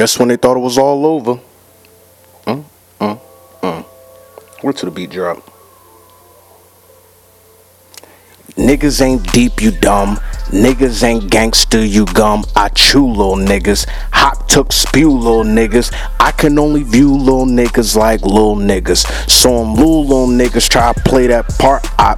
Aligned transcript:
Just 0.00 0.18
when 0.18 0.28
they 0.28 0.38
thought 0.38 0.56
it 0.56 0.60
was 0.60 0.78
all 0.78 1.04
over. 1.04 1.38
Mm, 2.46 2.64
mm, 3.00 3.20
mm. 3.60 3.84
Where 4.62 4.72
to 4.72 4.86
the 4.86 4.90
beat 4.90 5.10
drop? 5.10 5.36
Niggas 8.56 9.02
ain't 9.02 9.30
deep, 9.34 9.60
you 9.60 9.70
dumb. 9.70 10.16
Niggas 10.46 11.04
ain't 11.04 11.30
gangster, 11.30 11.84
you 11.84 12.06
gum. 12.06 12.46
I 12.56 12.70
chew 12.70 13.06
little 13.08 13.36
niggas. 13.36 13.86
Hot 14.12 14.48
took 14.48 14.72
spew 14.72 15.10
little 15.10 15.44
niggas. 15.44 15.92
I 16.18 16.30
can 16.30 16.58
only 16.58 16.82
view 16.82 17.14
little 17.14 17.44
niggas 17.44 17.94
like 17.94 18.22
little 18.22 18.56
niggas. 18.56 19.04
So 19.28 19.64
little 19.64 20.06
little 20.06 20.28
niggas 20.28 20.66
try 20.70 20.94
to 20.94 21.00
play 21.02 21.26
that 21.26 21.46
part. 21.58 21.86
I 21.98 22.16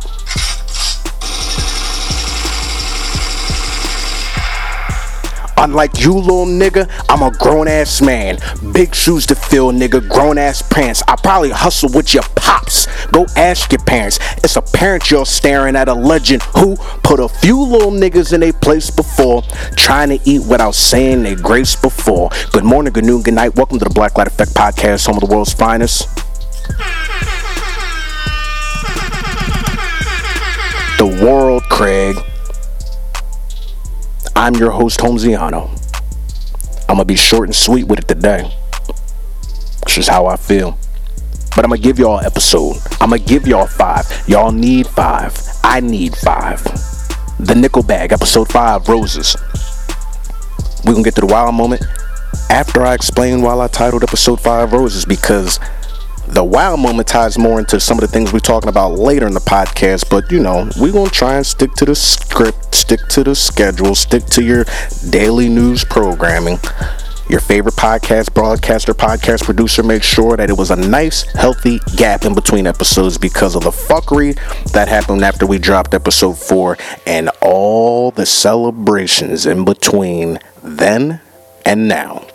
Unlike 5.62 6.00
you, 6.00 6.14
little 6.14 6.44
nigga, 6.44 6.90
I'm 7.08 7.22
a 7.22 7.30
grown 7.30 7.68
ass 7.68 8.03
man. 8.03 8.39
Big 8.72 8.96
shoes 8.96 9.26
to 9.26 9.36
fill, 9.36 9.70
nigga. 9.70 10.07
Grown 10.08 10.36
ass 10.36 10.61
pants. 10.61 11.04
I 11.07 11.14
probably 11.14 11.50
hustle 11.50 11.89
with 11.94 12.12
your 12.12 12.25
pops. 12.34 12.89
Go 13.12 13.26
ask 13.36 13.70
your 13.70 13.80
parents. 13.84 14.18
It's 14.39 14.56
apparent 14.56 15.08
you're 15.08 15.25
staring 15.25 15.76
at 15.76 15.86
a 15.86 15.94
legend 15.94 16.43
who 16.43 16.75
put 17.04 17.20
a 17.20 17.29
few 17.29 17.62
little 17.62 17.93
niggas 17.93 18.32
in 18.32 18.43
a 18.43 18.50
place 18.50 18.90
before, 18.90 19.43
trying 19.76 20.08
to 20.08 20.18
eat 20.29 20.44
without 20.48 20.75
saying 20.75 21.22
their 21.22 21.36
grace 21.36 21.76
before. 21.76 22.31
Good 22.53 22.64
morning, 22.64 22.92
good 22.92 23.04
noon, 23.04 23.22
good 23.22 23.34
night. 23.34 23.54
Welcome 23.54 23.79
to 23.79 23.84
the 23.84 23.94
Black 23.94 24.18
Light 24.18 24.26
Effect 24.26 24.54
Podcast, 24.54 25.06
home 25.06 25.17
of 25.17 25.29
the 25.29 25.32
world's 25.32 25.53
finest. 25.53 26.08
The 30.98 31.20
world, 31.25 31.62
Craig. 31.70 32.17
I'm 34.34 34.55
your 34.55 34.70
host, 34.70 34.98
Holmesiano. 35.00 35.70
I'm 36.89 36.97
gonna 36.97 37.05
be 37.05 37.17
short 37.17 37.48
and 37.48 37.55
sweet 37.55 37.86
with 37.86 37.98
it 37.98 38.09
today. 38.09 38.50
It's 39.83 39.95
just 39.95 40.09
how 40.09 40.27
I 40.27 40.37
feel. 40.37 40.79
But 41.55 41.65
I'm 41.65 41.70
gonna 41.70 41.83
give 41.83 41.98
y'all 41.98 42.19
an 42.19 42.25
episode. 42.25 42.77
I'm 43.01 43.11
gonna 43.11 43.19
give 43.19 43.47
y'all 43.47 43.67
five. 43.67 44.06
Y'all 44.27 44.53
need 44.53 44.87
five. 44.87 45.39
I 45.62 45.81
need 45.81 46.17
five. 46.17 46.62
The 47.39 47.55
Nickel 47.55 47.83
Bag, 47.83 48.12
episode 48.12 48.48
five, 48.48 48.89
Roses. 48.89 49.37
We're 50.84 50.93
gonna 50.93 51.05
get 51.05 51.15
to 51.17 51.21
the 51.21 51.27
wild 51.27 51.55
moment 51.55 51.84
after 52.49 52.83
I 52.83 52.95
explain 52.95 53.43
why 53.43 53.59
I 53.59 53.69
titled 53.69 54.03
episode 54.03 54.41
five 54.41 54.73
Roses 54.73 55.05
because 55.05 55.61
the 56.33 56.42
wow 56.42 56.77
moment 56.77 57.06
ties 57.06 57.38
more 57.38 57.58
into 57.58 57.78
some 57.78 57.98
of 57.98 58.00
the 58.00 58.08
things 58.08 58.33
we're 58.33 58.38
talking 58.38 58.70
about 58.70 58.92
later 58.92 59.27
in 59.27 59.34
the 59.34 59.41
podcast, 59.41 60.08
but 60.08 60.33
you 60.33 60.41
know, 60.41 60.69
we're 60.80 60.92
gonna 60.92 61.11
try 61.11 61.36
and 61.36 61.44
stick 61.44 61.72
to 61.75 61.84
the 61.84 61.94
script, 61.94 62.75
stick 62.75 63.00
to 63.08 63.22
the 63.22 63.34
schedule, 63.34 63.94
stick 63.94 64.25
to 64.27 64.42
your 64.42 64.64
daily 65.10 65.48
news 65.50 65.84
programming. 65.84 66.58
Your 67.28 67.41
favorite 67.41 67.77
podcast 67.77 68.33
broadcaster, 68.33 68.94
podcast 68.94 69.44
producer 69.44 69.83
made 69.83 70.03
sure 70.03 70.36
that 70.38 70.48
it 70.48 70.56
was 70.56 70.70
a 70.70 70.77
nice, 70.77 71.22
healthy 71.34 71.80
gap 71.97 72.25
in 72.25 72.34
between 72.34 72.66
episodes 72.66 73.19
because 73.19 73.55
of 73.55 73.64
the 73.64 73.70
fuckery 73.70 74.34
that 74.72 74.88
happened 74.88 75.22
after 75.22 75.47
we 75.47 75.58
dropped 75.58 75.92
episode 75.92 76.38
four 76.38 76.78
and 77.06 77.30
all 77.42 78.10
the 78.10 78.27
celebrations 78.27 79.44
in 79.44 79.64
between 79.66 80.38
then 80.62 81.20
and 81.66 81.88
now. 81.88 82.27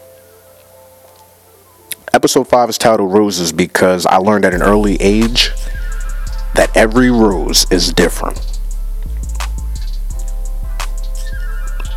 Episode 2.14 2.48
5 2.48 2.70
is 2.70 2.78
titled 2.78 3.12
Roses 3.12 3.52
because 3.52 4.06
I 4.06 4.16
learned 4.16 4.46
at 4.46 4.54
an 4.54 4.62
early 4.62 4.96
age 5.02 5.52
that 6.56 6.72
every 6.74 7.12
rose 7.12 7.70
is 7.70 7.92
different. 7.92 8.40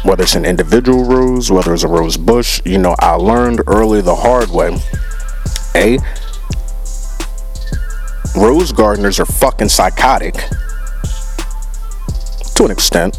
Whether 0.03 0.25
it's 0.25 0.35
an 0.35 0.45
individual 0.45 1.05
rose, 1.05 1.53
whether 1.53 1.73
it's 1.73 1.85
a 1.85 1.89
rose 1.89 2.17
bush, 2.17 2.61
you 2.65 2.79
know, 2.79 2.97
I 2.99 3.13
learned 3.15 3.63
early 3.69 4.01
the 4.01 4.17
hard 4.17 4.51
way. 4.51 4.77
A, 5.77 5.99
rose 8.37 8.73
gardeners 8.73 9.21
are 9.21 9.27
fucking 9.27 9.69
psychotic 9.69 10.35
to 12.57 12.65
an 12.65 12.73
extent. 12.73 13.17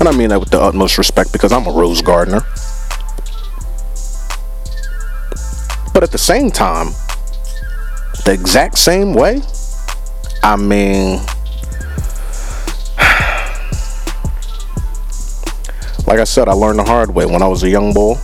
And 0.00 0.08
I 0.08 0.12
mean 0.12 0.28
that 0.28 0.38
with 0.38 0.50
the 0.50 0.60
utmost 0.60 0.98
respect 0.98 1.32
because 1.32 1.50
I'm 1.50 1.66
a 1.66 1.72
rose 1.72 2.02
gardener. 2.02 2.42
But 5.94 6.02
at 6.02 6.10
the 6.10 6.18
same 6.18 6.50
time, 6.50 6.88
the 8.24 8.32
exact 8.32 8.78
same 8.78 9.14
way, 9.14 9.40
I 10.42 10.56
mean, 10.56 11.18
like 16.08 16.18
I 16.18 16.24
said, 16.24 16.48
I 16.48 16.52
learned 16.52 16.80
the 16.80 16.84
hard 16.84 17.14
way 17.14 17.26
when 17.26 17.42
I 17.42 17.46
was 17.46 17.62
a 17.62 17.70
young 17.70 17.92
boy, 17.92 18.16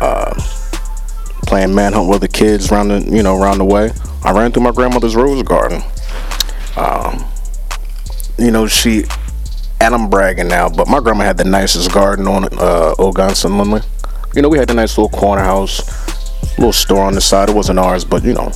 uh, 0.00 0.32
playing 1.44 1.74
manhunt 1.74 2.08
with 2.08 2.20
the 2.20 2.28
kids 2.28 2.70
around 2.70 2.86
the, 2.88 3.00
you 3.00 3.24
know, 3.24 3.36
around 3.36 3.58
the 3.58 3.64
way. 3.64 3.90
I 4.22 4.30
ran 4.30 4.52
through 4.52 4.62
my 4.62 4.70
grandmother's 4.70 5.16
rose 5.16 5.42
garden. 5.42 5.82
Um, 6.76 7.24
you 8.38 8.52
know, 8.52 8.68
she, 8.68 9.06
and 9.80 9.92
I'm 9.92 10.08
bragging 10.08 10.46
now, 10.46 10.68
but 10.68 10.86
my 10.86 11.00
grandma 11.00 11.24
had 11.24 11.36
the 11.36 11.44
nicest 11.44 11.92
garden 11.92 12.28
on 12.28 12.44
uh, 12.44 12.94
Ogontz 12.96 13.44
and 13.44 13.58
Lindley. 13.58 13.80
You 14.36 14.42
know, 14.42 14.48
we 14.48 14.58
had 14.58 14.68
the 14.68 14.74
nice 14.74 14.96
little 14.96 15.10
corner 15.10 15.42
house 15.42 16.11
little 16.58 16.72
store 16.72 17.04
on 17.04 17.14
the 17.14 17.20
side. 17.20 17.48
It 17.48 17.54
wasn't 17.54 17.78
ours, 17.78 18.04
but 18.04 18.24
you 18.24 18.34
know, 18.34 18.52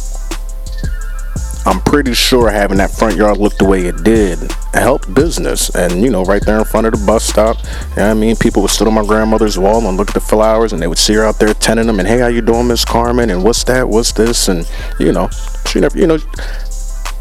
I'm 1.66 1.80
pretty 1.80 2.14
sure 2.14 2.48
having 2.48 2.78
that 2.78 2.92
front 2.92 3.16
yard 3.16 3.38
look 3.38 3.58
the 3.58 3.64
way 3.64 3.86
it 3.86 4.04
did 4.04 4.38
helped 4.72 5.12
business. 5.12 5.68
And 5.74 6.00
you 6.00 6.10
know, 6.10 6.22
right 6.24 6.42
there 6.44 6.58
in 6.58 6.64
front 6.64 6.86
of 6.86 6.92
the 6.92 7.04
bus 7.04 7.24
stop, 7.24 7.56
you 7.90 7.96
know 7.96 8.10
I 8.10 8.14
mean, 8.14 8.36
people 8.36 8.62
would 8.62 8.70
sit 8.70 8.86
on 8.86 8.94
my 8.94 9.04
grandmother's 9.04 9.58
wall 9.58 9.86
and 9.88 9.96
look 9.96 10.08
at 10.08 10.14
the 10.14 10.20
flowers, 10.20 10.72
and 10.72 10.80
they 10.80 10.86
would 10.86 10.98
see 10.98 11.14
her 11.14 11.24
out 11.24 11.40
there 11.40 11.52
tending 11.54 11.88
them. 11.88 11.98
And 11.98 12.06
hey, 12.06 12.18
how 12.18 12.28
you 12.28 12.40
doing, 12.40 12.68
Miss 12.68 12.84
Carmen? 12.84 13.30
And 13.30 13.42
what's 13.42 13.64
that? 13.64 13.88
What's 13.88 14.12
this? 14.12 14.46
And 14.46 14.70
you 15.00 15.12
know, 15.12 15.28
she 15.66 15.80
never, 15.80 15.98
you 15.98 16.06
know. 16.06 16.18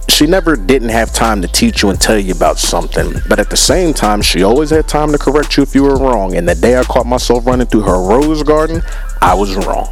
She 0.07 0.27
never 0.27 0.55
didn't 0.55 0.89
have 0.89 1.11
time 1.11 1.41
to 1.41 1.47
teach 1.47 1.81
you 1.81 1.89
and 1.89 1.99
tell 1.99 2.17
you 2.17 2.33
about 2.33 2.59
something, 2.59 3.15
but 3.27 3.39
at 3.39 3.49
the 3.49 3.57
same 3.57 3.91
time, 3.91 4.21
she 4.21 4.43
always 4.43 4.69
had 4.69 4.87
time 4.87 5.11
to 5.11 5.17
correct 5.17 5.57
you 5.57 5.63
if 5.63 5.73
you 5.73 5.81
were 5.81 5.97
wrong. 5.97 6.35
And 6.35 6.47
the 6.47 6.53
day 6.53 6.77
I 6.77 6.83
caught 6.83 7.07
myself 7.07 7.47
running 7.47 7.65
through 7.65 7.81
her 7.81 7.99
rose 7.99 8.43
garden, 8.43 8.83
I 9.19 9.33
was 9.33 9.55
wrong. 9.55 9.89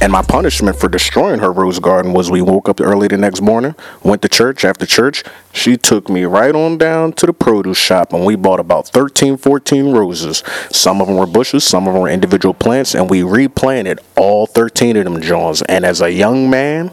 And 0.00 0.12
my 0.12 0.22
punishment 0.22 0.76
for 0.76 0.88
destroying 0.88 1.40
her 1.40 1.52
rose 1.52 1.78
garden 1.78 2.12
was 2.12 2.30
we 2.30 2.42
woke 2.42 2.68
up 2.68 2.80
early 2.80 3.08
the 3.08 3.16
next 3.16 3.40
morning, 3.40 3.74
went 4.02 4.22
to 4.22 4.28
church. 4.28 4.64
After 4.64 4.84
church, 4.86 5.22
she 5.52 5.76
took 5.76 6.08
me 6.08 6.24
right 6.24 6.54
on 6.54 6.78
down 6.78 7.12
to 7.14 7.26
the 7.26 7.32
produce 7.32 7.78
shop 7.78 8.12
and 8.12 8.24
we 8.24 8.36
bought 8.36 8.60
about 8.60 8.88
13, 8.88 9.36
14 9.36 9.92
roses. 9.92 10.42
Some 10.70 11.00
of 11.00 11.06
them 11.06 11.16
were 11.16 11.26
bushes, 11.26 11.64
some 11.64 11.86
of 11.86 11.94
them 11.94 12.02
were 12.02 12.08
individual 12.08 12.54
plants, 12.54 12.94
and 12.94 13.08
we 13.08 13.22
replanted 13.22 14.00
all 14.16 14.46
13 14.46 14.96
of 14.96 15.04
them 15.04 15.22
Johns. 15.22 15.62
And 15.62 15.84
as 15.84 16.00
a 16.00 16.12
young 16.12 16.50
man, 16.50 16.90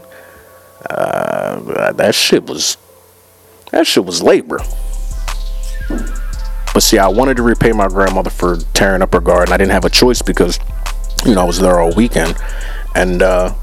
uh, 0.89 1.91
that 1.93 2.15
shit 2.15 2.45
was 2.45 2.77
that 3.71 3.87
shit 3.87 4.05
was 4.05 4.21
labor. 4.21 4.59
But 6.73 6.83
see, 6.83 6.97
I 6.97 7.07
wanted 7.07 7.37
to 7.37 7.43
repay 7.43 7.71
my 7.73 7.87
grandmother 7.87 8.29
for 8.29 8.57
tearing 8.73 9.01
up 9.01 9.13
her 9.13 9.19
garden. 9.19 9.53
I 9.53 9.57
didn't 9.57 9.71
have 9.71 9.85
a 9.85 9.89
choice 9.89 10.21
because, 10.21 10.59
you 11.25 11.35
know, 11.35 11.41
I 11.41 11.45
was 11.45 11.59
there 11.59 11.79
all 11.79 11.93
weekend. 11.93 12.35
And 12.95 13.21
uh, 13.21 13.53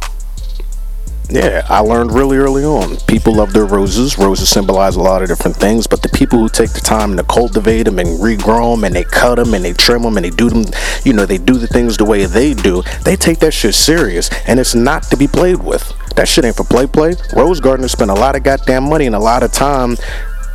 yeah, 1.30 1.66
I 1.68 1.80
learned 1.80 2.12
really 2.12 2.38
early 2.38 2.64
on. 2.64 2.96
People 3.06 3.34
love 3.34 3.52
their 3.52 3.66
roses. 3.66 4.16
Roses 4.16 4.48
symbolize 4.48 4.96
a 4.96 5.00
lot 5.02 5.20
of 5.20 5.28
different 5.28 5.56
things, 5.56 5.86
but 5.86 6.02
the 6.02 6.08
people 6.08 6.38
who 6.38 6.48
take 6.48 6.72
the 6.72 6.80
time 6.80 7.16
to 7.18 7.22
cultivate 7.22 7.82
them 7.82 7.98
and 7.98 8.08
regrow 8.18 8.74
them 8.74 8.84
and 8.84 8.94
they 8.94 9.04
cut 9.04 9.34
them 9.34 9.52
and 9.52 9.62
they 9.62 9.74
trim 9.74 10.02
them 10.02 10.16
and 10.16 10.24
they 10.24 10.30
do 10.30 10.48
them, 10.48 10.64
you 11.04 11.12
know, 11.12 11.26
they 11.26 11.36
do 11.36 11.54
the 11.54 11.66
things 11.66 11.98
the 11.98 12.04
way 12.04 12.24
they 12.24 12.54
do, 12.54 12.82
they 13.04 13.14
take 13.14 13.40
that 13.40 13.52
shit 13.52 13.74
serious 13.74 14.30
and 14.46 14.58
it's 14.58 14.74
not 14.74 15.02
to 15.04 15.16
be 15.18 15.28
played 15.28 15.62
with. 15.62 15.92
That 16.16 16.28
shit 16.28 16.46
ain't 16.46 16.56
for 16.56 16.64
play 16.64 16.86
play. 16.86 17.14
Rose 17.34 17.60
gardeners 17.60 17.92
spend 17.92 18.10
a 18.10 18.14
lot 18.14 18.34
of 18.34 18.42
goddamn 18.42 18.88
money 18.88 19.04
and 19.04 19.14
a 19.14 19.20
lot 19.20 19.42
of 19.42 19.52
time 19.52 19.96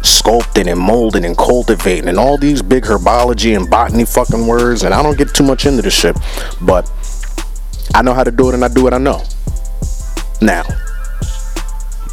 sculpting 0.02 0.70
and 0.70 0.80
molding 0.80 1.24
and 1.24 1.38
cultivating 1.38 2.10
and 2.10 2.18
all 2.18 2.38
these 2.38 2.62
big 2.62 2.84
herbology 2.84 3.56
and 3.56 3.70
botany 3.70 4.04
fucking 4.06 4.48
words 4.48 4.84
and 4.84 4.94
I 4.94 5.02
don't 5.02 5.18
get 5.18 5.34
too 5.34 5.44
much 5.44 5.68
into 5.68 5.84
this 5.84 5.94
shit, 5.94 6.18
but 6.62 6.92
I 7.94 8.02
know 8.02 8.14
how 8.14 8.24
to 8.24 8.32
do 8.32 8.50
it 8.50 8.56
and 8.56 8.64
I 8.64 8.68
do 8.68 8.84
what 8.84 8.94
I 8.94 8.98
know. 8.98 9.24
Now, 10.42 10.64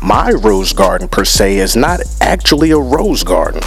my 0.02 0.30
rose 0.30 0.72
garden 0.72 1.08
per 1.08 1.24
se 1.24 1.58
is 1.58 1.76
not 1.76 2.00
actually 2.20 2.70
a 2.70 2.78
rose 2.78 3.22
garden. 3.24 3.62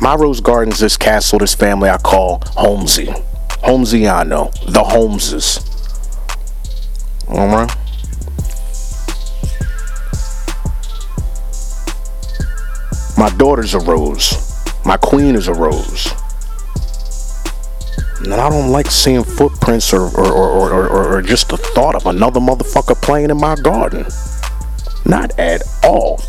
My 0.00 0.14
rose 0.14 0.40
garden 0.40 0.72
is 0.72 0.80
this 0.80 0.96
castle, 0.96 1.38
this 1.38 1.54
family 1.54 1.90
I 1.90 1.98
call 1.98 2.42
Holmesy. 2.54 3.06
Holmesiano, 3.64 4.50
the 4.66 4.82
Holmeses. 4.82 5.66
Alright? 7.28 7.76
My 13.18 13.28
daughter's 13.36 13.74
a 13.74 13.80
rose. 13.80 14.54
My 14.86 14.96
queen 14.96 15.34
is 15.34 15.48
a 15.48 15.54
rose. 15.54 16.08
And 18.22 18.34
I 18.34 18.50
don't 18.50 18.70
like 18.70 18.90
seeing 18.90 19.24
footprints 19.24 19.94
or, 19.94 20.02
or, 20.02 20.30
or, 20.30 20.88
or, 20.88 21.14
or 21.16 21.22
just 21.22 21.48
the 21.48 21.56
thought 21.56 21.94
of 21.94 22.06
another 22.06 22.38
motherfucker 22.38 23.00
playing 23.00 23.30
in 23.30 23.38
my 23.38 23.56
garden. 23.56 24.06
Not 25.06 25.38
at 25.38 25.62
all. 25.82 26.20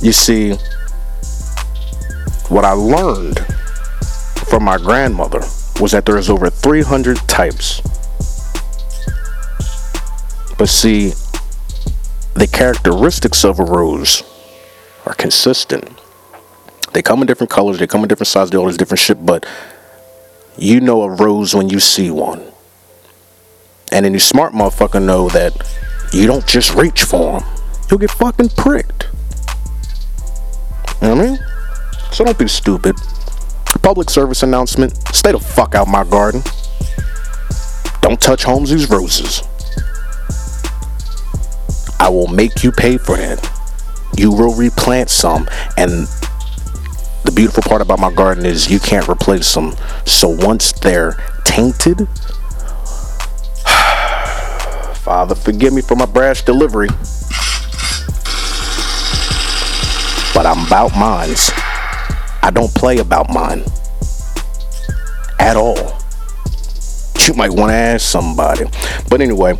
You 0.00 0.12
see, 0.12 0.52
what 2.48 2.64
I 2.64 2.72
learned 2.72 3.40
from 4.48 4.64
my 4.64 4.78
grandmother 4.78 5.40
was 5.80 5.92
that 5.92 6.06
there 6.06 6.16
is 6.16 6.30
over 6.30 6.48
300 6.48 7.16
types. 7.28 7.82
But 10.56 10.70
see, 10.70 11.12
the 12.34 12.48
characteristics 12.50 13.44
of 13.44 13.60
a 13.60 13.64
rose 13.64 14.22
are 15.04 15.14
consistent. 15.14 16.00
They 16.96 17.02
come 17.02 17.20
in 17.20 17.26
different 17.26 17.50
colors, 17.50 17.78
they 17.78 17.86
come 17.86 18.00
in 18.04 18.08
different 18.08 18.28
sizes, 18.28 18.48
they 18.48 18.56
all 18.56 18.64
this 18.64 18.78
different 18.78 19.00
shit, 19.00 19.26
but 19.26 19.44
you 20.56 20.80
know 20.80 21.02
a 21.02 21.10
rose 21.10 21.54
when 21.54 21.68
you 21.68 21.78
see 21.78 22.10
one. 22.10 22.42
And 23.92 24.06
any 24.06 24.18
smart 24.18 24.54
motherfucker 24.54 25.04
know 25.04 25.28
that 25.28 25.52
you 26.14 26.26
don't 26.26 26.46
just 26.46 26.74
reach 26.74 27.02
for 27.02 27.38
them. 27.38 27.48
You'll 27.90 27.98
get 27.98 28.10
fucking 28.12 28.48
pricked. 28.48 29.08
You 31.02 31.08
know 31.08 31.16
what 31.16 31.24
I 31.26 31.28
mean? 31.32 31.38
So 32.12 32.24
don't 32.24 32.38
be 32.38 32.48
stupid. 32.48 32.96
Public 33.82 34.08
service 34.08 34.42
announcement. 34.42 34.96
Stay 35.14 35.32
the 35.32 35.38
fuck 35.38 35.74
out 35.74 35.88
my 35.88 36.02
garden. 36.02 36.40
Don't 38.00 38.18
touch 38.18 38.42
Holmesy's 38.42 38.88
roses. 38.88 39.42
I 42.00 42.08
will 42.08 42.28
make 42.28 42.64
you 42.64 42.72
pay 42.72 42.96
for 42.96 43.18
it. 43.18 43.46
You 44.16 44.32
will 44.32 44.54
replant 44.54 45.10
some. 45.10 45.46
And 45.76 46.08
the 47.26 47.32
beautiful 47.32 47.62
part 47.62 47.82
about 47.82 47.98
my 47.98 48.12
garden 48.12 48.46
is 48.46 48.70
you 48.70 48.78
can't 48.78 49.08
replace 49.08 49.52
them. 49.52 49.74
So 50.04 50.28
once 50.28 50.70
they're 50.72 51.12
tainted, 51.44 52.06
Father, 55.02 55.34
forgive 55.34 55.72
me 55.72 55.82
for 55.82 55.96
my 55.96 56.06
brash 56.06 56.42
delivery. 56.42 56.88
But 60.32 60.46
I'm 60.46 60.66
about 60.66 60.96
mines. 60.96 61.50
I 62.42 62.50
don't 62.54 62.72
play 62.74 62.98
about 62.98 63.28
mine. 63.30 63.64
At 65.40 65.56
all. 65.56 65.98
You 67.26 67.34
might 67.34 67.50
want 67.50 67.70
to 67.70 67.74
ask 67.74 68.06
somebody. 68.06 68.66
But 69.10 69.20
anyway, 69.20 69.58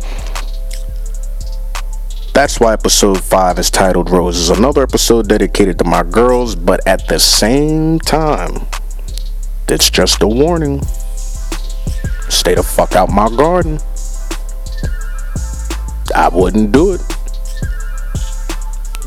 that's 2.37 2.59
why 2.59 2.71
episode 2.71 3.23
5 3.23 3.57
is 3.57 3.71
titled 3.71 4.11
Roses. 4.11 4.51
Another 4.51 4.83
episode 4.83 5.27
dedicated 5.27 5.79
to 5.79 5.83
my 5.83 6.03
girls, 6.03 6.55
but 6.55 6.85
at 6.85 7.07
the 7.07 7.17
same 7.17 7.97
time, 7.97 8.67
it's 9.67 9.89
just 9.89 10.21
a 10.21 10.27
warning. 10.27 10.83
Stay 12.29 12.53
the 12.53 12.61
fuck 12.61 12.95
out 12.95 13.09
my 13.09 13.27
garden. 13.27 13.79
I 16.15 16.29
wouldn't 16.31 16.71
do 16.71 16.93
it. 16.93 17.01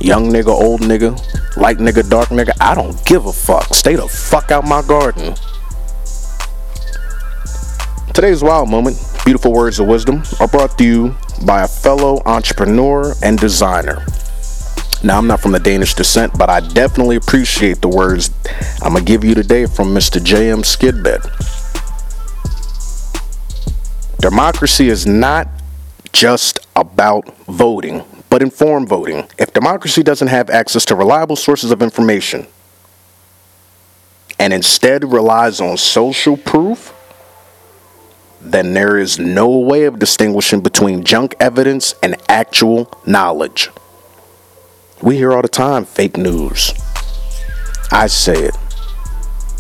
Young 0.01 0.33
nigga, 0.33 0.49
old 0.49 0.81
nigga, 0.81 1.15
light 1.57 1.79
nigga, 1.79 2.11
dark 2.11 2.31
nigga, 2.31 2.51
I 2.61 2.75
don't 2.75 3.01
give 3.07 3.27
a 3.27 3.33
fuck. 3.33 3.73
Stay 3.73 3.95
the 3.95 4.09
fuck 4.09 4.51
out 4.51 4.65
my 4.65 4.83
garden. 4.83 5.37
Today's 8.13 8.43
wild 8.43 8.69
moment, 8.69 8.99
beautiful 9.25 9.53
words 9.53 9.79
of 9.79 9.87
wisdom, 9.87 10.25
are 10.41 10.49
brought 10.49 10.77
to 10.79 10.85
you 10.85 11.15
by 11.45 11.63
a 11.63 11.69
fellow 11.69 12.23
entrepreneur 12.27 13.15
and 13.23 13.39
designer. 13.39 14.05
Now, 15.03 15.17
I'm 15.17 15.27
not 15.27 15.41
from 15.41 15.53
the 15.53 15.61
Danish 15.61 15.95
descent, 15.95 16.37
but 16.39 16.51
I 16.51 16.61
definitely 16.61 17.17
appreciate 17.17 17.81
the 17.81 17.89
words 17.89 18.31
I'm 18.83 18.93
going 18.93 19.05
to 19.05 19.11
give 19.11 19.25
you 19.25 19.35
today 19.35 19.65
from 19.65 19.95
Mr. 19.95 20.23
J.M. 20.23 20.63
Skidbed. 20.63 21.23
Democracy 24.19 24.89
is 24.89 25.07
not 25.07 25.49
just 26.13 26.59
about 26.77 27.35
voting, 27.47 28.05
but 28.29 28.43
informed 28.43 28.89
voting. 28.89 29.27
If 29.39 29.55
democracy 29.55 30.03
doesn't 30.03 30.29
have 30.29 30.51
access 30.51 30.85
to 30.87 30.95
reliable 30.95 31.37
sources 31.37 31.71
of 31.71 31.81
information 31.81 32.47
and 34.39 34.53
instead 34.53 35.11
relies 35.11 35.61
on 35.61 35.79
social 35.79 36.37
proof, 36.37 36.95
then 38.41 38.73
there 38.73 38.99
is 38.99 39.19
no 39.19 39.49
way 39.59 39.85
of 39.85 39.99
distinguishing 39.99 40.61
between 40.61 41.05
junk 41.05 41.35
evidence 41.41 41.95
and 42.03 42.17
actual 42.29 42.91
knowledge. 43.07 43.71
We 45.03 45.17
hear 45.17 45.33
all 45.33 45.43
the 45.43 45.49
time 45.49 45.85
fake 45.85 46.17
news. 46.17 46.73
I 47.91 48.07
say 48.07 48.45
it. 48.45 48.57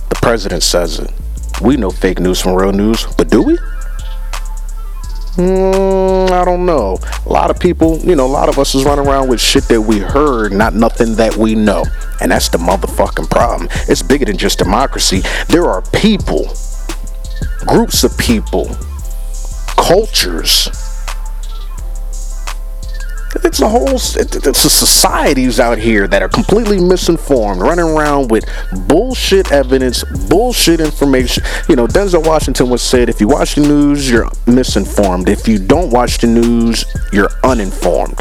The 0.08 0.18
president 0.22 0.62
says 0.62 0.98
it. 0.98 1.10
We 1.60 1.76
know 1.76 1.90
fake 1.90 2.20
news 2.20 2.40
from 2.40 2.54
real 2.54 2.72
news, 2.72 3.06
but 3.16 3.28
do 3.28 3.42
we? 3.42 3.58
Mm, 5.36 6.30
I 6.30 6.44
don't 6.44 6.66
know. 6.66 6.98
A 7.24 7.28
lot 7.28 7.50
of 7.50 7.58
people, 7.58 7.98
you 7.98 8.16
know, 8.16 8.26
a 8.26 8.28
lot 8.28 8.48
of 8.48 8.58
us 8.58 8.74
is 8.74 8.84
running 8.84 9.06
around 9.06 9.28
with 9.28 9.40
shit 9.40 9.64
that 9.64 9.80
we 9.80 9.98
heard, 9.98 10.52
not 10.52 10.74
nothing 10.74 11.14
that 11.16 11.36
we 11.36 11.54
know. 11.54 11.84
And 12.20 12.32
that's 12.32 12.48
the 12.48 12.58
motherfucking 12.58 13.30
problem. 13.30 13.68
It's 13.88 14.02
bigger 14.02 14.24
than 14.24 14.36
just 14.36 14.58
democracy. 14.58 15.22
There 15.48 15.66
are 15.66 15.82
people 15.92 16.52
groups 17.66 18.04
of 18.04 18.16
people, 18.18 18.76
cultures. 19.76 20.68
It's 23.42 23.60
a 23.60 23.68
whole, 23.68 23.94
it's 23.94 24.64
a 24.64 24.70
societies 24.70 25.60
out 25.60 25.78
here 25.78 26.08
that 26.08 26.20
are 26.22 26.28
completely 26.28 26.80
misinformed, 26.80 27.62
running 27.62 27.84
around 27.84 28.30
with 28.30 28.44
bullshit 28.88 29.52
evidence, 29.52 30.04
bullshit 30.28 30.80
information. 30.80 31.44
You 31.68 31.76
know, 31.76 31.86
Denzel 31.86 32.26
Washington 32.26 32.68
was 32.68 32.82
said, 32.82 33.08
if 33.08 33.20
you 33.20 33.28
watch 33.28 33.54
the 33.54 33.62
news, 33.62 34.10
you're 34.10 34.28
misinformed. 34.46 35.28
If 35.28 35.46
you 35.46 35.58
don't 35.58 35.90
watch 35.90 36.18
the 36.18 36.26
news, 36.26 36.84
you're 37.12 37.30
uninformed. 37.44 38.20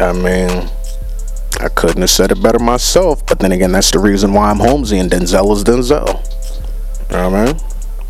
I 0.00 0.12
mean, 0.12 0.68
I 1.60 1.68
couldn't 1.68 2.02
have 2.02 2.10
said 2.10 2.30
it 2.30 2.40
better 2.40 2.58
myself, 2.58 3.26
but 3.26 3.40
then 3.40 3.52
again, 3.52 3.72
that's 3.72 3.90
the 3.90 3.98
reason 3.98 4.32
why 4.32 4.50
I'm 4.50 4.58
Holmesy 4.58 4.98
and 4.98 5.10
Denzel 5.10 5.52
is 5.56 5.64
Denzel. 5.64 6.06
You 7.10 7.16
know 7.16 7.30
what 7.30 7.38
I 7.38 7.44
mean? 7.46 7.60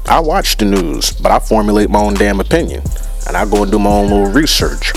I 0.07 0.21
watch 0.21 0.57
the 0.57 0.65
news, 0.65 1.13
but 1.13 1.31
I 1.31 1.39
formulate 1.39 1.89
my 1.89 2.01
own 2.01 2.15
damn 2.15 2.41
opinion. 2.41 2.83
And 3.27 3.37
I 3.37 3.45
go 3.45 3.63
and 3.63 3.71
do 3.71 3.79
my 3.79 3.91
own 3.91 4.09
little 4.11 4.33
research. 4.33 4.93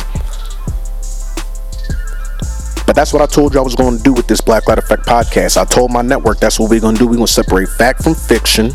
But 2.86 2.96
that's 2.96 3.14
what 3.14 3.22
I 3.22 3.26
told 3.26 3.54
you 3.54 3.60
I 3.60 3.64
was 3.64 3.76
going 3.76 3.98
to 3.98 4.04
do 4.04 4.12
with 4.12 4.28
this 4.28 4.42
Black 4.42 4.68
Light 4.68 4.78
Effect 4.78 5.06
podcast. 5.06 5.56
I 5.56 5.66
told 5.66 5.92
my 5.92 6.02
network 6.02 6.40
that's 6.40 6.60
what 6.60 6.70
we're 6.70 6.82
going 6.82 6.96
to 6.96 7.00
do. 7.00 7.08
We're 7.08 7.16
going 7.16 7.28
to 7.28 7.32
separate 7.32 7.70
fact 7.70 8.04
from 8.04 8.16
fiction. 8.16 8.72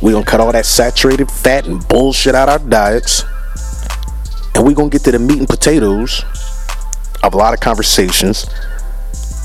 We're 0.00 0.12
going 0.12 0.24
to 0.24 0.30
cut 0.30 0.40
all 0.40 0.52
that 0.52 0.64
saturated 0.64 1.30
fat 1.30 1.66
and 1.66 1.86
bullshit 1.88 2.34
out 2.34 2.48
our 2.48 2.58
diets. 2.58 3.24
And 4.54 4.66
we're 4.66 4.74
going 4.74 4.90
to 4.90 4.94
get 4.94 5.04
to 5.04 5.12
the 5.12 5.18
meat 5.18 5.38
and 5.38 5.48
potatoes 5.48 6.24
a 7.22 7.28
lot 7.36 7.54
of 7.54 7.60
conversations 7.60 8.46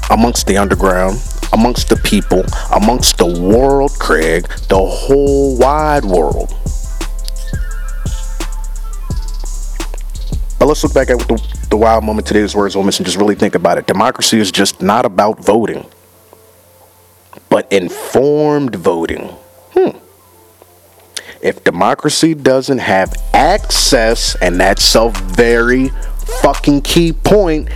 amongst 0.10 0.48
the 0.48 0.58
underground, 0.58 1.20
amongst 1.54 1.90
the 1.90 1.96
people, 1.98 2.44
amongst 2.72 3.18
the 3.18 3.26
world, 3.26 3.92
Craig, 4.00 4.48
the 4.70 4.78
whole 4.78 5.58
wide 5.58 6.06
world. 6.06 6.54
But 10.60 10.68
let's 10.68 10.84
look 10.84 10.94
back 10.94 11.10
at 11.10 11.20
the, 11.20 11.58
the 11.70 11.78
wild 11.78 12.04
moment 12.06 12.26
today's 12.26 12.56
words 12.56 12.76
on 12.76 12.86
and 12.86 12.94
just 12.94 13.18
really 13.18 13.36
think 13.36 13.56
about 13.56 13.78
it. 13.78 13.86
Democracy 13.86 14.40
is 14.40 14.52
just 14.52 14.82
not 14.82 15.06
about 15.06 15.44
voting, 15.44 15.86
but 17.50 17.70
informed 17.72 18.76
voting. 18.76 19.28
Hmm. 19.74 19.98
If 21.42 21.66
democracy 21.66 22.34
doesn't 22.34 22.78
have 22.78 23.14
access, 23.34 24.36
and 24.36 24.58
that's 24.58 24.96
a 24.96 25.10
very 25.10 25.90
fucking 26.42 26.82
key 26.82 27.14
point. 27.14 27.70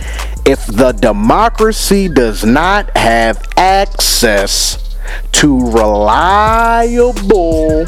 If 0.46 0.66
the 0.66 0.92
democracy 0.92 2.08
does 2.08 2.44
not 2.44 2.96
have 2.96 3.42
access 3.56 4.96
to 5.32 5.70
reliable 5.70 7.86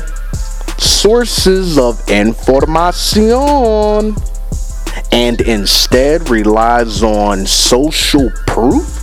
sources 0.79 1.79
of 1.79 2.01
information 2.09 4.15
and 5.13 5.41
instead 5.41 6.29
relies 6.31 7.03
on 7.03 7.47
social 7.47 8.31
proof, 8.47 8.97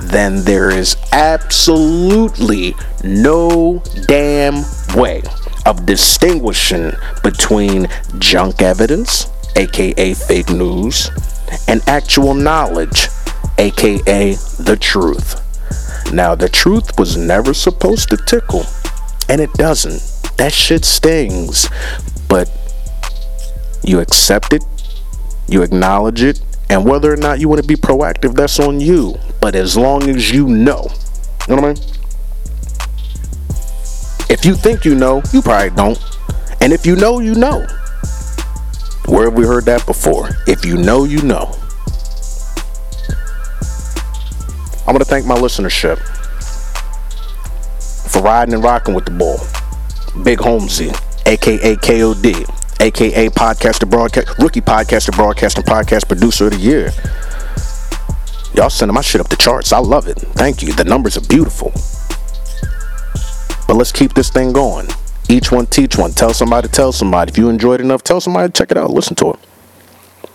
then 0.00 0.44
there 0.44 0.70
is 0.70 0.96
absolutely 1.12 2.74
no 3.04 3.82
damn 4.06 4.64
way 4.94 5.22
of 5.64 5.84
distinguishing 5.84 6.92
between 7.22 7.88
junk 8.18 8.62
evidence 8.62 9.26
aka 9.56 10.14
fake 10.14 10.50
news, 10.50 11.10
and 11.66 11.80
actual 11.88 12.34
knowledge, 12.34 13.08
aka 13.58 14.34
the 14.58 14.76
truth. 14.80 15.42
Now, 16.12 16.34
the 16.34 16.48
truth 16.48 16.98
was 16.98 17.16
never 17.16 17.52
supposed 17.52 18.10
to 18.10 18.16
tickle, 18.16 18.64
and 19.28 19.40
it 19.40 19.52
doesn't. 19.54 20.02
That 20.36 20.52
shit 20.52 20.84
stings. 20.84 21.68
But 22.28 22.50
you 23.82 24.00
accept 24.00 24.52
it, 24.52 24.62
you 25.48 25.62
acknowledge 25.62 26.22
it, 26.22 26.40
and 26.68 26.84
whether 26.84 27.12
or 27.12 27.16
not 27.16 27.40
you 27.40 27.48
want 27.48 27.60
to 27.62 27.66
be 27.66 27.76
proactive, 27.76 28.34
that's 28.34 28.58
on 28.60 28.80
you. 28.80 29.16
But 29.40 29.54
as 29.54 29.76
long 29.76 30.08
as 30.08 30.30
you 30.30 30.46
know, 30.46 30.88
you 31.48 31.56
know 31.56 31.62
what 31.62 31.64
I 31.64 31.74
mean? 31.74 31.82
If 34.28 34.44
you 34.44 34.54
think 34.54 34.84
you 34.84 34.94
know, 34.94 35.22
you 35.32 35.40
probably 35.40 35.70
don't. 35.70 35.98
And 36.60 36.72
if 36.72 36.84
you 36.84 36.96
know, 36.96 37.20
you 37.20 37.34
know. 37.34 37.64
Where 39.08 39.24
have 39.24 39.34
we 39.34 39.44
heard 39.44 39.64
that 39.66 39.86
before? 39.86 40.30
If 40.46 40.64
you 40.64 40.76
know, 40.76 41.04
you 41.04 41.22
know. 41.22 41.54
I'm 44.86 44.92
going 44.92 44.98
to 44.98 45.04
thank 45.04 45.26
my 45.26 45.36
listenership. 45.36 45.98
for 48.10 48.22
riding 48.22 48.54
and 48.54 48.64
rocking 48.64 48.94
with 48.94 49.04
the 49.04 49.10
bull. 49.10 49.38
Big 50.24 50.40
Holmesy, 50.40 50.90
aka 51.26 51.76
KOD, 51.76 52.80
aka 52.80 53.28
podcaster 53.28 53.88
broadcast 53.88 54.38
rookie 54.38 54.60
podcaster 54.60 55.14
broadcasting 55.14 55.64
podcast 55.64 56.08
producer 56.08 56.46
of 56.46 56.52
the 56.52 56.58
year. 56.58 56.90
Y'all 58.54 58.70
sending 58.70 58.94
my 58.94 59.02
shit 59.02 59.20
up 59.20 59.28
the 59.28 59.36
charts. 59.36 59.72
I 59.72 59.78
love 59.78 60.08
it. 60.08 60.18
Thank 60.18 60.62
you. 60.62 60.72
The 60.72 60.84
numbers 60.84 61.16
are 61.18 61.26
beautiful. 61.28 61.72
But 63.68 63.74
let's 63.74 63.92
keep 63.92 64.14
this 64.14 64.30
thing 64.30 64.52
going. 64.52 64.88
Each 65.28 65.50
one 65.50 65.66
teach 65.66 65.98
one. 65.98 66.12
Tell 66.12 66.32
somebody, 66.32 66.68
tell 66.68 66.92
somebody. 66.92 67.30
If 67.30 67.38
you 67.38 67.48
enjoyed 67.48 67.80
enough, 67.80 68.02
tell 68.02 68.20
somebody, 68.20 68.52
check 68.52 68.70
it 68.70 68.76
out, 68.76 68.90
listen 68.90 69.16
to 69.16 69.32
it. 69.32 69.38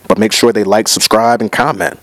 But 0.07 0.17
make 0.17 0.33
sure 0.33 0.51
they 0.51 0.65
like, 0.65 0.88
subscribe, 0.88 1.41
and 1.41 1.51
comment. 1.51 1.98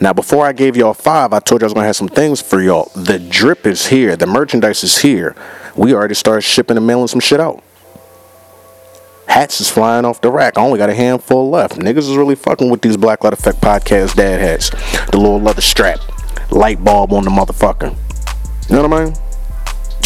Now, 0.00 0.12
before 0.12 0.46
I 0.46 0.52
gave 0.52 0.76
y'all 0.76 0.94
five, 0.94 1.32
I 1.32 1.38
told 1.40 1.60
you 1.60 1.66
I 1.66 1.68
was 1.68 1.74
going 1.74 1.84
to 1.84 1.86
have 1.86 1.96
some 1.96 2.08
things 2.08 2.40
for 2.40 2.60
y'all. 2.60 2.90
The 2.96 3.18
drip 3.18 3.66
is 3.66 3.86
here, 3.86 4.16
the 4.16 4.26
merchandise 4.26 4.82
is 4.82 4.98
here. 4.98 5.36
We 5.76 5.94
already 5.94 6.14
started 6.14 6.42
shipping 6.42 6.76
and 6.76 6.86
mailing 6.86 7.08
some 7.08 7.20
shit 7.20 7.40
out. 7.40 7.62
Hats 9.26 9.60
is 9.60 9.70
flying 9.70 10.04
off 10.04 10.20
the 10.20 10.30
rack. 10.30 10.58
I 10.58 10.62
only 10.62 10.78
got 10.78 10.90
a 10.90 10.94
handful 10.94 11.48
left. 11.48 11.76
Niggas 11.76 11.98
is 11.98 12.16
really 12.16 12.34
fucking 12.34 12.70
with 12.70 12.82
these 12.82 12.96
Black 12.96 13.24
Light 13.24 13.32
Effect 13.32 13.60
podcast 13.60 14.16
dad 14.16 14.40
hats. 14.40 14.70
The 15.10 15.16
little 15.16 15.40
leather 15.40 15.62
strap, 15.62 16.00
light 16.50 16.82
bulb 16.84 17.12
on 17.12 17.24
the 17.24 17.30
motherfucker. 17.30 17.96
You 18.68 18.76
know 18.76 18.88
what 18.88 19.00
I 19.00 19.04
mean? 19.06 19.23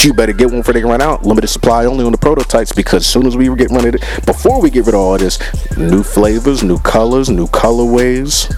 You 0.04 0.14
better 0.14 0.32
get 0.32 0.48
one 0.48 0.60
before 0.60 0.74
they 0.74 0.84
run 0.84 1.02
out. 1.02 1.24
Limited 1.24 1.48
supply 1.48 1.84
only 1.84 2.04
on 2.04 2.12
the 2.12 2.18
prototypes 2.18 2.72
because 2.72 3.02
as 3.02 3.06
soon 3.08 3.26
as 3.26 3.36
we 3.36 3.54
get 3.56 3.70
running, 3.70 3.92
before 4.24 4.60
we 4.60 4.70
get 4.70 4.86
rid 4.86 4.94
of 4.94 5.00
all 5.00 5.18
this, 5.18 5.38
new 5.76 6.04
flavors, 6.04 6.62
new 6.62 6.78
colors, 6.78 7.28
new 7.28 7.48
colorways. 7.48 8.54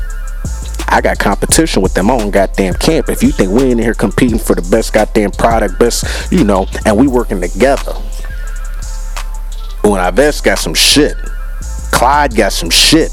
I 0.88 1.00
got 1.00 1.18
competition 1.18 1.82
with 1.82 1.94
them 1.94 2.10
on 2.10 2.30
goddamn 2.30 2.74
camp. 2.74 3.08
If 3.08 3.22
you 3.22 3.30
think 3.30 3.52
we 3.52 3.70
in 3.70 3.78
here 3.78 3.94
competing 3.94 4.38
for 4.38 4.54
the 4.54 4.68
best 4.70 4.92
goddamn 4.92 5.30
product, 5.30 5.78
best, 5.78 6.30
you 6.30 6.44
know, 6.44 6.66
and 6.84 6.96
we 6.98 7.06
working 7.06 7.40
together. 7.40 7.92
When 9.82 10.14
Vest 10.14 10.44
got 10.44 10.58
some 10.58 10.74
shit. 10.74 11.16
Clyde 11.90 12.36
got 12.36 12.52
some 12.52 12.70
shit. 12.70 13.10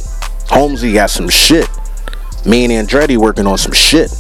Holmesy 0.48 0.94
got 0.94 1.12
some 1.12 1.30
shit. 1.30 1.70
Me 2.46 2.66
and 2.66 2.90
Andretti 2.90 3.16
working 3.16 3.48
on 3.48 3.58
some 3.58 3.74
shit. 3.74 4.12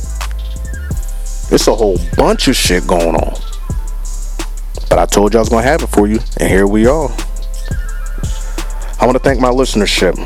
It's 1.50 1.68
a 1.68 1.76
whole 1.76 1.98
bunch 2.16 2.48
of 2.48 2.56
shit 2.56 2.88
going 2.88 3.16
on. 3.16 3.47
But 4.89 5.00
I 5.00 5.06
told 5.06 5.34
you 5.34 5.39
I 5.39 5.41
was 5.41 5.50
gonna 5.50 5.63
have 5.63 5.82
it 5.82 5.88
for 5.88 6.08
you, 6.08 6.20
and 6.39 6.50
here 6.50 6.65
we 6.65 6.88
are. 6.88 7.10
I 9.00 9.06
want 9.06 9.15
to 9.15 9.24
thank 9.24 9.39
my 9.39 9.50
listenership, 9.50 10.17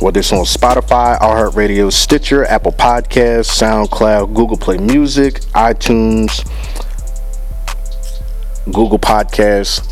whether 0.00 0.20
it's 0.20 0.32
on 0.32 0.44
Spotify, 0.44 1.18
iHeartRadio, 1.18 1.92
Stitcher, 1.92 2.44
Apple 2.44 2.72
Podcasts, 2.72 3.50
SoundCloud, 3.60 4.34
Google 4.34 4.56
Play 4.56 4.78
Music, 4.78 5.40
iTunes, 5.54 6.44
Google 8.66 8.98
Podcasts. 8.98 9.86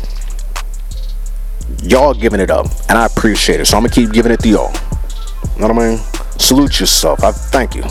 Y'all 1.83 2.13
giving 2.13 2.39
it 2.39 2.49
up, 2.49 2.67
and 2.87 2.97
I 2.97 3.05
appreciate 3.05 3.59
it. 3.59 3.65
So 3.65 3.77
I'm 3.77 3.83
gonna 3.83 3.93
keep 3.93 4.11
giving 4.11 4.31
it 4.31 4.39
to 4.41 4.49
y'all. 4.49 4.71
You 5.55 5.61
know 5.61 5.73
what 5.73 5.83
I 5.83 5.89
mean? 5.89 5.99
Salute 6.37 6.79
yourself. 6.79 7.23
I 7.23 7.31
thank 7.31 7.75
you. 7.75 7.83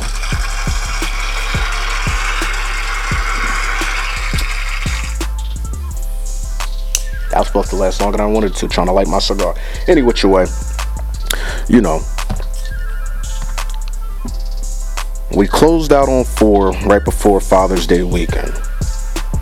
I 7.38 7.40
was 7.42 7.46
supposed 7.46 7.70
to 7.70 7.76
last 7.76 8.00
longer 8.00 8.16
than 8.16 8.26
I 8.26 8.28
wanted 8.28 8.56
to, 8.56 8.66
trying 8.66 8.88
to 8.88 8.92
light 8.92 9.06
my 9.06 9.20
cigar. 9.20 9.54
Any 9.86 10.02
which 10.02 10.24
way, 10.24 10.46
you 11.68 11.80
know. 11.80 12.00
We 15.36 15.46
closed 15.46 15.92
out 15.92 16.08
on 16.08 16.24
four 16.24 16.72
right 16.88 17.04
before 17.04 17.40
Father's 17.40 17.86
Day 17.86 18.02
weekend. 18.02 18.52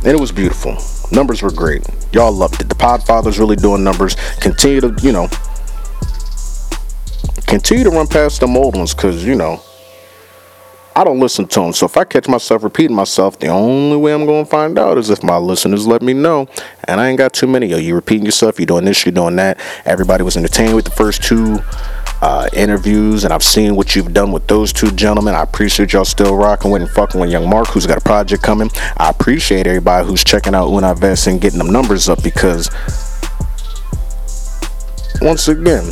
And 0.01 0.09
it 0.09 0.21
was 0.21 0.31
beautiful. 0.31 0.77
Numbers 1.11 1.41
were 1.41 1.51
great. 1.51 1.89
Y'all 2.13 2.33
loved 2.33 2.61
it. 2.61 2.69
The 2.69 2.75
Podfathers 2.75 3.39
really 3.39 3.57
doing 3.57 3.83
numbers. 3.83 4.15
Continue 4.43 4.83
to, 4.83 4.95
you 5.01 5.13
know, 5.13 5.27
continue 7.47 7.83
to 7.85 7.91
run 7.91 8.09
past 8.09 8.41
them 8.41 8.59
old 8.59 8.77
ones 8.77 8.95
because, 8.95 9.25
you 9.25 9.37
know, 9.37 9.63
I 10.97 11.05
don't 11.05 11.21
listen 11.21 11.47
to 11.49 11.61
them. 11.61 11.75
So 11.75 11.85
if 11.85 11.99
I 11.99 12.05
catch 12.05 12.27
myself 12.27 12.65
repeating 12.65 12.97
myself, 12.97 13.39
the 13.39 13.49
only 13.49 13.99
way 13.99 14.15
I'm 14.15 14.25
going 14.25 14.47
to 14.47 14.51
find 14.51 14.79
out 14.79 14.97
is 14.97 15.11
if 15.11 15.23
my 15.23 15.37
listeners 15.37 15.87
let 15.87 16.01
me 16.01 16.15
know. 16.15 16.49
And 16.85 16.99
I 16.99 17.11
ain't 17.11 17.19
got 17.19 17.35
too 17.35 17.47
many 17.47 17.71
of 17.73 17.83
you 17.83 17.95
repeating 17.95 18.25
yourself. 18.25 18.59
You're 18.59 18.65
doing 18.65 18.87
this, 18.87 19.05
you're 19.05 19.13
doing 19.13 19.37
that. 19.37 19.61
Everybody 19.85 20.25
was 20.25 20.39
entertained 20.39 20.75
with 20.75 20.87
the 20.87 20.91
first 20.93 21.23
two 21.23 21.59
uh, 22.23 22.49
interviews, 22.55 23.25
and 23.25 23.33
I've 23.35 23.43
seen 23.43 23.77
what 23.77 23.95
you've 23.95 24.15
done 24.15 24.33
with 24.33 24.47
those 24.47 24.73
two 24.73 24.91
gentlemen. 24.91 25.35
I 25.35 25.43
appreciate 25.43 25.93
y'all 25.93 26.07
still 26.07 26.35
rocking 26.35 26.71
with 26.71 26.81
and 26.81 26.91
fucking 26.91 27.21
with 27.21 27.31
Young 27.31 27.47
Mark, 27.47 27.69
who's 27.69 27.87
got 27.87 27.99
a 27.99 28.01
project 28.01 28.43
coming. 28.43 28.71
I 28.97 29.11
appreciate 29.11 29.67
everybody 29.67 30.09
who's 30.09 30.25
checking 30.25 30.55
out 30.55 30.71
Una 30.71 30.95
Vest 30.95 31.27
and 31.27 31.43
getting 31.43 31.59
them 31.59 31.71
numbers 31.71 32.09
up 32.09 32.23
because, 32.23 32.71
once 35.21 35.47
again, 35.49 35.85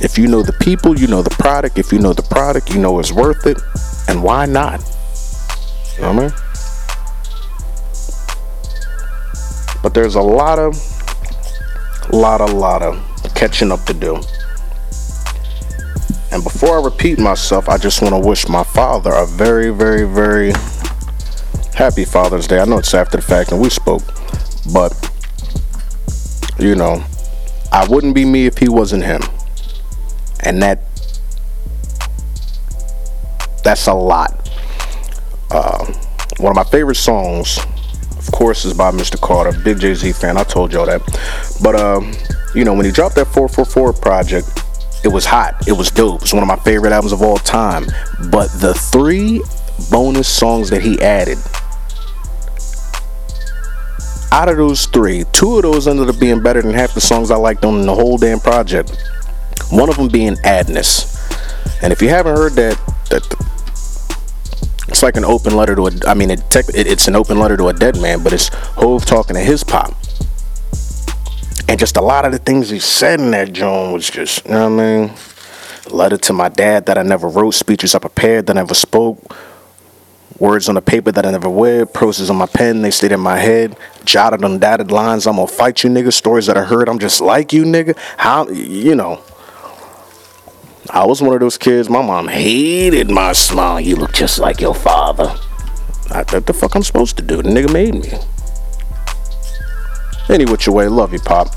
if 0.00 0.18
you 0.18 0.28
know 0.28 0.42
the 0.42 0.52
people, 0.52 0.98
you 0.98 1.06
know 1.06 1.22
the 1.22 1.30
product. 1.30 1.78
If 1.78 1.90
you 1.90 1.98
know 1.98 2.12
the 2.12 2.22
product, 2.22 2.70
you 2.72 2.78
know 2.80 2.98
it's 2.98 3.12
worth 3.12 3.46
it. 3.46 3.58
And 4.08 4.22
why 4.22 4.44
not? 4.44 4.80
You 5.96 6.02
know 6.02 6.12
what 6.12 6.18
I 6.18 6.20
mean? 6.20 6.32
But 9.82 9.94
there's 9.94 10.16
a 10.16 10.20
lot 10.20 10.58
of, 10.58 10.76
lot, 12.12 12.40
a 12.42 12.46
lot 12.46 12.82
of 12.82 13.02
catching 13.34 13.72
up 13.72 13.84
to 13.84 13.94
do. 13.94 14.16
And 16.30 16.44
before 16.44 16.78
I 16.78 16.84
repeat 16.84 17.18
myself, 17.18 17.68
I 17.68 17.78
just 17.78 18.02
want 18.02 18.14
to 18.14 18.18
wish 18.18 18.48
my 18.48 18.64
father 18.64 19.12
a 19.12 19.26
very, 19.26 19.70
very, 19.70 20.04
very 20.04 20.52
happy 21.74 22.04
Father's 22.04 22.46
Day. 22.46 22.58
I 22.58 22.66
know 22.66 22.78
it's 22.78 22.92
after 22.92 23.16
the 23.16 23.22
fact 23.22 23.52
and 23.52 23.60
we 23.60 23.70
spoke, 23.70 24.02
but 24.74 24.92
you 26.58 26.74
know, 26.74 27.02
I 27.72 27.86
wouldn't 27.88 28.14
be 28.14 28.24
me 28.24 28.46
if 28.46 28.58
he 28.58 28.68
wasn't 28.68 29.04
him 29.04 29.22
and 30.46 30.62
that 30.62 30.78
that's 33.64 33.88
a 33.88 33.94
lot. 33.94 34.48
Uh, 35.50 35.84
one 36.38 36.50
of 36.50 36.56
my 36.56 36.64
favorite 36.64 36.94
songs, 36.94 37.58
of 38.16 38.30
course, 38.32 38.64
is 38.64 38.72
by 38.72 38.92
Mr. 38.92 39.20
Carter, 39.20 39.58
big 39.64 39.80
Jay 39.80 39.94
Z 39.94 40.12
fan. 40.12 40.36
I 40.36 40.44
told 40.44 40.72
y'all 40.72 40.86
that, 40.86 41.02
but 41.62 41.74
uh, 41.74 42.00
you 42.54 42.64
know 42.64 42.74
when 42.74 42.84
he 42.84 42.92
dropped 42.92 43.16
that 43.16 43.26
444 43.26 43.92
project, 43.94 44.48
it 45.04 45.08
was 45.08 45.26
hot. 45.26 45.66
It 45.66 45.72
was 45.72 45.90
dope. 45.90 46.22
It's 46.22 46.32
one 46.32 46.42
of 46.42 46.48
my 46.48 46.56
favorite 46.56 46.92
albums 46.92 47.12
of 47.12 47.22
all 47.22 47.38
time. 47.38 47.86
But 48.30 48.48
the 48.60 48.74
three 48.74 49.42
bonus 49.90 50.28
songs 50.28 50.70
that 50.70 50.82
he 50.82 51.00
added 51.02 51.38
out 54.32 54.48
of 54.48 54.56
those 54.56 54.86
three, 54.86 55.24
two 55.32 55.56
of 55.56 55.62
those 55.62 55.88
ended 55.88 56.08
up 56.08 56.18
being 56.18 56.42
better 56.42 56.60
than 56.60 56.72
half 56.72 56.94
the 56.94 57.00
songs 57.00 57.30
I 57.30 57.36
liked 57.36 57.64
on 57.64 57.86
the 57.86 57.94
whole 57.94 58.18
damn 58.18 58.40
project. 58.40 58.96
One 59.70 59.88
of 59.88 59.96
them 59.96 60.08
being 60.08 60.34
Adnis. 60.36 61.12
And 61.82 61.92
if 61.92 62.00
you 62.00 62.08
haven't 62.08 62.36
heard 62.36 62.52
that, 62.52 62.76
that 63.10 63.22
it's 64.88 65.02
like 65.02 65.16
an 65.16 65.24
open 65.24 65.56
letter 65.56 65.74
to 65.74 65.88
a. 65.88 65.90
I 66.06 66.14
mean, 66.14 66.30
it, 66.30 66.40
it, 66.54 66.86
it's 66.86 67.08
an 67.08 67.16
open 67.16 67.38
letter 67.38 67.56
to 67.56 67.68
a 67.68 67.72
dead 67.72 68.00
man, 68.00 68.22
but 68.22 68.32
it's 68.32 68.48
Hove 68.48 69.04
talking 69.04 69.34
to 69.34 69.40
his 69.42 69.64
pop. 69.64 69.94
And 71.68 71.80
just 71.80 71.96
a 71.96 72.00
lot 72.00 72.24
of 72.24 72.32
the 72.32 72.38
things 72.38 72.70
he 72.70 72.78
said 72.78 73.20
in 73.20 73.32
that 73.32 73.52
joint 73.52 73.92
was 73.92 74.08
just, 74.08 74.44
you 74.44 74.52
know 74.52 74.70
what 74.70 74.82
I 74.82 75.06
mean? 75.06 75.12
Letter 75.90 76.16
to 76.16 76.32
my 76.32 76.48
dad 76.48 76.86
that 76.86 76.96
I 76.96 77.02
never 77.02 77.28
wrote, 77.28 77.52
speeches 77.52 77.94
I 77.94 77.98
prepared 77.98 78.46
that 78.46 78.56
I 78.56 78.60
never 78.60 78.74
spoke, 78.74 79.36
words 80.38 80.68
on 80.68 80.76
the 80.76 80.80
paper 80.80 81.10
that 81.10 81.26
I 81.26 81.30
never 81.32 81.48
read, 81.48 81.92
process 81.92 82.30
on 82.30 82.36
my 82.36 82.46
pen, 82.46 82.82
they 82.82 82.90
stayed 82.92 83.12
in 83.12 83.20
my 83.20 83.38
head, 83.38 83.76
jotted 84.04 84.44
on 84.44 84.58
dotted 84.60 84.92
lines, 84.92 85.26
I'm 85.26 85.36
gonna 85.36 85.48
fight 85.48 85.82
you 85.82 85.90
nigga, 85.90 86.12
stories 86.12 86.46
that 86.46 86.56
I 86.56 86.64
heard, 86.64 86.88
I'm 86.88 86.98
just 87.00 87.20
like 87.20 87.52
you 87.52 87.64
nigga. 87.64 87.96
How, 88.16 88.48
you 88.48 88.94
know. 88.94 89.22
I 90.96 91.04
was 91.04 91.20
one 91.20 91.34
of 91.34 91.40
those 91.40 91.58
kids. 91.58 91.90
My 91.90 92.00
mom 92.00 92.26
hated 92.26 93.10
my 93.10 93.34
smile. 93.34 93.78
You 93.78 93.96
look 93.96 94.14
just 94.14 94.38
like 94.38 94.62
your 94.62 94.74
father. 94.74 95.30
I, 96.10 96.24
what 96.30 96.46
the 96.46 96.54
fuck 96.54 96.74
I'm 96.74 96.82
supposed 96.82 97.18
to 97.18 97.22
do? 97.22 97.42
The 97.42 97.50
nigga 97.50 97.70
made 97.70 97.94
me. 97.94 98.12
Any 100.34 100.50
which 100.50 100.66
way, 100.68 100.88
love 100.88 101.12
you, 101.12 101.18
Pop. 101.18 101.54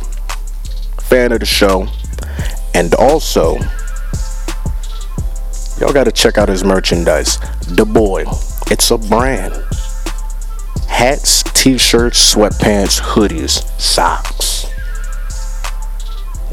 Fan 1.04 1.32
of 1.32 1.40
the 1.40 1.46
show. 1.46 1.88
And 2.74 2.94
also, 2.96 3.56
y'all 5.80 5.94
gotta 5.94 6.12
check 6.12 6.38
out 6.38 6.50
his 6.50 6.66
merchandise. 6.66 7.38
The 7.62 7.86
Boy. 7.86 8.26
It's 8.70 8.92
a 8.92 8.98
brand. 8.98 9.54
Hats, 10.90 11.44
t-shirts, 11.44 12.36
sweatpants, 12.36 13.00
hoodies, 13.00 13.64
socks. 13.80 14.66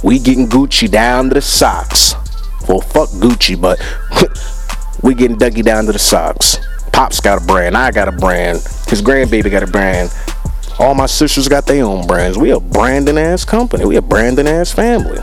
We 0.05 0.21
getting 0.21 0.47
Gucci 0.47 0.89
down 0.89 1.31
to 1.31 1.35
the 1.35 1.41
socks. 1.41 2.15
Well, 2.69 2.81
fuck 2.81 3.09
Gucci, 3.11 3.61
but 3.61 3.79
we 5.03 5.15
getting 5.15 5.37
Dougie 5.37 5.65
down 5.65 5.87
to 5.87 5.93
the 5.93 5.99
socks. 5.99 6.59
Pop's 6.93 7.21
got 7.21 7.43
a 7.43 7.47
brand. 7.47 7.77
I 7.77 7.91
got 7.91 8.09
a 8.09 8.13
brand. 8.13 8.59
His 8.89 9.03
grandbaby 9.03 9.51
got 9.51 9.63
a 9.63 9.67
brand. 9.67 10.13
All 10.79 10.95
my 10.95 11.07
sisters 11.07 11.49
got 11.49 11.67
their 11.67 11.85
own 11.85 12.07
brands. 12.07 12.37
We 12.37 12.51
a 12.51 12.61
branding 12.61 13.19
ass 13.19 13.45
company. 13.45 13.85
We 13.85 13.97
a 13.97 14.03
branding 14.03 14.49
ass 14.49 14.73
family. 14.73 15.21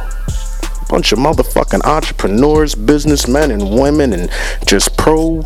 Bunch 0.90 1.12
of 1.12 1.20
motherfucking 1.20 1.84
entrepreneurs, 1.86 2.76
businessmen, 2.76 3.52
and 3.52 3.80
women, 3.80 4.14
and 4.14 4.30
just 4.66 4.96
pro 4.98 5.46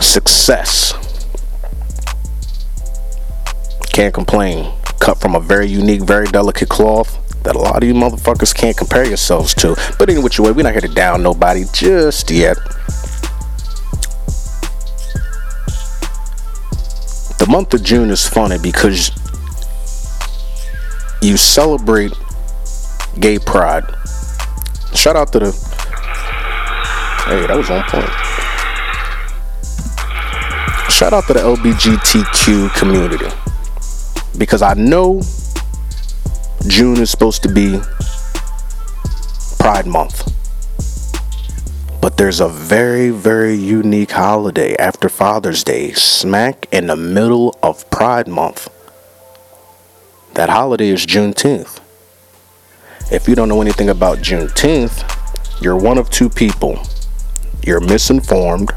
success. 0.00 0.94
can't 3.92 4.14
complain. 4.14 4.72
Cut 4.98 5.20
from 5.20 5.34
a 5.34 5.40
very 5.40 5.66
unique, 5.66 6.00
very 6.00 6.26
delicate 6.26 6.68
cloth 6.68 7.18
that 7.42 7.56
a 7.56 7.58
lot 7.58 7.82
of 7.82 7.88
you 7.88 7.94
motherfuckers 7.94 8.54
can't 8.54 8.76
compare 8.76 9.06
yourselves 9.06 9.54
to. 9.54 9.74
But 9.98 10.08
anyway, 10.08 10.24
which 10.24 10.38
way, 10.40 10.52
we're 10.52 10.62
not 10.62 10.72
here 10.72 10.80
to 10.82 10.88
down 10.88 11.22
nobody 11.22 11.64
just 11.72 12.30
yet. 12.30 12.56
The 17.38 17.46
month 17.48 17.72
of 17.72 17.82
June 17.82 18.10
is 18.10 18.28
funny 18.28 18.58
because 18.58 19.10
you 21.22 21.36
celebrate 21.36 22.12
gay 23.18 23.38
pride. 23.38 23.84
Shout 24.94 25.16
out 25.16 25.32
to 25.32 25.38
the. 25.38 25.52
Hey, 27.26 27.46
that 27.46 27.56
was 27.56 27.70
on 27.70 27.82
point. 27.84 28.10
Shout 30.90 31.12
out 31.14 31.26
to 31.28 31.32
the 31.32 31.40
LBGTQ 31.40 32.74
community 32.74 33.26
because 34.36 34.60
I 34.60 34.74
know 34.74 35.22
June 36.66 36.98
is 36.98 37.10
supposed 37.10 37.42
to 37.42 37.48
be 37.48 37.80
Pride 39.58 39.86
Month. 39.86 40.30
But 42.00 42.16
there's 42.16 42.40
a 42.40 42.48
very, 42.48 43.10
very 43.10 43.54
unique 43.54 44.12
holiday 44.12 44.76
after 44.76 45.08
Father's 45.08 45.64
Day, 45.64 45.92
smack 45.92 46.66
in 46.70 46.86
the 46.86 46.96
middle 46.96 47.58
of 47.62 47.88
Pride 47.90 48.28
Month. 48.28 48.68
That 50.34 50.50
holiday 50.50 50.88
is 50.88 51.06
Juneteenth. 51.06 51.80
If 53.10 53.26
you 53.26 53.34
don't 53.34 53.48
know 53.48 53.62
anything 53.62 53.88
about 53.88 54.18
Juneteenth, 54.18 55.02
you're 55.62 55.76
one 55.76 55.98
of 55.98 56.10
two 56.10 56.28
people. 56.28 56.78
You're 57.64 57.80
misinformed 57.80 58.70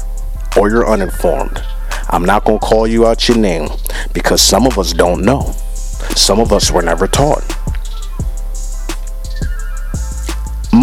or 0.56 0.70
you're 0.70 0.88
uninformed. 0.88 1.62
I'm 2.08 2.24
not 2.24 2.44
going 2.44 2.58
to 2.58 2.66
call 2.66 2.86
you 2.86 3.06
out 3.06 3.28
your 3.28 3.38
name 3.38 3.68
because 4.12 4.40
some 4.40 4.66
of 4.66 4.78
us 4.78 4.92
don't 4.92 5.22
know. 5.22 5.52
Some 6.16 6.40
of 6.40 6.52
us 6.52 6.70
were 6.70 6.82
never 6.82 7.06
taught. 7.06 7.42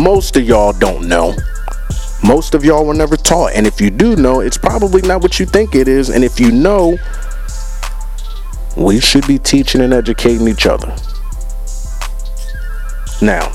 Most 0.02 0.36
of 0.36 0.44
y'all 0.44 0.74
don't 0.74 1.08
know. 1.08 1.36
Most 2.24 2.56
of 2.56 2.66
y'all 2.66 2.88
were 2.88 2.96
never 2.96 3.16
taught. 3.16 3.52
And 3.54 3.68
if 3.68 3.80
you 3.80 3.92
do 3.92 4.16
know, 4.16 4.40
it's 4.40 4.58
probably 4.58 5.04
not 5.04 5.22
what 5.22 5.40
you 5.40 5.46
think 5.46 5.76
it 5.76 5.88
is. 5.88 6.10
And 6.10 6.24
if 6.24 6.40
you 6.40 6.52
know, 6.52 6.98
we 8.76 9.00
should 9.00 9.28
be 9.28 9.38
teaching 9.38 9.80
and 9.80 9.94
educating 9.94 10.48
each 10.48 10.66
other. 10.66 10.88
Now, 13.22 13.48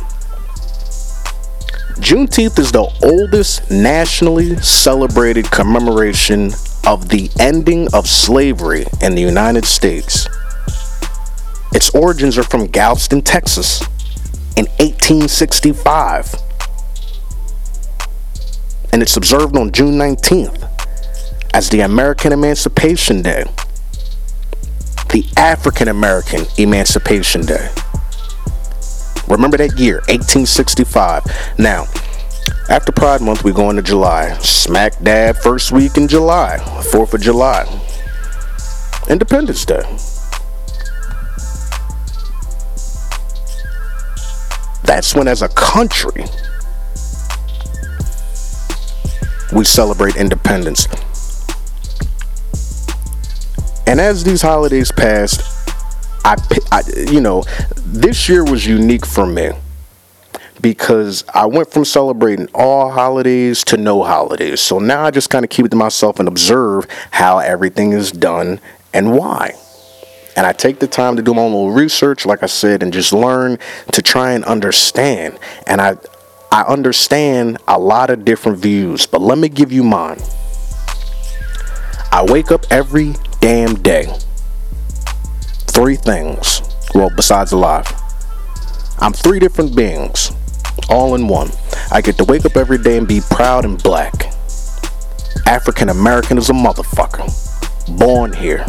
Juneteenth 1.99 2.61
is 2.61 2.71
the 2.71 2.89
oldest 3.03 3.69
nationally 3.69 4.55
celebrated 4.59 5.51
commemoration 5.51 6.53
of 6.87 7.09
the 7.09 7.29
ending 7.41 7.93
of 7.93 8.07
slavery 8.07 8.87
in 9.03 9.17
the 9.17 9.21
United 9.21 9.65
States. 9.65 10.29
Its 11.73 11.91
origins 11.91 12.39
are 12.39 12.45
from 12.45 12.69
Galveston, 12.69 13.23
Texas 13.23 13.83
in 14.57 14.67
1865. 14.79 16.35
And 18.93 19.03
it's 19.03 19.17
observed 19.17 19.57
on 19.57 19.73
June 19.73 19.99
19th 19.99 20.69
as 21.53 21.69
the 21.71 21.81
American 21.81 22.33
Emancipation 22.33 23.23
Day, 23.23 23.45
the 25.11 25.25
African 25.37 25.89
American 25.89 26.47
Emancipation 26.59 27.43
Day. 27.43 27.71
Remember 29.29 29.57
that 29.57 29.79
year, 29.79 29.97
1865. 30.09 31.25
Now, 31.59 31.87
after 32.69 32.93
Pride 32.93 33.21
Month, 33.21 33.45
we 33.45 33.53
go 33.53 33.71
into 33.71 33.83
July. 33.83 34.37
Smack 34.39 35.01
dab 35.03 35.37
first 35.37 35.73
week 35.73 35.97
in 35.97 36.09
July, 36.09 36.59
4th 36.93 37.15
of 37.15 37.21
July. 37.21 37.65
Independence 39.09 39.65
Day. 39.65 39.83
That's 44.87 45.15
when, 45.15 45.29
as 45.29 45.43
a 45.43 45.49
country, 45.49 46.25
we 49.53 49.65
celebrate 49.65 50.17
independence. 50.17 50.87
And 53.87 54.01
as 54.01 54.25
these 54.25 54.43
holidays 54.43 54.91
passed, 54.93 55.43
I, 56.25 56.37
I, 56.73 56.83
you 57.11 57.21
know, 57.21 57.45
this 57.77 58.29
year 58.29 58.45
was 58.45 58.67
unique 58.67 59.07
for 59.07 59.27
me 59.27 59.51
because 60.61 61.25
I 61.33 61.47
went 61.47 61.71
from 61.71 61.85
celebrating 61.85 62.49
all 62.55 62.91
holidays 62.91 63.63
to 63.65 63.77
no 63.77 64.03
holidays. 64.03 64.61
So 64.61 64.79
now 64.79 65.05
I 65.05 65.11
just 65.11 65.31
kind 65.31 65.45
of 65.45 65.51
keep 65.51 65.67
it 65.67 65.71
to 65.71 65.77
myself 65.77 66.19
and 66.19 66.29
observe 66.29 66.87
how 67.11 67.39
everything 67.39 67.93
is 67.93 68.11
done 68.11 68.61
and 68.93 69.17
why. 69.17 69.55
And 70.37 70.47
I 70.47 70.53
take 70.53 70.79
the 70.79 70.87
time 70.87 71.17
to 71.17 71.23
do 71.23 71.33
my 71.33 71.43
own 71.43 71.53
little 71.53 71.73
research, 71.73 72.27
like 72.27 72.43
I 72.43 72.47
said, 72.47 72.83
and 72.83 72.93
just 72.93 73.13
learn 73.13 73.59
to 73.93 74.03
try 74.03 74.33
and 74.33 74.45
understand. 74.45 75.39
And 75.67 75.81
I, 75.81 75.97
I 76.53 76.63
understand 76.63 77.59
a 77.67 77.79
lot 77.79 78.11
of 78.11 78.25
different 78.25 78.59
views, 78.59 79.07
but 79.07 79.23
let 79.23 79.39
me 79.39 79.49
give 79.49 79.73
you 79.73 79.83
mine. 79.83 80.21
I 82.13 82.25
wake 82.29 82.51
up 82.53 82.67
every 82.71 83.15
damn 83.41 83.75
day. 83.83 84.07
Three 85.69 85.97
things. 85.97 86.61
Well, 86.95 87.11
besides 87.15 87.53
alive. 87.53 87.87
I'm 88.99 89.13
three 89.13 89.39
different 89.39 89.77
beings, 89.77 90.33
all 90.89 91.15
in 91.15 91.29
one. 91.29 91.51
I 91.91 92.01
get 92.01 92.17
to 92.19 92.25
wake 92.25 92.45
up 92.45 92.57
every 92.57 92.79
day 92.79 92.97
and 92.97 93.07
be 93.07 93.21
proud 93.31 93.65
and 93.65 93.83
black. 93.83 94.15
African 95.47 95.91
American 95.91 96.39
is 96.39 96.49
a 96.49 96.55
motherfucker. 96.55 97.27
Born 97.99 98.33
here. 98.33 98.65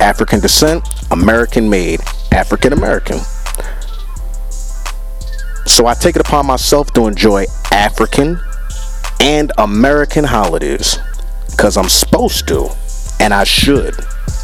African 0.00 0.40
descent, 0.40 0.86
American 1.10 1.68
made, 1.68 2.00
African 2.32 2.72
American. 2.72 3.18
So 5.66 5.86
I 5.86 5.94
take 5.94 6.16
it 6.16 6.20
upon 6.20 6.46
myself 6.46 6.92
to 6.94 7.06
enjoy 7.06 7.46
African 7.70 8.38
and 9.20 9.52
American 9.58 10.24
holidays 10.24 10.98
because 11.50 11.76
I'm 11.76 11.88
supposed 11.88 12.48
to 12.48 12.68
and 13.20 13.32
I 13.32 13.44
should. 13.44 13.94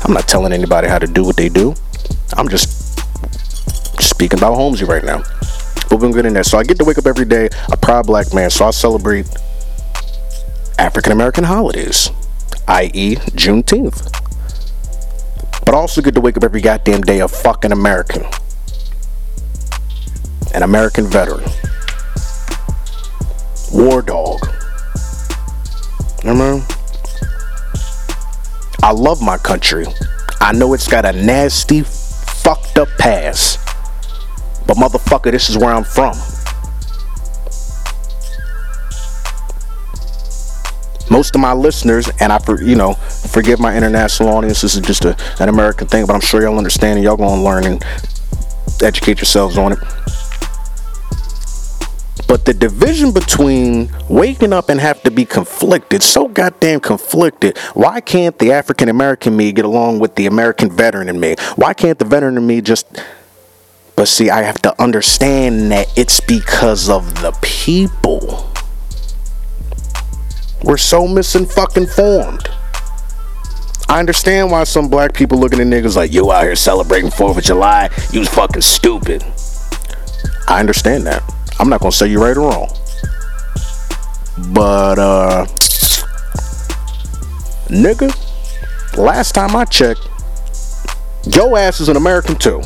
I'm 0.05 0.15
not 0.15 0.29
telling 0.29 0.53
anybody 0.53 0.89
how 0.89 0.99
to 0.99 1.07
do 1.07 1.25
what 1.25 1.37
they 1.37 1.49
do. 1.49 1.75
I'm 2.35 2.49
just 2.49 3.01
speaking 4.01 4.39
about 4.39 4.55
Holmesy 4.55 4.85
right 4.85 5.05
now. 5.05 5.23
But 5.91 6.01
we're 6.01 6.13
getting 6.13 6.35
there. 6.35 6.45
So 6.45 6.59
I 6.59 6.65
get 6.65 6.79
to 6.79 6.85
wake 6.85 6.99
up 6.99 7.07
every 7.07 7.25
day 7.25 7.49
a 7.73 7.77
proud 7.77 8.07
black 8.07 8.33
man. 8.35 8.51
So 8.51 8.67
I 8.67 8.71
celebrate 8.71 9.27
African 10.79 11.13
American 11.13 11.45
holidays, 11.45 12.11
i.e., 12.69 13.17
Juneteenth. 13.17 14.28
But 15.69 15.75
also 15.75 16.01
get 16.01 16.15
to 16.15 16.23
wake 16.23 16.35
up 16.39 16.45
every 16.45 16.63
goddamn 16.63 17.03
day 17.03 17.21
a 17.21 17.29
fucking 17.29 17.73
American. 17.73 18.25
An 20.55 20.63
American 20.63 21.07
veteran. 21.07 21.45
War 23.71 24.01
dog. 24.01 24.49
Remember? 26.25 26.65
I 28.83 28.93
love 28.93 29.21
my 29.21 29.37
country. 29.37 29.85
I 30.41 30.53
know 30.53 30.73
it's 30.73 30.89
got 30.89 31.05
a 31.05 31.13
nasty, 31.13 31.83
fucked 31.83 32.79
up 32.79 32.89
past. 32.99 33.59
But 34.67 34.79
motherfucker, 34.79 35.33
this 35.33 35.51
is 35.51 35.59
where 35.59 35.75
I'm 35.75 35.85
from. 35.85 36.15
Most 41.11 41.35
of 41.35 41.41
my 41.41 41.53
listeners, 41.53 42.09
and 42.21 42.33
I, 42.33 42.41
you 42.63 42.77
know, 42.77 42.95
forgive 42.95 43.61
my 43.61 43.77
international 43.77 44.31
audience. 44.31 44.63
This 44.63 44.75
is 44.75 44.81
just 44.81 45.05
a, 45.05 45.17
an 45.41 45.49
American 45.49 45.87
thing, 45.87 46.07
but 46.07 46.15
I'm 46.15 46.21
sure 46.21 46.43
y'all 46.43 46.59
understand 46.59 46.99
and 46.99 47.05
y'all 47.05 47.17
gonna 47.17 47.43
learn 47.43 47.65
and 47.65 47.85
educate 48.83 49.19
yourselves 49.19 49.59
on 49.59 49.73
it. 49.73 49.79
But 52.29 52.45
the 52.45 52.53
division 52.53 53.13
between 53.13 53.91
waking 54.09 54.53
up 54.53 54.69
and 54.69 54.79
have 54.81 55.03
to 55.05 55.11
be 55.11 55.25
conflicted, 55.25 56.03
so 56.03 56.29
goddamn 56.29 56.81
conflicted. 56.81 57.57
Why 57.73 58.03
can't 58.03 58.39
the 58.39 58.53
African 58.53 58.91
American 58.91 59.35
me 59.35 59.51
get 59.51 59.65
along 59.65 60.01
with 60.01 60.15
the 60.15 60.27
American 60.27 60.71
veteran 60.71 61.09
in 61.09 61.19
me? 61.19 61.37
Why 61.57 61.73
can't 61.73 61.99
the 61.99 62.05
veteran 62.05 62.37
in 62.37 62.47
me 62.47 62.61
just. 62.61 62.87
But 63.97 64.09
see, 64.09 64.29
I 64.31 64.43
have 64.43 64.61
to 64.63 64.81
understand 64.81 65.73
that 65.73 65.87
it's 65.97 66.21
because 66.21 66.91
of 66.91 67.23
the 67.23 67.33
people. 67.41 68.53
We're 70.65 70.77
so 70.77 71.07
misinfucking 71.07 71.95
formed. 71.95 72.49
I 73.89 74.01
understand 74.01 74.51
why 74.51 74.65
some 74.65 74.89
black 74.89 75.15
people 75.15 75.39
looking 75.39 75.61
at 75.61 75.67
niggas 75.67 75.97
like, 75.97 76.13
you 76.13 76.31
out 76.31 76.43
here 76.43 76.57
celebrating 76.57 77.11
4th 77.11 77.39
of 77.39 77.45
July, 77.45 77.91
you 78.13 78.25
fucking 78.25 78.63
stupid. 78.63 79.25
I 80.47 80.61
understand 80.61 81.07
that. 81.07 81.23
I'm 81.59 81.69
not 81.69 81.81
gonna 81.81 81.93
say 81.93 82.09
you're 82.09 82.23
right 82.23 82.37
or 82.37 82.49
wrong. 82.49 82.69
But, 84.53 84.99
uh, 84.99 85.47
nigga, 87.69 88.15
last 88.97 89.35
time 89.35 89.57
I 89.57 89.65
checked, 89.65 90.07
your 91.35 91.57
ass 91.59 91.81
is 91.81 91.89
an 91.89 91.97
American 91.97 92.37
too. 92.37 92.63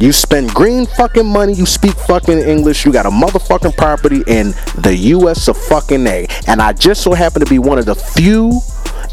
You 0.00 0.12
spend 0.12 0.48
green 0.54 0.86
fucking 0.86 1.26
money, 1.26 1.52
you 1.52 1.66
speak 1.66 1.92
fucking 1.92 2.38
English, 2.38 2.86
you 2.86 2.92
got 2.92 3.04
a 3.04 3.10
motherfucking 3.10 3.76
property 3.76 4.22
in 4.26 4.54
the 4.78 4.96
US 4.96 5.46
of 5.46 5.58
fucking 5.58 6.06
A. 6.06 6.26
And 6.46 6.62
I 6.62 6.72
just 6.72 7.02
so 7.02 7.12
happen 7.12 7.44
to 7.44 7.50
be 7.50 7.58
one 7.58 7.78
of 7.78 7.84
the 7.84 7.94
few 7.94 8.60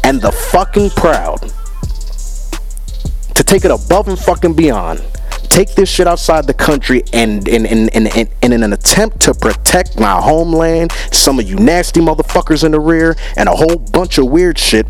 and 0.02 0.18
the 0.18 0.32
fucking 0.32 0.88
proud 0.90 1.52
to 3.34 3.44
take 3.44 3.66
it 3.66 3.70
above 3.70 4.08
and 4.08 4.18
fucking 4.18 4.54
beyond 4.54 5.04
take 5.48 5.74
this 5.74 5.88
shit 5.88 6.06
outside 6.06 6.46
the 6.46 6.54
country 6.54 7.02
and 7.12 7.48
in 7.48 7.66
an 7.66 8.72
attempt 8.72 9.20
to 9.20 9.34
protect 9.34 9.98
my 9.98 10.20
homeland, 10.20 10.92
some 11.10 11.38
of 11.38 11.48
you 11.48 11.56
nasty 11.56 12.00
motherfuckers 12.00 12.64
in 12.64 12.70
the 12.70 12.78
rear, 12.80 13.16
and 13.36 13.48
a 13.48 13.52
whole 13.52 13.76
bunch 13.76 14.18
of 14.18 14.26
weird 14.26 14.58
shit. 14.58 14.86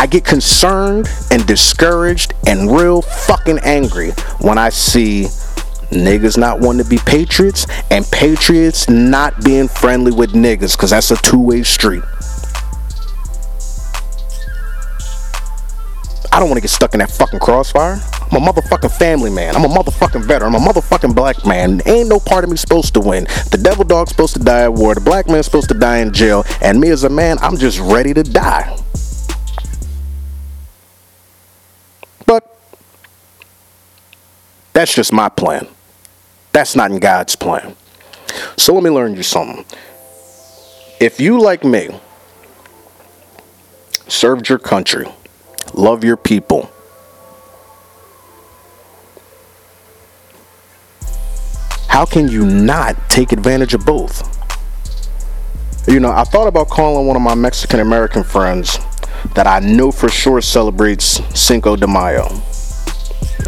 I 0.00 0.06
get 0.06 0.24
concerned 0.24 1.10
and 1.30 1.46
discouraged 1.46 2.32
and 2.46 2.74
real 2.74 3.02
fucking 3.02 3.58
angry 3.58 4.12
when 4.40 4.56
I 4.56 4.70
see 4.70 5.24
niggas 5.90 6.38
not 6.38 6.58
wanting 6.58 6.82
to 6.82 6.88
be 6.88 6.96
patriots 7.04 7.66
and 7.90 8.06
patriots 8.06 8.88
not 8.88 9.44
being 9.44 9.68
friendly 9.68 10.10
with 10.10 10.30
niggas 10.32 10.74
because 10.74 10.88
that's 10.88 11.10
a 11.10 11.16
two-way 11.16 11.64
street. 11.64 12.02
I 16.32 16.38
don't 16.38 16.48
want 16.48 16.56
to 16.56 16.62
get 16.62 16.70
stuck 16.70 16.94
in 16.94 17.00
that 17.00 17.10
fucking 17.10 17.40
crossfire. 17.40 18.00
I'm 18.32 18.42
a 18.42 18.52
motherfucking 18.52 18.96
family 18.96 19.30
man. 19.30 19.54
I'm 19.54 19.66
a 19.66 19.68
motherfucking 19.68 20.24
veteran. 20.24 20.54
I'm 20.54 20.62
a 20.62 20.64
motherfucking 20.66 21.14
black 21.14 21.44
man. 21.44 21.82
Ain't 21.84 22.08
no 22.08 22.20
part 22.20 22.44
of 22.44 22.48
me 22.48 22.56
supposed 22.56 22.94
to 22.94 23.00
win. 23.00 23.24
The 23.50 23.60
devil 23.62 23.84
dog's 23.84 24.12
supposed 24.12 24.32
to 24.32 24.40
die 24.40 24.62
at 24.62 24.72
war. 24.72 24.94
The 24.94 25.02
black 25.02 25.28
man's 25.28 25.44
supposed 25.44 25.68
to 25.68 25.74
die 25.74 25.98
in 25.98 26.14
jail. 26.14 26.44
And 26.62 26.80
me 26.80 26.88
as 26.88 27.04
a 27.04 27.10
man, 27.10 27.36
I'm 27.42 27.58
just 27.58 27.78
ready 27.80 28.14
to 28.14 28.22
die. 28.22 28.74
That's 34.80 34.94
just 34.94 35.12
my 35.12 35.28
plan. 35.28 35.68
That's 36.52 36.74
not 36.74 36.90
in 36.90 37.00
God's 37.00 37.36
plan. 37.36 37.76
So 38.56 38.72
let 38.72 38.82
me 38.82 38.88
learn 38.88 39.14
you 39.14 39.22
something. 39.22 39.66
If 40.98 41.20
you, 41.20 41.38
like 41.38 41.64
me, 41.64 41.90
served 44.08 44.48
your 44.48 44.58
country, 44.58 45.06
love 45.74 46.02
your 46.02 46.16
people. 46.16 46.70
How 51.88 52.06
can 52.06 52.28
you 52.28 52.46
not 52.46 53.10
take 53.10 53.32
advantage 53.32 53.74
of 53.74 53.84
both? 53.84 54.26
You 55.86 56.00
know, 56.00 56.10
I 56.10 56.24
thought 56.24 56.48
about 56.48 56.70
calling 56.70 57.06
one 57.06 57.16
of 57.16 57.22
my 57.22 57.34
Mexican 57.34 57.80
American 57.80 58.24
friends 58.24 58.78
that 59.34 59.46
I 59.46 59.58
know 59.58 59.92
for 59.92 60.08
sure 60.08 60.40
celebrates 60.40 61.20
Cinco 61.38 61.76
de 61.76 61.86
Mayo. 61.86 62.28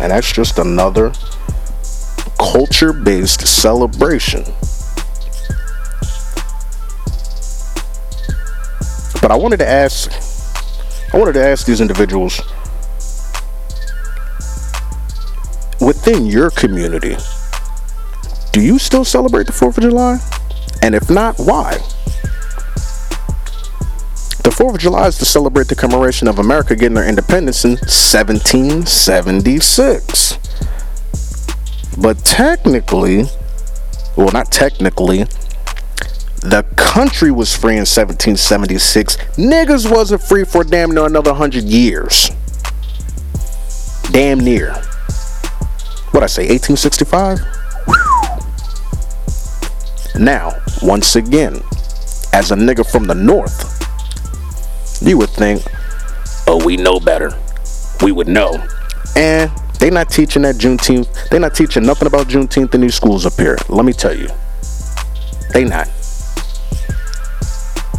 And 0.03 0.11
that's 0.11 0.33
just 0.33 0.59
another 0.59 1.13
culture 2.37 2.93
based 2.93 3.47
celebration. 3.47 4.43
But 9.21 9.31
I 9.31 9.37
wanted 9.37 9.59
to 9.59 9.69
ask 9.69 10.11
I 11.15 11.19
wanted 11.19 11.35
to 11.35 11.45
ask 11.45 11.67
these 11.67 11.81
individuals 11.81 12.41
within 15.81 16.27
your 16.27 16.51
community, 16.51 17.17
do 18.51 18.61
you 18.61 18.81
still 18.81 19.05
celebrate 19.05 19.47
the 19.47 19.53
4th 19.53 19.79
of 19.79 19.85
July? 19.85 20.19
And 20.83 20.97
if 20.97 21.11
not, 21.11 21.37
why? 21.39 21.79
The 24.43 24.51
4th 24.51 24.75
of 24.75 24.81
July 24.81 25.07
is 25.07 25.17
to 25.19 25.25
celebrate 25.25 25.69
the 25.69 25.77
commemoration 25.77 26.27
of 26.27 26.41
America 26.41 26.75
getting 26.75 26.95
their 26.95 27.09
independence 27.09 27.65
in 27.65 27.73
1776. 27.73 30.39
But 31.97 32.19
technically, 32.25 33.27
well, 34.17 34.33
not 34.33 34.51
technically, 34.51 35.27
the 36.41 36.67
country 36.75 37.31
was 37.31 37.55
free 37.55 37.75
in 37.75 37.87
1776. 37.87 39.17
Niggas 39.37 39.89
wasn't 39.89 40.23
free 40.23 40.45
for 40.45 40.65
damn 40.65 40.91
near 40.91 41.07
another 41.07 41.35
hundred 41.35 41.63
years. 41.65 42.31
Damn 44.11 44.41
near. 44.41 44.73
What 46.11 46.25
I 46.25 46.27
say, 46.27 46.49
1865? 46.49 47.39
Now, 50.19 50.61
once 50.83 51.15
again, 51.15 51.63
as 52.33 52.51
a 52.51 52.57
nigga 52.57 52.85
from 52.91 53.07
the 53.07 53.15
north, 53.15 53.72
you 55.03 55.19
would 55.19 55.31
think, 55.31 55.63
oh, 56.47 56.63
we 56.65 56.77
know 56.77 57.01
better. 57.01 57.33
We 58.03 58.13
would 58.13 58.29
know. 58.29 58.65
And 59.17 59.51
they're 59.79 59.91
not 59.91 60.11
teaching 60.11 60.43
that 60.43 60.57
Juneteenth. 60.57 61.29
They're 61.29 61.41
not 61.41 61.55
teaching 61.55 61.85
nothing 61.85 62.07
about 62.07 62.29
Juneteenth 62.29 62.75
in 62.75 62.81
these 62.81 62.95
schools 62.95 63.27
up 63.27 63.35
here. 63.35 63.59
Let 63.69 63.85
me 63.85 63.93
tell 63.93 64.17
you. 64.17 64.29
They 65.53 65.65
not. 65.65 65.89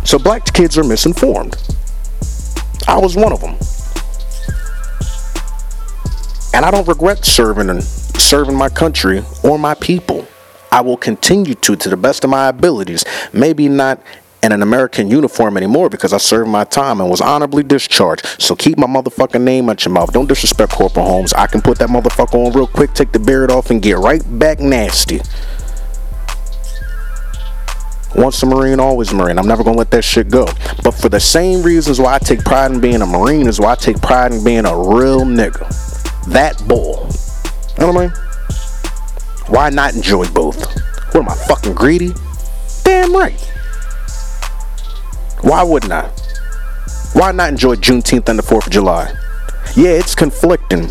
So 0.05 0.17
black 0.17 0.45
kids 0.53 0.77
are 0.77 0.83
misinformed. 0.83 1.55
I 2.87 2.97
was 2.97 3.15
one 3.15 3.31
of 3.31 3.41
them. 3.41 3.55
And 6.53 6.65
I 6.65 6.71
don't 6.71 6.87
regret 6.87 7.25
serving 7.25 7.69
and 7.69 7.83
serving 7.83 8.55
my 8.55 8.69
country 8.69 9.23
or 9.43 9.57
my 9.57 9.73
people. 9.75 10.27
I 10.71 10.81
will 10.81 10.97
continue 10.97 11.53
to 11.55 11.75
to 11.75 11.89
the 11.89 11.97
best 11.97 12.23
of 12.23 12.29
my 12.29 12.47
abilities. 12.47 13.05
Maybe 13.31 13.69
not 13.69 14.01
in 14.43 14.51
an 14.51 14.61
American 14.61 15.09
uniform 15.09 15.55
anymore 15.55 15.89
because 15.89 16.11
I 16.11 16.17
served 16.17 16.49
my 16.49 16.65
time 16.65 16.99
and 16.99 17.09
was 17.09 17.21
honorably 17.21 17.63
discharged. 17.63 18.25
So 18.39 18.55
keep 18.55 18.77
my 18.77 18.87
motherfucking 18.87 19.41
name 19.41 19.69
out 19.69 19.85
your 19.85 19.93
mouth. 19.93 20.11
Don't 20.11 20.27
disrespect 20.27 20.73
Corporal 20.73 21.05
Holmes. 21.05 21.31
I 21.33 21.47
can 21.47 21.61
put 21.61 21.79
that 21.79 21.87
motherfucker 21.87 22.35
on 22.35 22.51
real 22.51 22.67
quick, 22.67 22.93
take 22.93 23.13
the 23.13 23.19
beard 23.19 23.49
off, 23.49 23.71
and 23.71 23.81
get 23.81 23.97
right 23.97 24.21
back 24.37 24.59
nasty. 24.59 25.21
Once 28.15 28.43
a 28.43 28.45
Marine, 28.45 28.79
always 28.79 29.11
a 29.11 29.15
Marine. 29.15 29.39
I'm 29.39 29.47
never 29.47 29.63
gonna 29.63 29.77
let 29.77 29.89
that 29.91 30.03
shit 30.03 30.29
go. 30.29 30.45
But 30.83 30.91
for 30.91 31.09
the 31.09 31.19
same 31.19 31.63
reasons 31.63 31.99
why 31.99 32.15
I 32.15 32.19
take 32.19 32.43
pride 32.43 32.71
in 32.71 32.81
being 32.81 33.01
a 33.01 33.07
Marine 33.07 33.47
is 33.47 33.59
why 33.59 33.71
I 33.71 33.75
take 33.75 33.99
pride 34.01 34.33
in 34.33 34.43
being 34.43 34.65
a 34.65 34.77
real 34.77 35.21
nigga. 35.21 35.67
That 36.27 36.61
bull. 36.67 37.09
You 37.79 37.87
know 37.87 37.93
what 37.93 37.97
I 37.97 38.07
mean? 38.07 38.13
Why 39.47 39.69
not 39.69 39.95
enjoy 39.95 40.27
both? 40.29 40.61
What 41.13 41.21
am 41.21 41.29
I 41.29 41.35
fucking 41.47 41.73
greedy? 41.73 42.11
Damn 42.83 43.15
right. 43.15 43.52
Why 45.43 45.61
wouldn't 45.61 45.91
I? 45.91 46.09
Why 47.11 47.33
not 47.33 47.49
enjoy 47.49 47.75
Juneteenth 47.75 48.29
and 48.29 48.39
the 48.39 48.43
4th 48.43 48.67
of 48.67 48.71
July? 48.71 49.13
Yeah, 49.75 49.89
it's 49.89 50.15
conflicting. 50.15 50.89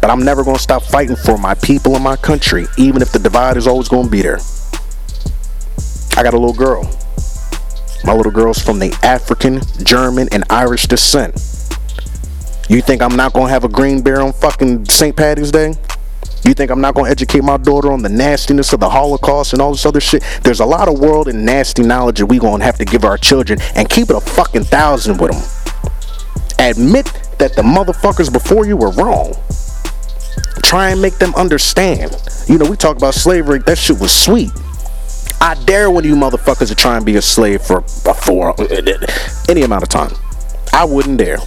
But 0.00 0.10
I'm 0.10 0.24
never 0.24 0.44
gonna 0.44 0.60
stop 0.60 0.84
fighting 0.84 1.16
for 1.16 1.36
my 1.36 1.54
people 1.54 1.96
and 1.96 2.04
my 2.04 2.14
country, 2.14 2.66
even 2.78 3.02
if 3.02 3.10
the 3.10 3.18
divide 3.18 3.56
is 3.56 3.66
always 3.66 3.88
gonna 3.88 4.08
be 4.08 4.22
there. 4.22 4.38
I 6.16 6.22
got 6.22 6.32
a 6.32 6.38
little 6.38 6.54
girl. 6.54 6.88
My 8.04 8.14
little 8.14 8.30
girl's 8.30 8.62
from 8.62 8.78
the 8.78 8.96
African, 9.02 9.62
German, 9.82 10.28
and 10.30 10.44
Irish 10.48 10.86
descent. 10.86 11.34
You 12.68 12.80
think 12.80 13.02
I'm 13.02 13.16
not 13.16 13.32
gonna 13.32 13.48
have 13.48 13.64
a 13.64 13.68
green 13.68 14.00
bear 14.00 14.20
on 14.20 14.32
fucking 14.32 14.84
St. 14.84 15.16
Patty's 15.16 15.50
Day? 15.50 15.74
You 16.44 16.54
think 16.54 16.70
I'm 16.70 16.80
not 16.80 16.94
gonna 16.94 17.10
educate 17.10 17.42
my 17.42 17.56
daughter 17.56 17.92
on 17.92 18.02
the 18.02 18.08
nastiness 18.08 18.72
of 18.72 18.80
the 18.80 18.88
Holocaust 18.88 19.52
and 19.52 19.60
all 19.60 19.72
this 19.72 19.84
other 19.84 20.00
shit? 20.00 20.22
There's 20.42 20.60
a 20.60 20.64
lot 20.64 20.88
of 20.88 20.98
world 20.98 21.28
and 21.28 21.44
nasty 21.44 21.82
knowledge 21.82 22.18
that 22.18 22.26
we 22.26 22.38
gonna 22.38 22.64
have 22.64 22.78
to 22.78 22.84
give 22.84 23.04
our 23.04 23.18
children 23.18 23.60
and 23.74 23.88
keep 23.88 24.10
it 24.10 24.16
a 24.16 24.20
fucking 24.20 24.64
thousand 24.64 25.18
with 25.18 25.32
them. 25.32 25.42
Admit 26.58 27.06
that 27.38 27.54
the 27.54 27.62
motherfuckers 27.62 28.32
before 28.32 28.66
you 28.66 28.76
were 28.76 28.90
wrong. 28.92 29.34
Try 30.62 30.90
and 30.90 31.00
make 31.00 31.18
them 31.18 31.34
understand. 31.34 32.14
You 32.46 32.58
know, 32.58 32.68
we 32.68 32.76
talk 32.76 32.96
about 32.96 33.14
slavery, 33.14 33.58
that 33.60 33.78
shit 33.78 33.98
was 34.00 34.12
sweet. 34.12 34.50
I 35.40 35.54
dare 35.66 35.90
one 35.90 36.04
of 36.04 36.10
you 36.10 36.16
motherfuckers 36.16 36.68
to 36.68 36.74
try 36.74 36.96
and 36.96 37.06
be 37.06 37.16
a 37.16 37.22
slave 37.22 37.62
for 37.62 37.82
for 37.82 38.54
any 39.48 39.62
amount 39.62 39.82
of 39.84 39.88
time. 39.88 40.12
I 40.72 40.84
wouldn't 40.84 41.18
dare. 41.18 41.38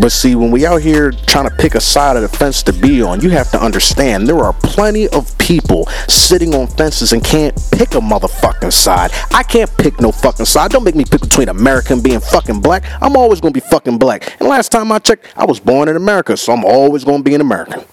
But 0.00 0.10
see, 0.10 0.34
when 0.34 0.50
we 0.50 0.64
out 0.64 0.80
here 0.80 1.12
trying 1.12 1.48
to 1.48 1.54
pick 1.54 1.74
a 1.74 1.80
side 1.80 2.16
of 2.16 2.22
the 2.22 2.28
fence 2.28 2.62
to 2.64 2.72
be 2.72 3.02
on, 3.02 3.20
you 3.20 3.30
have 3.30 3.50
to 3.50 3.62
understand 3.62 4.26
there 4.26 4.38
are 4.38 4.54
plenty 4.54 5.06
of 5.08 5.36
people 5.36 5.86
sitting 6.08 6.54
on 6.54 6.66
fences 6.66 7.12
and 7.12 7.22
can't 7.22 7.54
pick 7.72 7.94
a 7.94 8.00
motherfucking 8.00 8.72
side. 8.72 9.10
I 9.34 9.42
can't 9.42 9.70
pick 9.76 10.00
no 10.00 10.10
fucking 10.10 10.46
side. 10.46 10.70
Don't 10.70 10.84
make 10.84 10.94
me 10.94 11.04
pick 11.04 11.20
between 11.20 11.50
America 11.50 11.92
and 11.92 12.02
being 12.02 12.20
fucking 12.20 12.60
black. 12.60 12.84
I'm 13.02 13.16
always 13.16 13.40
gonna 13.40 13.52
be 13.52 13.60
fucking 13.60 13.98
black. 13.98 14.40
And 14.40 14.48
last 14.48 14.72
time 14.72 14.90
I 14.90 14.98
checked, 14.98 15.26
I 15.36 15.44
was 15.44 15.60
born 15.60 15.88
in 15.88 15.96
America, 15.96 16.36
so 16.38 16.54
I'm 16.54 16.64
always 16.64 17.04
gonna 17.04 17.22
be 17.22 17.34
an 17.34 17.42
American. 17.42 17.84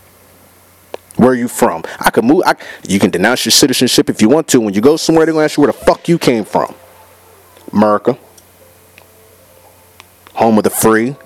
Where 1.17 1.31
are 1.31 1.35
you 1.35 1.49
from? 1.49 1.83
I 1.99 2.12
could 2.12 2.23
move. 2.23 2.43
I, 2.45 2.55
you 2.88 2.97
can 2.97 3.12
denounce 3.12 3.43
your 3.43 3.51
citizenship 3.51 4.09
if 4.09 4.21
you 4.21 4.29
want 4.29 4.47
to. 4.49 4.62
When 4.62 4.73
you 4.73 4.79
go 4.79 4.95
somewhere, 4.95 5.25
they're 5.25 5.33
gonna 5.33 5.45
ask 5.45 5.57
you 5.57 5.63
where 5.63 5.71
the 5.71 5.77
fuck 5.77 6.07
you 6.07 6.17
came 6.17 6.45
from. 6.45 6.73
America, 7.73 8.17
home 10.33 10.57
of 10.57 10.63
the 10.63 10.69
free, 10.69 11.17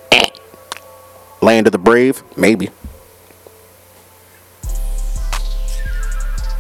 land 1.44 1.68
of 1.68 1.72
the 1.72 1.78
brave, 1.78 2.24
maybe. 2.36 2.70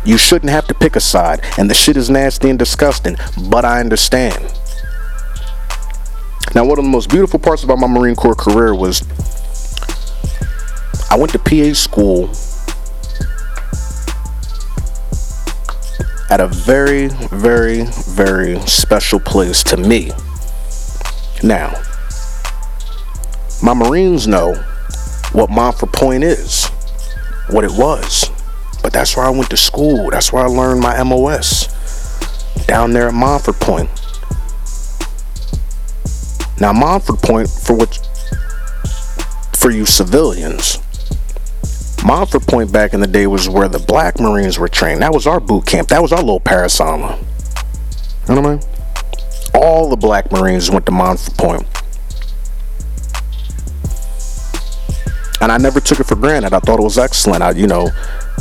You 0.05 0.17
shouldn't 0.17 0.51
have 0.51 0.67
to 0.67 0.73
pick 0.73 0.97
a 0.97 0.99
side, 0.99 1.41
and 1.57 1.69
the 1.69 1.73
shit 1.73 1.95
is 1.95 2.09
nasty 2.09 2.49
and 2.49 2.59
disgusting, 2.59 3.15
but 3.49 3.63
I 3.63 3.79
understand. 3.79 4.53
Now, 6.53 6.65
one 6.65 6.77
of 6.77 6.83
the 6.83 6.91
most 6.91 7.09
beautiful 7.09 7.39
parts 7.39 7.63
about 7.63 7.79
my 7.79 7.87
Marine 7.87 8.15
Corps 8.15 8.35
career 8.35 8.75
was 8.75 9.01
I 11.09 11.15
went 11.17 11.31
to 11.31 11.39
PA 11.39 11.73
school 11.73 12.29
at 16.29 16.41
a 16.41 16.47
very, 16.47 17.07
very, 17.31 17.83
very 18.07 18.59
special 18.67 19.19
place 19.19 19.63
to 19.63 19.77
me. 19.77 20.11
Now, 21.41 21.81
my 23.61 23.73
Marines 23.73 24.27
know 24.27 24.53
what 25.33 25.49
Montford 25.49 25.91
Point 25.91 26.23
is, 26.23 26.67
what 27.49 27.63
it 27.63 27.71
was. 27.71 28.29
But 28.81 28.93
that's 28.93 29.17
where 29.17 29.25
I 29.25 29.29
went 29.29 29.49
to 29.49 29.57
school. 29.57 30.11
That's 30.11 30.31
where 30.31 30.43
I 30.43 30.47
learned 30.47 30.81
my 30.81 31.01
MOS. 31.03 31.67
Down 32.67 32.93
there 32.93 33.07
at 33.07 33.13
Montford 33.13 33.55
Point. 33.55 33.89
Now, 36.59 36.71
Montford 36.71 37.19
Point, 37.19 37.49
for 37.49 37.75
what, 37.75 37.95
for 39.53 39.71
you 39.71 39.85
civilians, 39.85 40.79
Montford 42.05 42.43
Point 42.43 42.71
back 42.71 42.93
in 42.93 42.99
the 42.99 43.07
day 43.07 43.27
was 43.27 43.49
where 43.49 43.67
the 43.67 43.79
black 43.79 44.19
Marines 44.19 44.59
were 44.59 44.67
trained. 44.67 45.01
That 45.01 45.13
was 45.13 45.25
our 45.25 45.39
boot 45.39 45.65
camp. 45.65 45.87
That 45.87 46.01
was 46.01 46.11
our 46.11 46.19
little 46.19 46.39
parasama. 46.39 47.17
You 48.27 48.35
know 48.35 48.41
what 48.41 48.49
I 48.49 48.55
mean? 48.55 48.63
All 49.55 49.89
the 49.89 49.97
black 49.97 50.31
Marines 50.31 50.69
went 50.69 50.85
to 50.85 50.91
Montford 50.91 51.35
Point. 51.37 51.82
And 55.43 55.51
I 55.51 55.57
never 55.57 55.81
took 55.81 55.99
it 55.99 56.05
for 56.05 56.15
granted. 56.15 56.53
I 56.53 56.59
thought 56.59 56.79
it 56.79 56.83
was 56.83 56.97
excellent. 56.97 57.43
I, 57.43 57.51
you 57.51 57.67
know, 57.67 57.89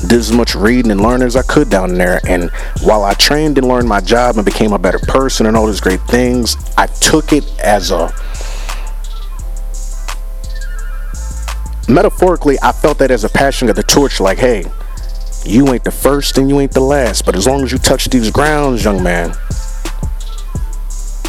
did 0.02 0.12
as 0.12 0.30
much 0.30 0.54
reading 0.54 0.92
and 0.92 1.00
learning 1.00 1.26
as 1.26 1.34
I 1.34 1.42
could 1.42 1.68
down 1.68 1.94
there. 1.94 2.20
And 2.28 2.48
while 2.84 3.02
I 3.02 3.12
trained 3.14 3.58
and 3.58 3.66
learned 3.66 3.88
my 3.88 4.00
job 4.00 4.36
and 4.36 4.44
became 4.44 4.72
a 4.72 4.78
better 4.78 5.00
person 5.00 5.46
and 5.46 5.56
all 5.56 5.66
these 5.66 5.80
great 5.80 6.00
things, 6.02 6.56
I 6.78 6.86
took 6.86 7.32
it 7.32 7.44
as 7.58 7.90
a 7.90 8.14
metaphorically, 11.88 12.56
I 12.62 12.70
felt 12.70 12.98
that 12.98 13.10
as 13.10 13.24
a 13.24 13.28
passing 13.28 13.68
of 13.68 13.74
the 13.74 13.82
torch, 13.82 14.20
like, 14.20 14.38
hey, 14.38 14.64
you 15.44 15.74
ain't 15.74 15.82
the 15.82 15.90
first 15.90 16.38
and 16.38 16.48
you 16.48 16.60
ain't 16.60 16.70
the 16.70 16.80
last, 16.80 17.26
but 17.26 17.34
as 17.34 17.48
long 17.48 17.64
as 17.64 17.72
you 17.72 17.78
touch 17.78 18.04
these 18.10 18.30
grounds, 18.30 18.84
young 18.84 19.02
man, 19.02 19.30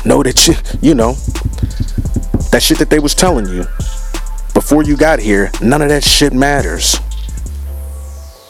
know 0.06 0.22
that 0.22 0.48
you, 0.48 0.54
you 0.88 0.94
know, 0.94 1.14
that 2.52 2.62
shit 2.62 2.78
that 2.78 2.92
they 2.92 3.00
was 3.00 3.16
telling 3.16 3.48
you 3.48 3.66
before 4.54 4.84
you 4.84 4.96
got 4.96 5.20
here, 5.20 5.52
none 5.62 5.82
of 5.82 5.90
that 5.90 6.04
shit 6.04 6.34
matters. 6.34 7.00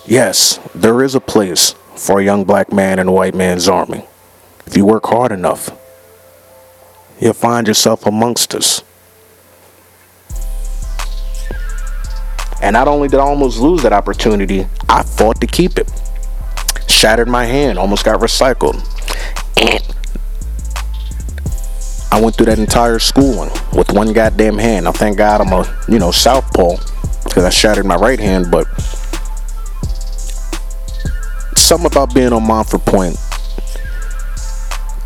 Yes, 0.05 0.59
there 0.75 1.01
is 1.01 1.15
a 1.15 1.21
place 1.21 1.75
for 1.95 2.19
a 2.19 2.23
young 2.23 2.43
black 2.43 2.73
man 2.73 2.99
in 2.99 3.07
a 3.07 3.11
white 3.11 3.33
man's 3.33 3.69
army. 3.69 4.05
If 4.65 4.75
you 4.75 4.85
work 4.85 5.05
hard 5.05 5.31
enough, 5.31 5.69
you'll 7.19 7.33
find 7.33 7.67
yourself 7.67 8.05
amongst 8.05 8.53
us. 8.53 8.83
And 12.61 12.73
not 12.73 12.87
only 12.87 13.07
did 13.07 13.19
I 13.19 13.23
almost 13.23 13.59
lose 13.59 13.81
that 13.83 13.93
opportunity, 13.93 14.67
I 14.87 15.03
fought 15.03 15.41
to 15.41 15.47
keep 15.47 15.77
it. 15.77 15.91
Shattered 16.87 17.27
my 17.27 17.45
hand, 17.45 17.77
almost 17.77 18.05
got 18.05 18.19
recycled. 18.19 18.81
I 22.13 22.21
went 22.21 22.35
through 22.35 22.45
that 22.45 22.59
entire 22.59 22.99
schooling 22.99 23.49
with 23.75 23.91
one 23.91 24.13
goddamn 24.13 24.59
hand. 24.59 24.83
Now, 24.83 24.91
thank 24.91 25.17
God 25.17 25.41
I'm 25.41 25.51
a, 25.51 25.83
you 25.87 25.97
know, 25.97 26.11
southpaw 26.11 26.75
because 27.23 27.43
I 27.43 27.49
shattered 27.49 27.87
my 27.87 27.95
right 27.95 28.19
hand, 28.19 28.51
but 28.51 28.67
something 31.57 31.87
about 31.87 32.13
being 32.13 32.31
on 32.31 32.45
Montford 32.45 32.81
Point 32.81 33.17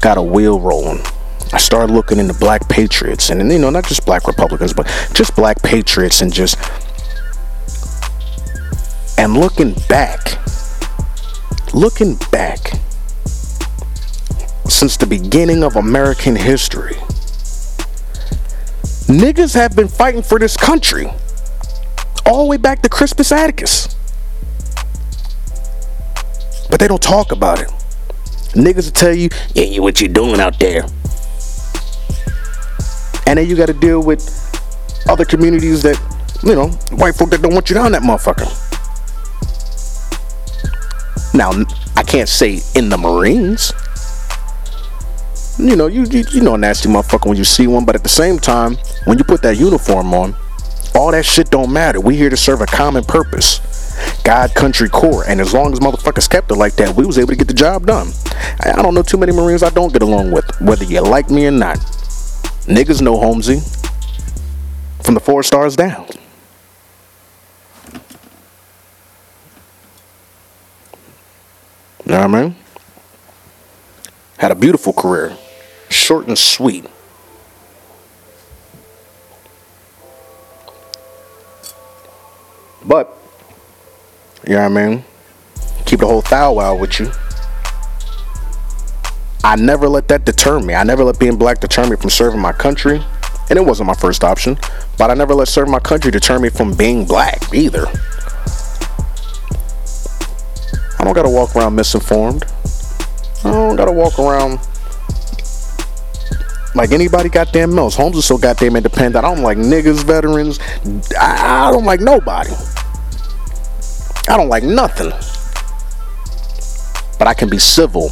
got 0.02 0.18
a 0.18 0.22
wheel 0.22 0.60
rolling. 0.60 1.00
I 1.54 1.60
started 1.60 1.94
looking 1.94 2.20
into 2.20 2.34
black 2.34 2.68
patriots 2.68 3.30
and, 3.30 3.50
you 3.50 3.58
know, 3.58 3.70
not 3.70 3.86
just 3.86 4.06
black 4.06 4.28
Republicans, 4.28 4.74
but 4.74 4.86
just 5.14 5.34
black 5.34 5.64
patriots 5.64 6.20
and 6.20 6.34
just 6.34 6.58
and 9.18 9.34
looking 9.34 9.76
back, 9.88 10.40
looking 11.74 12.18
back, 12.34 12.74
since 14.70 14.98
the 14.98 15.06
beginning 15.06 15.64
of 15.64 15.76
American 15.76 16.36
history, 16.36 16.96
niggas 19.08 19.54
have 19.54 19.76
been 19.76 19.88
fighting 19.88 20.22
for 20.22 20.38
this 20.40 20.58
country 20.58 21.08
all 22.26 22.44
the 22.44 22.50
way 22.50 22.58
back 22.58 22.82
to 22.82 22.90
Crispus 22.90 23.32
Attucks. 23.32 23.96
But 26.70 26.80
they 26.80 26.88
don't 26.88 27.02
talk 27.02 27.32
about 27.32 27.62
it. 27.62 27.70
Niggas 28.54 28.86
will 28.86 28.92
tell 28.92 29.14
you, 29.14 29.30
yeah, 29.54 29.64
you 29.64 29.82
what 29.82 30.02
you 30.02 30.08
doing 30.08 30.40
out 30.40 30.60
there. 30.60 30.84
And 33.26 33.40
then 33.40 33.48
you 33.48 33.56
gotta 33.56 33.74
deal 33.74 34.02
with 34.02 34.22
other 35.08 35.26
communities 35.26 35.84
that, 35.84 35.98
you 36.44 36.56
know, 36.56 36.68
white 36.98 37.16
folk 37.16 37.30
that 37.30 37.42
don't 37.42 37.54
want 37.54 37.70
you 37.70 37.76
down 37.76 37.92
that 37.94 38.02
motherfucker. 38.02 38.48
Now, 41.34 41.52
I 41.96 42.04
can't 42.04 42.28
say 42.28 42.62
in 42.76 42.90
the 42.90 42.98
Marines. 42.98 43.72
You 45.60 45.76
know, 45.76 45.88
you, 45.88 46.04
you 46.04 46.24
you 46.32 46.42
know 46.42 46.54
a 46.54 46.58
nasty 46.58 46.88
motherfucker 46.88 47.28
when 47.28 47.38
you 47.38 47.44
see 47.44 47.66
one, 47.66 47.84
but 47.84 47.96
at 47.96 48.04
the 48.04 48.10
same 48.10 48.38
time, 48.38 48.78
when 49.06 49.18
you 49.18 49.24
put 49.24 49.42
that 49.42 49.58
uniform 49.58 50.14
on, 50.14 50.36
all 50.94 51.12
that 51.12 51.26
shit 51.26 51.50
don't 51.50 51.74
matter. 51.74 52.00
We 52.00 52.16
here 52.16 52.30
to 52.30 52.38
serve 52.38 52.62
a 52.62 52.68
common 52.68 53.04
purpose. 53.04 53.60
God, 54.24 54.54
country, 54.54 54.88
core. 54.88 55.24
And 55.28 55.42
as 55.42 55.54
long 55.54 55.74
as 55.74 55.80
motherfuckers 55.80 56.30
kept 56.30 56.52
it 56.52 56.56
like 56.56 56.76
that, 56.76 56.96
we 56.96 57.06
was 57.06 57.18
able 57.18 57.30
to 57.30 57.36
get 57.36 57.48
the 57.48 57.56
job 57.56 57.88
done. 57.88 58.10
I, 58.60 58.82
don't 58.84 58.94
know 58.94 59.02
too 59.02 59.18
many 59.18 59.32
Marines 59.32 59.64
I 59.64 59.70
don't 59.70 59.92
get 59.92 60.04
along 60.04 60.32
with, 60.32 60.46
whether 60.62 60.84
you 60.84 61.02
like 61.02 61.32
me 61.32 61.48
or 61.48 61.52
not. 61.52 61.78
Niggas 62.68 63.02
know 63.02 63.18
Holmesy. 63.18 63.62
From 65.04 65.14
the 65.16 65.20
four 65.20 65.42
stars 65.42 65.76
down. 65.76 66.06
You 72.06 72.12
know 72.14 72.28
what 72.28 72.36
I 72.36 72.42
mean? 72.44 72.56
Had 74.38 74.52
a 74.52 74.56
beautiful 74.56 74.94
career. 74.94 75.36
Short 75.90 76.28
and 76.28 76.38
sweet. 76.38 76.86
But, 82.86 83.14
you 84.48 84.54
know 84.56 84.70
what 84.70 84.78
I 84.78 84.88
mean? 84.88 85.04
Keep 85.86 86.00
the 86.00 86.08
whole 86.08 86.22
thou 86.22 86.54
wow 86.54 86.76
with 86.76 87.00
you. 87.00 87.12
I 89.44 89.56
never 89.56 89.88
let 89.88 90.08
that 90.10 90.26
deter 90.26 90.60
me. 90.60 90.74
I 90.74 90.84
never 90.84 91.04
let 91.04 91.20
being 91.20 91.38
black 91.38 91.60
deter 91.60 91.88
me 91.88 91.96
from 91.96 92.10
serving 92.10 92.40
my 92.40 92.52
country. 92.52 93.02
And 93.50 93.58
it 93.58 93.66
wasn't 93.66 93.88
my 93.88 93.94
first 93.94 94.24
option. 94.24 94.58
But 94.98 95.10
I 95.10 95.14
never 95.14 95.34
let 95.34 95.48
serving 95.48 95.72
my 95.72 95.80
country 95.80 96.12
deter 96.12 96.40
me 96.40 96.50
from 96.50 96.74
being 96.76 97.06
black 97.06 97.54
either. 97.54 97.88
I 101.00 101.04
don't 101.04 101.14
gotta 101.14 101.30
walk 101.30 101.56
around 101.56 101.76
misinformed. 101.76 102.44
I 103.46 103.52
don't 103.52 103.76
gotta 103.76 103.92
walk 103.92 104.20
around 104.20 104.60
like 106.78 106.92
anybody 106.92 107.30
goddamn 107.30 107.78
else. 107.78 107.96
Holmes 107.96 108.18
is 108.18 108.26
so 108.26 108.38
goddamn 108.38 108.76
independent. 108.76 109.16
I 109.16 109.22
don't 109.22 109.44
like 109.44 109.58
niggas, 109.58 110.04
veterans. 110.04 110.60
I, 111.20 111.68
I 111.68 111.72
don't 111.72 111.86
like 111.86 112.00
nobody. 112.00 112.52
I 114.30 114.38
don't 114.38 114.50
like 114.50 114.64
nothing. 114.64 115.12
But 117.18 117.28
I 117.28 117.34
can 117.34 117.50
be 117.50 117.58
civil, 117.58 118.12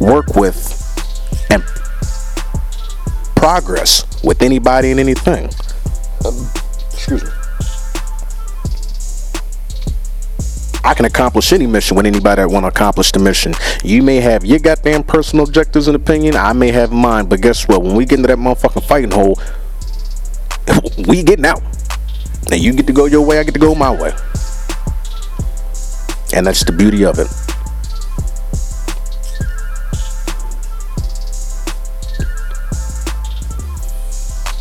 work 0.00 0.34
with, 0.34 0.76
and 1.50 1.62
progress 3.36 4.04
with 4.24 4.42
anybody 4.42 4.90
and 4.90 5.00
anything. 5.00 5.50
Um, 6.24 6.50
excuse 6.92 7.24
me. 7.24 7.30
I 10.82 10.94
can 10.94 11.04
accomplish 11.04 11.52
any 11.52 11.66
mission 11.66 11.96
with 11.96 12.06
anybody 12.06 12.42
that 12.42 12.48
want 12.48 12.64
to 12.64 12.68
accomplish 12.68 13.12
the 13.12 13.18
mission. 13.18 13.54
You 13.84 14.02
may 14.02 14.16
have 14.16 14.44
your 14.44 14.58
goddamn 14.58 15.04
personal 15.04 15.44
objectives 15.46 15.88
and 15.88 15.96
opinion. 15.96 16.36
I 16.36 16.52
may 16.52 16.70
have 16.72 16.90
mine, 16.90 17.26
but 17.26 17.40
guess 17.40 17.68
what? 17.68 17.82
When 17.82 17.94
we 17.94 18.04
get 18.06 18.18
into 18.18 18.28
that 18.28 18.38
motherfucking 18.38 18.86
fighting 18.86 19.10
hole, 19.10 19.38
we 21.08 21.22
getting 21.22 21.44
out. 21.44 21.62
And 22.50 22.60
you 22.60 22.72
get 22.72 22.86
to 22.86 22.92
go 22.92 23.04
your 23.04 23.24
way, 23.24 23.38
I 23.38 23.42
get 23.44 23.54
to 23.54 23.60
go 23.60 23.74
my 23.74 23.90
way. 23.90 24.12
And 26.34 26.46
that's 26.46 26.64
the 26.64 26.72
beauty 26.72 27.04
of 27.04 27.18
it. 27.18 27.28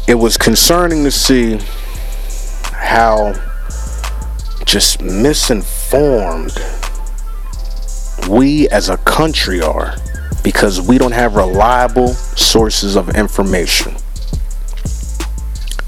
It 0.07 0.15
was 0.15 0.37
concerning 0.37 1.03
to 1.03 1.11
see 1.11 1.59
how 2.73 3.33
just 4.69 5.01
misinformed 5.01 6.55
we 8.29 8.69
as 8.69 8.89
a 8.89 8.97
country 8.97 9.59
are 9.61 9.95
because 10.43 10.79
we 10.79 10.99
don't 10.99 11.11
have 11.11 11.35
reliable 11.35 12.09
sources 12.09 12.95
of 12.95 13.09
information. 13.15 13.93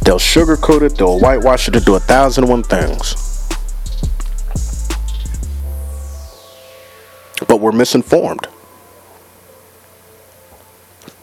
They'll 0.03 0.17
sugarcoat 0.17 0.81
it, 0.81 0.97
they'll 0.97 1.19
whitewash 1.19 1.67
it, 1.67 1.71
they'll 1.71 1.83
do 1.83 1.93
a 1.93 1.99
thousand 1.99 2.45
and 2.45 2.51
one 2.51 2.63
things. 2.63 3.15
But 7.47 7.57
we're 7.57 7.71
misinformed. 7.71 8.47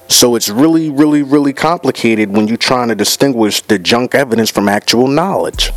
So 0.06 0.36
it's 0.36 0.48
really, 0.48 0.90
really, 0.90 1.24
really 1.24 1.52
complicated 1.52 2.30
when 2.30 2.46
you're 2.46 2.56
trying 2.56 2.88
to 2.88 2.94
distinguish 2.94 3.62
the 3.62 3.80
junk 3.80 4.14
evidence 4.14 4.48
from 4.48 4.68
actual 4.68 5.08
knowledge. 5.08 5.72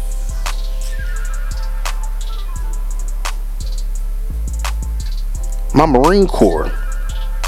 My 5.73 5.85
Marine 5.85 6.27
Corps. 6.27 6.71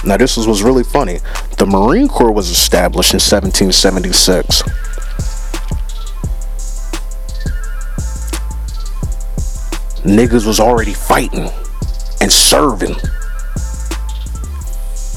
Now, 0.06 0.18
this 0.18 0.36
was, 0.36 0.62
really 0.62 0.84
funny. 0.84 1.20
The 1.58 1.66
Marine 1.66 2.08
Corps 2.08 2.32
was 2.32 2.50
established 2.50 3.14
in 3.14 3.20
1776. 3.20 4.64
Niggas 10.04 10.46
was 10.46 10.60
already 10.60 10.94
fighting 10.94 11.50
and 12.20 12.32
serving. 12.32 12.96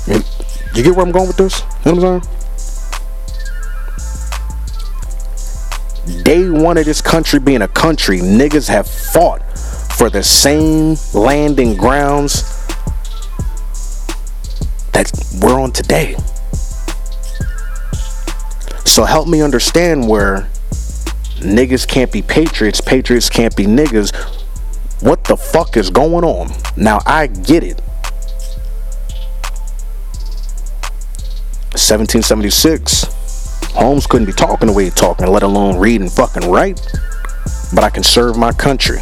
You 0.07 0.83
get 0.83 0.95
where 0.95 1.05
I'm 1.05 1.11
going 1.11 1.27
with 1.27 1.37
this? 1.37 1.63
You 1.85 1.95
know 1.95 2.01
what 2.01 2.05
I'm 2.05 2.23
saying? 6.05 6.23
Day 6.23 6.51
one 6.51 6.77
of 6.77 6.85
this 6.85 7.01
country 7.01 7.41
being 7.41 7.63
a 7.63 7.69
country, 7.69 8.21
niggas 8.21 8.69
have 8.69 8.87
fought 8.87 9.43
for 9.97 10.11
the 10.11 10.23
same 10.23 10.97
landing 11.15 11.77
grounds 11.77 12.56
today. 15.77 16.17
So 18.85 19.05
help 19.05 19.29
me 19.29 19.43
understand 19.43 20.09
where 20.09 20.49
niggas 21.39 21.87
can't 21.87 22.11
be 22.11 22.23
patriots, 22.23 22.81
patriots 22.81 23.29
can't 23.29 23.55
be 23.55 23.67
niggas. 23.67 24.15
What 25.03 25.25
the 25.25 25.37
fuck 25.37 25.77
is 25.77 25.91
going 25.91 26.25
on? 26.25 26.51
Now 26.77 27.01
I 27.05 27.27
get 27.27 27.63
it. 27.63 27.81
1776, 31.77 33.05
Holmes 33.75 34.07
couldn't 34.07 34.27
be 34.27 34.33
talking 34.33 34.69
the 34.69 34.73
way 34.73 34.85
he's 34.85 34.95
talking, 34.95 35.27
let 35.27 35.43
alone 35.43 35.77
read 35.77 36.01
and 36.01 36.11
fucking 36.11 36.51
write. 36.51 36.81
But 37.75 37.85
I 37.85 37.91
can 37.91 38.03
serve 38.03 38.39
my 38.39 38.53
country. 38.53 39.01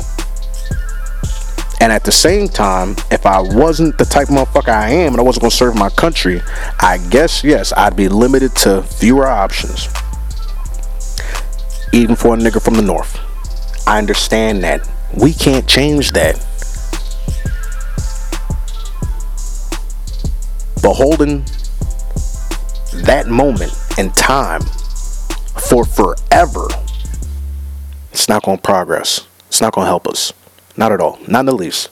And 1.85 1.92
at 1.92 2.03
the 2.03 2.12
same 2.12 2.49
time, 2.49 2.97
if 3.11 3.27
I 3.27 3.42
wasn't 3.42 3.99
the 3.99 4.07
type 4.07 4.31
of 4.31 4.37
motherfucker 4.37 4.73
I 4.73 4.88
am 4.88 5.12
and 5.12 5.20
I 5.20 5.23
wasn't 5.23 5.42
gonna 5.42 5.51
serve 5.51 5.75
my 5.75 5.90
country, 5.90 6.40
I 6.81 6.97
guess 7.11 7.44
yes, 7.44 7.75
I'd 7.77 7.94
be 7.94 8.09
limited 8.09 8.57
to 8.62 8.83
fewer 8.85 9.27
options. 9.27 9.88
Even 11.92 12.16
for 12.16 12.37
a 12.37 12.38
nigga 12.38 12.62
from 12.62 12.73
the 12.73 12.81
north. 12.81 13.20
I 13.87 13.99
understand 13.99 14.64
that. 14.64 14.88
We 15.12 15.35
can't 15.35 15.68
change 15.68 16.12
that. 16.12 16.37
But 20.83 20.94
holding 20.94 21.44
that 23.05 23.27
moment 23.29 23.75
in 23.99 24.11
time 24.12 24.62
for 25.68 25.85
forever, 25.85 26.66
it's 28.11 28.27
not 28.27 28.42
going 28.42 28.57
to 28.57 28.62
progress. 28.62 29.29
It's 29.49 29.61
not 29.61 29.75
going 29.75 29.85
to 29.85 29.90
help 29.90 30.09
us. 30.09 30.33
Not 30.76 30.92
at 30.92 31.00
all. 31.00 31.18
Not 31.28 31.40
in 31.40 31.46
the 31.46 31.54
least. 31.54 31.88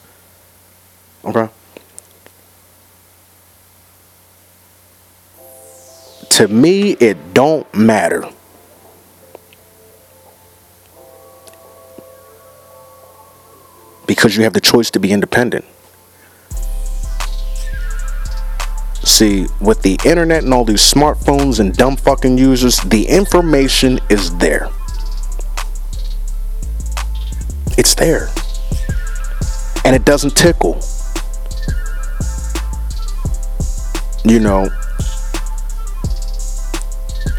Okay? 1.23 1.49
To 6.31 6.47
me, 6.47 6.91
it 6.93 7.33
don't 7.33 7.71
matter. 7.73 8.27
Because 14.07 14.35
you 14.35 14.43
have 14.43 14.53
the 14.53 14.61
choice 14.61 14.91
to 14.91 14.99
be 14.99 15.11
independent. 15.11 15.63
See, 19.03 19.47
with 19.61 19.81
the 19.83 19.99
internet 20.05 20.43
and 20.43 20.53
all 20.53 20.65
these 20.65 20.81
smartphones 20.81 21.59
and 21.59 21.73
dumb 21.73 21.97
fucking 21.97 22.37
users, 22.37 22.79
the 22.79 23.07
information 23.07 23.99
is 24.09 24.35
there. 24.37 24.69
It's 27.77 27.95
there. 27.95 28.29
And 29.85 29.95
it 29.95 30.05
doesn't 30.05 30.35
tickle. 30.35 30.79
You 34.25 34.39
know, 34.39 34.69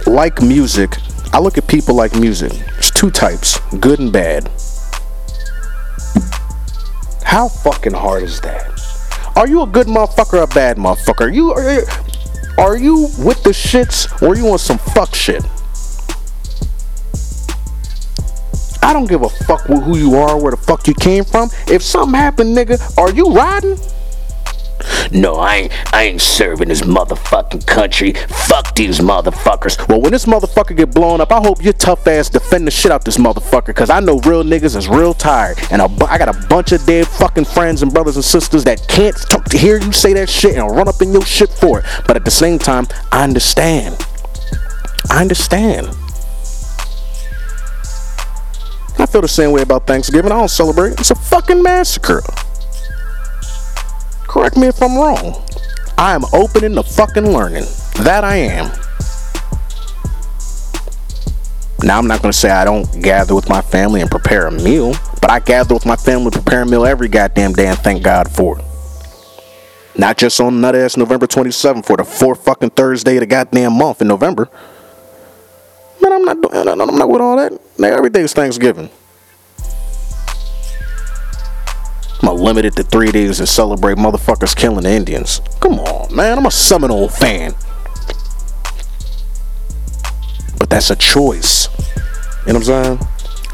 like 0.07 0.43
music, 0.43 0.99
I 1.33 1.41
look 1.41 1.57
at 1.57 1.67
people 1.67 1.95
like 1.95 2.15
music. 2.15 2.53
There's 2.53 2.91
two 2.91 3.11
types 3.11 3.59
good 3.81 4.01
and 4.01 4.13
bad. 4.13 4.51
How 7.25 7.49
fucking 7.49 7.95
hard 7.95 8.23
is 8.23 8.41
that? 8.43 8.71
Are 9.35 9.49
you 9.49 9.63
a 9.63 9.67
good 9.67 9.89
motherfucker 9.89 10.35
or 10.35 10.43
a 10.43 10.47
bad 10.47 10.77
motherfucker? 10.77 11.23
Are 11.23 11.29
you 11.29 11.53
are, 11.53 11.83
are 12.59 12.77
you 12.77 13.09
with 13.19 13.43
the 13.43 13.51
shits 13.51 14.23
or 14.23 14.37
you 14.37 14.45
want 14.45 14.61
some 14.61 14.79
fuck 14.79 15.15
shit? 15.15 15.45
I 18.85 18.93
don't 18.93 19.09
give 19.09 19.23
a 19.23 19.31
fuck 19.31 19.63
who 19.63 19.97
you 19.97 20.17
are, 20.17 20.39
where 20.39 20.51
the 20.51 20.59
fuck 20.59 20.87
you 20.87 20.93
came 20.93 21.25
from. 21.25 21.49
If 21.67 21.83
something 21.83 22.15
happened, 22.15 22.55
nigga, 22.55 22.99
are 22.99 23.11
you 23.11 23.33
riding? 23.33 23.79
No, 25.11 25.37
I 25.37 25.57
ain't, 25.57 25.95
I 25.95 26.03
ain't 26.03 26.21
serving 26.21 26.69
this 26.69 26.83
motherfucking 26.83 27.67
country. 27.67 28.13
Fuck 28.13 28.75
these 28.75 29.01
motherfuckers. 29.01 29.89
Well, 29.89 30.03
when 30.03 30.13
this 30.13 30.27
motherfucker 30.27 30.77
get 30.77 30.93
blown 30.93 31.23
up, 31.23 31.33
I 31.33 31.41
hope 31.41 31.65
your 31.65 31.73
tough 31.73 32.07
ass 32.07 32.29
defend 32.29 32.67
the 32.67 32.71
shit 32.71 32.93
out 32.93 33.07
this 33.07 33.17
motherfucker. 33.17 33.75
Cause 33.75 33.89
I 33.89 34.01
know 34.01 34.19
real 34.21 34.45
niggas 34.45 34.77
is 34.77 34.87
real 34.87 35.15
tired. 35.15 35.59
And 35.71 35.81
a, 35.81 35.85
I 36.07 36.19
got 36.19 36.29
a 36.29 36.47
bunch 36.49 36.73
of 36.73 36.85
dead 36.85 37.07
fucking 37.07 37.47
friends 37.47 37.83
and 37.83 37.91
brothers 37.91 38.17
and 38.17 38.25
sisters 38.25 38.65
that 38.65 38.87
can't 38.87 39.17
talk 39.31 39.47
to 39.47 39.57
hear 39.57 39.81
you 39.81 39.93
say 39.93 40.13
that 40.13 40.29
shit 40.29 40.57
and 40.57 40.71
run 40.71 40.89
up 40.89 41.01
in 41.01 41.11
your 41.11 41.25
shit 41.25 41.49
for 41.49 41.79
it. 41.79 41.87
But 42.07 42.17
at 42.17 42.27
the 42.27 42.31
same 42.31 42.59
time, 42.59 42.87
I 43.13 43.25
understand. 43.25 43.97
I 45.09 45.23
understand. 45.23 45.89
I 48.99 49.07
feel 49.07 49.21
the 49.21 49.29
same 49.29 49.53
way 49.53 49.63
about 49.63 49.87
Thanksgiving. 49.87 50.33
I 50.33 50.37
don't 50.37 50.49
celebrate. 50.49 50.99
It's 51.01 51.11
a 51.11 51.15
fucking 51.15 51.63
massacre. 51.63 52.23
Correct 54.29 54.57
me 54.57 54.69
if 54.69 54.83
I'm 54.83 54.97
wrong. 54.97 55.43
I 55.97 56.15
am 56.15 56.25
open 56.33 56.75
to 56.75 56.83
fucking 56.83 57.33
learning. 57.33 57.65
That 58.03 58.25
I 58.25 58.37
am. 58.37 58.73
Now, 61.83 61.99
I'm 61.99 62.07
not 62.07 62.23
going 62.23 62.33
to 62.33 62.39
say 62.39 62.51
I 62.51 62.65
don't 62.65 63.03
gather 63.03 63.35
with 63.35 63.49
my 63.49 63.61
family 63.61 64.01
and 64.01 64.11
prepare 64.11 64.47
a 64.47 64.51
meal, 64.51 64.95
but 65.21 65.31
I 65.31 65.39
gather 65.39 65.75
with 65.75 65.85
my 65.85 65.97
family 65.97 66.25
and 66.25 66.33
prepare 66.33 66.63
a 66.63 66.67
meal 66.67 66.87
every 66.87 67.09
goddamn 67.09 67.53
day 67.53 67.67
and 67.67 67.79
thank 67.79 68.03
God 68.03 68.31
for 68.31 68.59
it. 68.59 68.65
Not 69.97 70.17
just 70.17 70.41
on 70.41 70.61
nut 70.61 70.75
ass 70.75 70.97
November 70.97 71.27
27th 71.27 71.85
for 71.85 71.97
the 71.97 72.05
fourth 72.05 72.45
fucking 72.45 72.71
Thursday 72.71 73.17
of 73.17 73.21
the 73.21 73.27
goddamn 73.27 73.75
month 73.75 74.01
in 74.01 74.09
November. 74.09 74.49
Man, 76.05 76.13
I'm 76.13 76.23
not 76.23 76.43
doing 76.43 76.69
I'm 76.69 76.99
not 76.99 77.09
with 77.09 77.23
all 77.23 77.37
that. 77.37 77.59
Man, 77.79 77.95
everything's 77.95 78.35
Thanksgiving. 78.35 78.91
I'm 82.23 82.37
limited 82.37 82.77
to 82.77 82.83
three 82.83 83.11
days 83.11 83.39
to 83.39 83.47
celebrate 83.47 83.97
motherfuckers 83.97 84.55
killing 84.55 84.85
Indians. 84.85 85.41
Come 85.61 85.79
on, 85.79 86.15
man. 86.15 86.37
I'm 86.37 86.45
a 86.45 86.51
Seminole 86.51 87.09
fan. 87.09 87.55
But 90.59 90.69
that's 90.69 90.91
a 90.91 90.97
choice. 90.97 91.69
You 92.47 92.53
know 92.53 92.59
what 92.59 92.69
I'm 92.69 92.99
saying? 92.99 92.99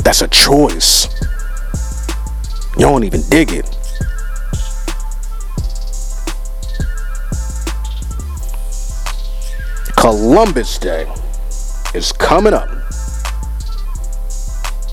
That's 0.03 0.23
a 0.23 0.29
choice. 0.29 1.07
You 2.77 2.87
don't 2.87 3.05
even 3.05 3.23
dig 3.29 3.53
it. 3.53 3.77
Columbus 9.97 10.79
Day 10.79 11.07
is 11.95 12.13
coming 12.13 12.55
up. 12.55 12.69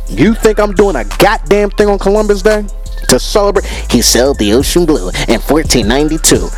You 0.10 0.34
think 0.34 0.60
I'm 0.60 0.74
doing 0.74 0.96
a 0.96 1.06
goddamn 1.20 1.70
thing 1.72 1.90
on 1.90 2.00
Columbus 2.00 2.42
Day? 2.42 2.66
to 3.10 3.20
celebrate. 3.20 3.66
He 3.90 4.02
sailed 4.02 4.38
the 4.38 4.54
ocean 4.54 4.86
blue 4.86 5.10
in 5.28 5.40
1492. 5.42 6.50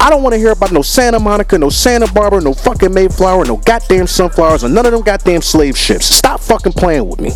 I 0.00 0.10
don't 0.10 0.22
want 0.22 0.34
to 0.34 0.38
hear 0.38 0.50
about 0.50 0.72
no 0.72 0.82
Santa 0.82 1.18
Monica, 1.18 1.56
no 1.56 1.70
Santa 1.70 2.12
Barbara, 2.12 2.40
no 2.40 2.52
fucking 2.52 2.92
Mayflower, 2.92 3.44
no 3.46 3.56
goddamn 3.58 4.06
sunflowers, 4.06 4.64
or 4.64 4.68
none 4.68 4.84
of 4.86 4.92
them 4.92 5.02
goddamn 5.02 5.40
slave 5.40 5.78
ships. 5.78 6.06
Stop 6.06 6.40
fucking 6.40 6.72
playing 6.72 7.08
with 7.08 7.20
me. 7.20 7.32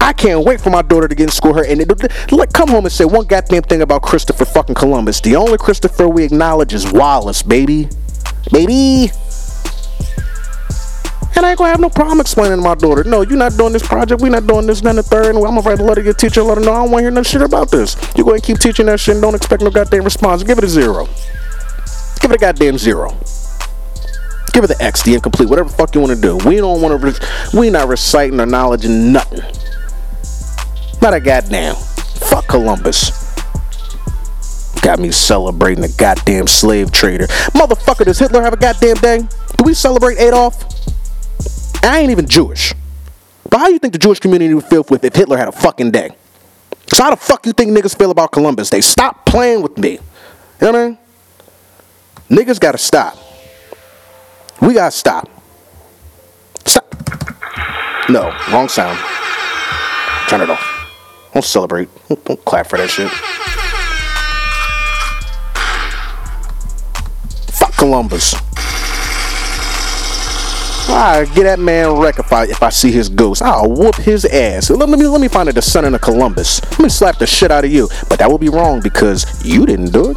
I 0.00 0.12
can't 0.12 0.44
wait 0.44 0.60
for 0.60 0.70
my 0.70 0.82
daughter 0.82 1.08
to 1.08 1.14
get 1.14 1.24
in 1.24 1.30
school. 1.30 1.54
Her 1.54 1.64
and 1.64 1.80
it, 1.80 2.32
like, 2.32 2.52
come 2.52 2.68
home 2.68 2.84
and 2.84 2.92
say 2.92 3.04
one 3.04 3.26
goddamn 3.26 3.62
thing 3.62 3.82
about 3.82 4.02
Christopher 4.02 4.44
fucking 4.44 4.74
Columbus. 4.74 5.20
The 5.20 5.36
only 5.36 5.58
Christopher 5.58 6.08
we 6.08 6.24
acknowledge 6.24 6.72
is 6.72 6.90
Wallace, 6.92 7.42
baby, 7.42 7.88
baby. 8.52 9.10
And 11.36 11.46
I 11.46 11.50
ain't 11.50 11.58
gonna 11.58 11.70
have 11.70 11.80
no 11.80 11.88
problem 11.88 12.20
explaining 12.20 12.58
to 12.58 12.62
my 12.62 12.74
daughter, 12.74 13.04
no, 13.04 13.22
you're 13.22 13.38
not 13.38 13.56
doing 13.56 13.72
this 13.72 13.86
project, 13.86 14.20
we're 14.20 14.30
not 14.30 14.46
doing 14.46 14.66
this, 14.66 14.80
then 14.82 14.96
the 14.96 15.02
third, 15.02 15.34
and 15.34 15.38
I'm 15.38 15.54
gonna 15.54 15.62
write 15.62 15.78
a 15.78 15.82
letter 15.82 16.02
to 16.02 16.04
your 16.04 16.14
teacher, 16.14 16.42
let 16.42 16.58
her 16.58 16.64
know 16.64 16.72
I 16.72 16.82
don't 16.82 16.90
wanna 16.90 17.04
hear 17.04 17.10
no 17.10 17.22
shit 17.22 17.40
about 17.40 17.70
this. 17.70 17.96
You 18.14 18.24
go 18.24 18.34
and 18.34 18.42
keep 18.42 18.58
teaching 18.58 18.86
that 18.86 19.00
shit 19.00 19.14
and 19.14 19.22
don't 19.22 19.34
expect 19.34 19.62
no 19.62 19.70
goddamn 19.70 20.04
response. 20.04 20.42
Give 20.42 20.58
it 20.58 20.64
a 20.64 20.68
zero. 20.68 21.06
Give 22.20 22.30
it 22.30 22.34
a 22.34 22.38
goddamn 22.38 22.76
zero. 22.76 23.16
Give 24.52 24.64
it 24.64 24.66
the 24.66 24.76
X, 24.80 25.02
the 25.02 25.14
incomplete, 25.14 25.48
whatever 25.48 25.70
the 25.70 25.74
fuck 25.76 25.94
you 25.94 26.00
wanna 26.02 26.16
do. 26.16 26.36
We 26.44 26.56
don't 26.56 26.82
wanna, 26.82 26.96
re- 26.96 27.14
we 27.54 27.70
not 27.70 27.88
reciting 27.88 28.38
our 28.40 28.46
knowledge 28.46 28.84
and 28.84 29.12
nothing. 29.12 29.40
Not 31.00 31.14
a 31.14 31.20
goddamn. 31.20 31.76
Fuck 31.76 32.48
Columbus. 32.48 33.29
Got 34.82 34.98
me 34.98 35.10
celebrating 35.10 35.84
a 35.84 35.88
goddamn 35.88 36.46
slave 36.46 36.90
trader. 36.90 37.26
Motherfucker, 37.52 38.04
does 38.04 38.18
Hitler 38.18 38.42
have 38.42 38.54
a 38.54 38.56
goddamn 38.56 38.96
day? 38.96 39.18
Do 39.56 39.64
we 39.64 39.74
celebrate 39.74 40.18
Adolf? 40.18 40.64
I 41.84 41.98
ain't 41.98 42.10
even 42.10 42.26
Jewish. 42.26 42.74
But 43.48 43.58
how 43.58 43.66
do 43.66 43.72
you 43.72 43.78
think 43.78 43.92
the 43.92 43.98
Jewish 43.98 44.20
community 44.20 44.54
would 44.54 44.64
feel 44.64 44.84
if 44.88 45.14
Hitler 45.14 45.36
had 45.36 45.48
a 45.48 45.52
fucking 45.52 45.90
day? 45.90 46.10
So 46.94 47.04
how 47.04 47.10
the 47.10 47.16
fuck 47.16 47.46
you 47.46 47.52
think 47.52 47.76
niggas 47.76 47.96
feel 47.96 48.10
about 48.10 48.32
Columbus? 48.32 48.70
They 48.70 48.80
stop 48.80 49.26
playing 49.26 49.62
with 49.62 49.76
me. 49.76 49.92
You 49.92 49.98
know 50.62 50.72
what 50.72 50.74
I 50.76 50.88
mean? 50.88 50.98
Niggas 52.30 52.60
gotta 52.60 52.78
stop. 52.78 53.16
We 54.60 54.74
gotta 54.74 54.90
stop. 54.90 55.28
Stop. 56.64 56.94
No, 58.08 58.32
wrong 58.52 58.68
sound. 58.68 58.98
Turn 60.28 60.40
it 60.40 60.50
off. 60.50 60.64
Don't 61.32 61.44
celebrate. 61.44 61.88
Don't 62.24 62.44
clap 62.44 62.66
for 62.66 62.76
that 62.76 62.90
shit. 62.90 63.10
Columbus. 67.80 68.34
I 70.90 71.24
get 71.34 71.44
that 71.44 71.58
man 71.58 71.98
wreck 71.98 72.18
if 72.18 72.30
I 72.30 72.44
if 72.44 72.62
I 72.62 72.68
see 72.68 72.92
his 72.92 73.08
ghost. 73.08 73.40
I'll 73.40 73.72
whoop 73.72 73.94
his 73.94 74.26
ass. 74.26 74.68
Let 74.68 74.86
me 74.86 74.96
let 75.06 75.18
me 75.18 75.28
find 75.28 75.48
a 75.48 75.52
descendant 75.54 75.94
of 75.94 76.02
Columbus. 76.02 76.60
Let 76.72 76.80
me 76.80 76.88
slap 76.90 77.16
the 77.16 77.26
shit 77.26 77.50
out 77.50 77.64
of 77.64 77.72
you. 77.72 77.88
But 78.10 78.18
that 78.18 78.30
would 78.30 78.42
be 78.42 78.50
wrong 78.50 78.82
because 78.82 79.24
you 79.42 79.64
didn't 79.64 79.92
do 79.92 80.10
it. 80.10 80.16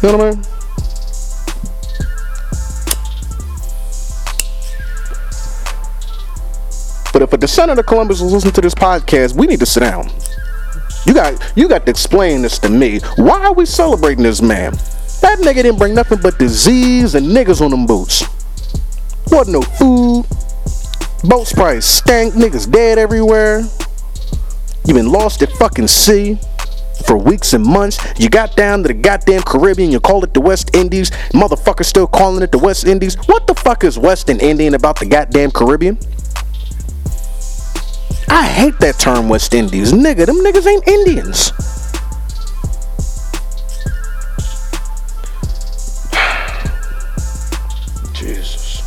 You 0.00 0.12
know 0.12 0.16
what 0.16 0.20
I 0.20 0.30
mean? 0.30 0.44
But 7.12 7.22
if 7.22 7.32
a 7.32 7.36
descendant 7.36 7.80
of 7.80 7.86
Columbus 7.86 8.20
is 8.20 8.32
listening 8.32 8.54
to 8.54 8.60
this 8.60 8.76
podcast, 8.76 9.34
we 9.34 9.48
need 9.48 9.58
to 9.58 9.66
sit 9.66 9.80
down. 9.80 10.08
You 11.04 11.14
got 11.14 11.52
you 11.56 11.68
got 11.68 11.84
to 11.86 11.90
explain 11.90 12.42
this 12.42 12.60
to 12.60 12.68
me. 12.68 13.00
Why 13.16 13.46
are 13.46 13.54
we 13.54 13.66
celebrating 13.66 14.22
this 14.22 14.40
man? 14.40 14.78
That 15.20 15.38
nigga 15.40 15.62
didn't 15.62 15.78
bring 15.78 15.94
nothing 15.94 16.20
but 16.22 16.38
disease 16.38 17.14
and 17.14 17.26
niggas 17.26 17.60
on 17.60 17.70
them 17.70 17.86
boots. 17.86 18.24
Wasn't 19.30 19.52
no 19.52 19.62
food. 19.62 20.26
Boats 21.24 21.52
probably 21.52 21.80
stank. 21.80 22.34
Niggas 22.34 22.70
dead 22.70 22.98
everywhere. 22.98 23.64
You 24.86 24.94
been 24.94 25.10
lost 25.10 25.42
at 25.42 25.50
fucking 25.52 25.88
sea 25.88 26.38
for 27.06 27.16
weeks 27.16 27.52
and 27.52 27.64
months. 27.64 27.98
You 28.18 28.28
got 28.28 28.56
down 28.56 28.82
to 28.82 28.88
the 28.88 28.94
goddamn 28.94 29.42
Caribbean. 29.42 29.90
You 29.90 30.00
call 30.00 30.24
it 30.24 30.32
the 30.32 30.40
West 30.40 30.74
Indies. 30.74 31.10
Motherfucker 31.32 31.84
still 31.84 32.06
calling 32.06 32.42
it 32.42 32.52
the 32.52 32.58
West 32.58 32.86
Indies. 32.86 33.16
What 33.26 33.46
the 33.46 33.54
fuck 33.54 33.84
is 33.84 33.98
West 33.98 34.30
Indian 34.30 34.74
about 34.74 34.98
the 34.98 35.06
goddamn 35.06 35.50
Caribbean? 35.50 35.98
I 38.28 38.46
hate 38.46 38.78
that 38.80 38.98
term 38.98 39.28
West 39.28 39.54
Indies. 39.54 39.92
Nigga, 39.92 40.26
them 40.26 40.36
niggas 40.36 40.66
ain't 40.66 40.86
Indians. 40.86 41.52
Jesus. 48.28 48.82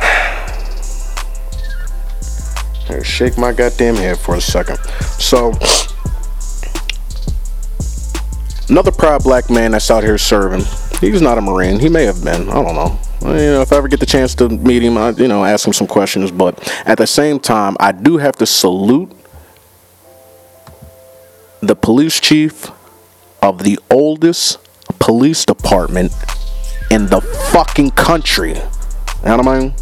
Here, 2.86 3.04
shake 3.04 3.36
my 3.36 3.52
goddamn 3.52 3.96
head 3.96 4.18
for 4.18 4.36
a 4.36 4.40
second. 4.40 4.78
So, 5.18 5.52
another 8.70 8.92
proud 8.92 9.22
black 9.22 9.50
man 9.50 9.72
that's 9.72 9.90
out 9.90 10.02
here 10.02 10.16
serving. 10.16 10.64
He's 11.00 11.20
not 11.20 11.36
a 11.36 11.42
Marine. 11.42 11.78
He 11.78 11.90
may 11.90 12.04
have 12.04 12.24
been. 12.24 12.48
I 12.48 12.62
don't 12.62 12.74
know. 12.74 12.98
You 13.20 13.28
know, 13.28 13.60
if 13.60 13.74
I 13.74 13.76
ever 13.76 13.88
get 13.88 14.00
the 14.00 14.06
chance 14.06 14.34
to 14.36 14.48
meet 14.48 14.82
him, 14.82 14.96
I, 14.96 15.10
you 15.10 15.28
know, 15.28 15.44
ask 15.44 15.66
him 15.66 15.74
some 15.74 15.86
questions. 15.86 16.30
But 16.30 16.66
at 16.86 16.96
the 16.96 17.06
same 17.06 17.40
time, 17.40 17.76
I 17.78 17.92
do 17.92 18.16
have 18.16 18.36
to 18.36 18.46
salute 18.46 19.12
the 21.66 21.74
police 21.74 22.20
chief 22.20 22.70
of 23.42 23.64
the 23.64 23.78
oldest 23.90 24.58
police 24.98 25.44
department 25.44 26.12
in 26.90 27.06
the 27.06 27.20
fucking 27.52 27.90
country. 27.90 28.50
You 28.50 29.24
know 29.24 29.36
what 29.38 29.48
I 29.48 29.58
mean? 29.60 29.74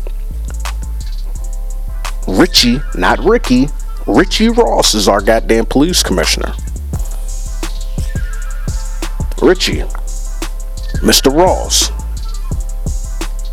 Richie, 2.27 2.81
not 2.95 3.19
Ricky, 3.19 3.69
Richie 4.07 4.49
Ross 4.49 4.95
is 4.95 5.09
our 5.09 5.21
goddamn 5.21 5.67
police 5.67 6.03
commissioner. 6.03 6.53
Richie, 9.43 9.83
Mr. 11.03 11.35
Ross. 11.35 11.91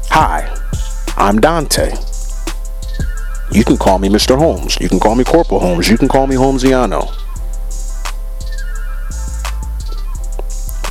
Hi, 0.09 0.57
I'm 1.17 1.41
Dante. 1.41 1.93
You 3.51 3.65
can 3.65 3.75
call 3.75 3.99
me 3.99 4.07
Mr. 4.07 4.38
Holmes. 4.38 4.77
You 4.79 4.88
can 4.88 5.01
call 5.01 5.15
me 5.15 5.25
Corporal 5.25 5.59
Holmes. 5.59 5.89
You 5.89 5.97
can 5.97 6.07
call 6.07 6.27
me 6.27 6.36
Holmesiano. 6.36 7.13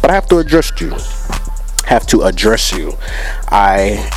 But 0.01 0.11
I 0.11 0.15
have 0.15 0.27
to 0.29 0.39
address 0.39 0.73
you. 0.81 0.95
Have 1.85 2.07
to 2.09 2.23
address 2.23 2.73
you. 2.73 2.97
I 3.49 4.11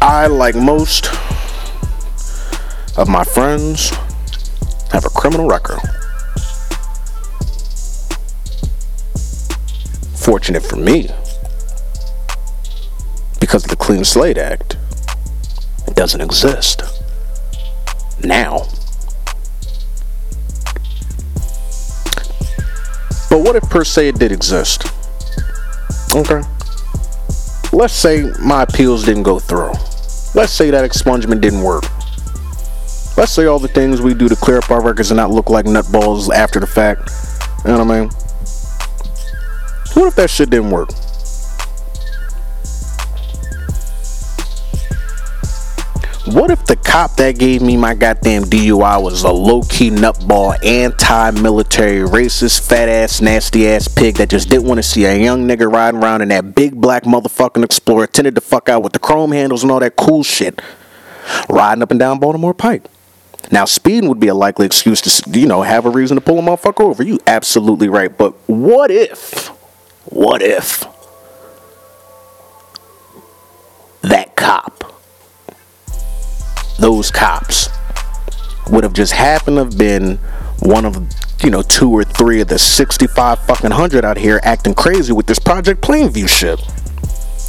I 0.00 0.26
like 0.26 0.54
most 0.54 1.08
of 2.98 3.08
my 3.08 3.24
friends 3.24 3.90
have 4.90 5.04
a 5.04 5.10
criminal 5.10 5.48
record. 5.48 5.80
Fortunate 10.14 10.62
for 10.62 10.76
me, 10.76 11.08
because 13.40 13.64
the 13.64 13.76
Clean 13.76 14.04
Slate 14.04 14.38
Act, 14.38 14.76
it 15.86 15.94
doesn't 15.96 16.20
exist. 16.20 16.82
Now. 18.22 18.68
But 23.32 23.40
what 23.40 23.56
if 23.56 23.62
per 23.70 23.82
se 23.82 24.08
it 24.08 24.18
did 24.18 24.30
exist? 24.30 24.84
Okay. 26.14 26.42
Let's 27.72 27.94
say 27.94 28.30
my 28.38 28.64
appeals 28.64 29.06
didn't 29.06 29.22
go 29.22 29.38
through. 29.38 29.72
Let's 30.34 30.52
say 30.52 30.68
that 30.68 30.84
expungement 30.84 31.40
didn't 31.40 31.62
work. 31.62 31.84
Let's 33.16 33.32
say 33.32 33.46
all 33.46 33.58
the 33.58 33.68
things 33.68 34.02
we 34.02 34.12
do 34.12 34.28
to 34.28 34.36
clear 34.36 34.58
up 34.58 34.70
our 34.70 34.82
records 34.82 35.10
and 35.12 35.16
not 35.16 35.30
look 35.30 35.48
like 35.48 35.64
nutballs 35.64 36.28
after 36.28 36.60
the 36.60 36.66
fact. 36.66 37.10
You 37.64 37.72
know 37.72 37.84
what 37.86 37.90
I 37.94 38.00
mean? 38.00 38.10
What 39.94 40.08
if 40.08 40.14
that 40.16 40.28
shit 40.28 40.50
didn't 40.50 40.70
work? 40.70 40.90
What 46.32 46.50
if 46.50 46.64
the 46.64 46.76
cop 46.76 47.16
that 47.16 47.38
gave 47.38 47.60
me 47.60 47.76
my 47.76 47.92
goddamn 47.92 48.44
DUI 48.44 49.02
was 49.02 49.22
a 49.22 49.30
low 49.30 49.60
key 49.60 49.90
nutball, 49.90 50.56
anti 50.64 51.30
military, 51.32 52.08
racist, 52.08 52.66
fat 52.66 52.88
ass, 52.88 53.20
nasty 53.20 53.68
ass 53.68 53.86
pig 53.86 54.14
that 54.16 54.30
just 54.30 54.48
didn't 54.48 54.64
want 54.64 54.78
to 54.78 54.82
see 54.82 55.04
a 55.04 55.14
young 55.14 55.46
nigga 55.46 55.70
riding 55.70 56.02
around 56.02 56.22
in 56.22 56.28
that 56.28 56.54
big 56.54 56.80
black 56.80 57.02
motherfucking 57.02 57.62
Explorer, 57.62 58.06
tended 58.06 58.34
to 58.34 58.40
fuck 58.40 58.70
out 58.70 58.82
with 58.82 58.94
the 58.94 58.98
chrome 58.98 59.32
handles 59.32 59.62
and 59.62 59.70
all 59.70 59.80
that 59.80 59.96
cool 59.96 60.22
shit, 60.22 60.62
riding 61.50 61.82
up 61.82 61.90
and 61.90 62.00
down 62.00 62.18
Baltimore 62.18 62.54
Pike? 62.54 62.84
Now, 63.50 63.66
speeding 63.66 64.08
would 64.08 64.20
be 64.20 64.28
a 64.28 64.34
likely 64.34 64.64
excuse 64.64 65.02
to, 65.02 65.38
you 65.38 65.46
know, 65.46 65.60
have 65.60 65.84
a 65.84 65.90
reason 65.90 66.14
to 66.14 66.22
pull 66.22 66.38
a 66.38 66.42
motherfucker 66.42 66.80
over. 66.80 67.02
You 67.02 67.18
absolutely 67.26 67.90
right. 67.90 68.16
But 68.16 68.32
what 68.48 68.90
if, 68.90 69.48
what 70.06 70.40
if 70.40 70.86
that 74.00 74.34
cop, 74.34 74.91
those 76.82 77.10
cops, 77.10 77.68
would 78.68 78.84
have 78.84 78.92
just 78.92 79.12
happened 79.12 79.56
to 79.56 79.64
have 79.64 79.78
been 79.78 80.16
one 80.58 80.84
of, 80.84 80.96
you 81.42 81.50
know, 81.50 81.62
two 81.62 81.90
or 81.90 82.04
three 82.04 82.40
of 82.40 82.48
the 82.48 82.58
65 82.58 83.38
fucking 83.46 83.70
hundred 83.70 84.04
out 84.04 84.16
here 84.16 84.40
acting 84.42 84.74
crazy 84.74 85.12
with 85.12 85.26
this 85.26 85.38
Project 85.38 85.80
Plain 85.80 86.10
View 86.10 86.26
shit? 86.26 86.60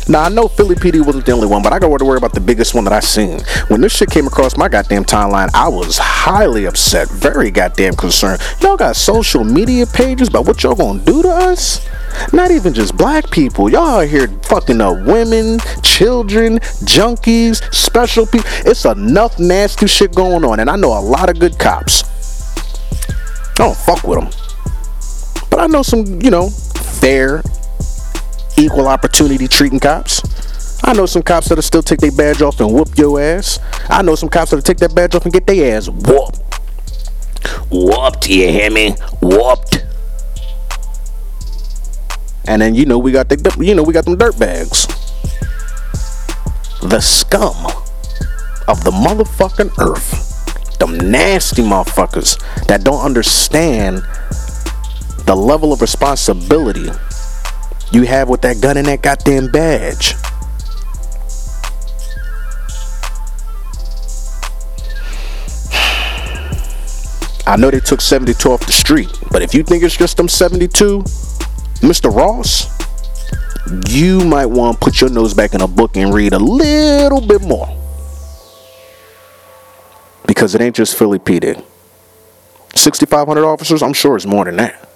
Now 0.08 0.24
I 0.24 0.30
know 0.30 0.50
Philly 0.50 0.76
PD 0.76 1.06
wasn't 1.06 1.26
the 1.26 1.32
only 1.32 1.48
one, 1.48 1.64
but 1.64 1.72
I 1.72 1.80
got 1.80 1.98
to 1.98 2.06
worry 2.06 2.18
about 2.18 2.34
the 2.34 2.42
biggest 2.42 2.74
one 2.74 2.84
that 2.84 2.94
I 2.94 3.00
seen. 3.00 3.40
When 3.70 3.80
this 3.80 3.96
shit 3.96 4.10
came 4.10 4.28
across 4.28 4.58
my 4.58 4.68
goddamn 4.68 5.06
timeline, 5.06 5.50
I 5.54 5.70
was 5.70 5.98
highly 5.98 6.66
upset, 6.66 7.10
very 7.10 7.52
goddamn 7.52 7.94
concerned. 7.96 8.42
Y'all 8.62 8.76
got 8.76 8.98
social 8.98 9.46
media 9.46 9.86
pages 9.86 10.28
about 10.28 10.46
what 10.46 10.62
y'all 10.62 10.76
gonna 10.76 11.00
do 11.00 11.22
to 11.22 11.30
us? 11.30 11.88
Not 12.34 12.52
even 12.52 12.74
just 12.74 12.98
black 12.98 13.32
people. 13.32 13.70
Y'all 13.70 14.02
are 14.02 14.06
here 14.06 14.28
fucking 14.44 14.82
up 14.82 15.06
women, 15.06 15.60
children, 15.82 16.60
junkies, 16.84 17.74
special 17.74 18.26
people. 18.26 18.50
It's 18.66 18.84
enough 18.86 19.40
nasty 19.40 19.88
shit 19.88 20.14
going 20.14 20.44
on, 20.44 20.60
and 20.60 20.70
I 20.70 20.76
know 20.76 20.98
a 20.98 21.00
lot 21.00 21.30
of 21.30 21.40
good 21.40 21.58
cops. 21.58 22.04
I 23.54 23.66
don't 23.66 23.78
fuck 23.78 24.04
with 24.04 24.20
them, 24.20 24.30
but 25.50 25.60
I 25.60 25.68
know 25.68 25.82
some, 25.82 26.22
you 26.22 26.30
know, 26.30 26.50
fair 26.50 27.42
equal 28.58 28.88
opportunity 28.88 29.48
treating 29.48 29.80
cops. 29.80 30.22
I 30.84 30.94
know 30.94 31.06
some 31.06 31.24
cops 31.24 31.48
that'll 31.48 31.62
still 31.62 31.82
take 31.82 32.00
their 32.00 32.12
badge 32.12 32.42
off 32.42 32.60
and 32.60 32.74
whoop 32.74 32.98
your 32.98 33.20
ass. 33.20 33.60
I 33.90 34.02
know 34.02 34.16
some 34.16 34.30
cops 34.30 34.52
that'll 34.52 34.64
take 34.64 34.78
that 34.80 34.94
badge 34.94 35.16
off 35.16 35.24
and 35.24 35.34
get 35.34 35.48
their 35.48 35.78
ass 35.78 35.88
whooped. 35.90 36.40
Whooped, 37.72 38.30
you 38.30 38.50
hear 38.50 38.70
me? 38.70 38.96
Whooped. 39.22 39.86
And 42.46 42.62
then 42.62 42.76
you 42.76 42.86
know 42.86 43.00
we 43.00 43.12
got 43.12 43.30
the 43.30 43.56
you 43.60 43.74
know 43.74 43.84
we 43.84 43.94
got 43.94 44.06
them 44.06 44.18
dirt 44.18 44.38
bags. 44.38 44.86
The 46.82 47.00
scum 47.00 47.56
of 48.68 48.84
the 48.84 48.92
motherfucking 48.92 49.80
earth. 49.80 50.30
Them 50.80 50.98
nasty 51.12 51.62
motherfuckers 51.62 52.38
that 52.68 52.84
don't 52.84 53.04
understand 53.04 54.04
the 55.26 55.36
level 55.36 55.72
of 55.72 55.80
responsibility 55.80 56.90
you 57.94 58.04
have 58.04 58.28
with 58.28 58.42
that 58.42 58.60
gun 58.60 58.76
and 58.78 58.88
that 58.88 59.02
goddamn 59.04 59.52
badge. 59.52 60.16
I 67.46 67.56
know 67.56 67.70
they 67.70 67.80
took 67.80 68.02
72 68.02 68.50
off 68.50 68.66
the 68.66 68.72
street, 68.72 69.10
but 69.30 69.42
if 69.42 69.54
you 69.54 69.64
think 69.64 69.84
it's 69.84 69.96
just 69.96 70.18
them 70.18 70.28
72, 70.28 71.04
Mr. 71.82 72.14
Ross, 72.14 72.72
you 73.90 74.24
might 74.26 74.48
want 74.48 74.80
to 74.80 74.84
put 74.84 75.00
your 75.00 75.10
nose 75.10 75.34
back 75.34 75.54
in 75.54 75.62
a 75.62 75.68
book 75.68 75.96
and 75.96 76.14
read 76.14 76.34
a 76.34 76.40
little 76.40 77.22
bit 77.22 77.42
more. 77.42 77.68
Because 80.26 80.56
it 80.56 80.62
ain't 80.62 80.76
just 80.76 80.98
Philly 80.98 81.20
PD. 81.20 81.64
6,500 82.76 83.46
officers, 83.46 83.84
I'm 83.84 83.94
sure 83.94 84.16
it's 84.16 84.26
more 84.26 84.46
than 84.46 84.56
that. 84.56 84.93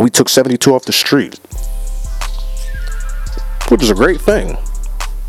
But 0.00 0.04
we 0.04 0.10
took 0.12 0.30
72 0.30 0.74
off 0.74 0.86
the 0.86 0.94
street, 0.94 1.38
which 3.68 3.82
is 3.82 3.90
a 3.90 3.94
great 3.94 4.18
thing. 4.18 4.56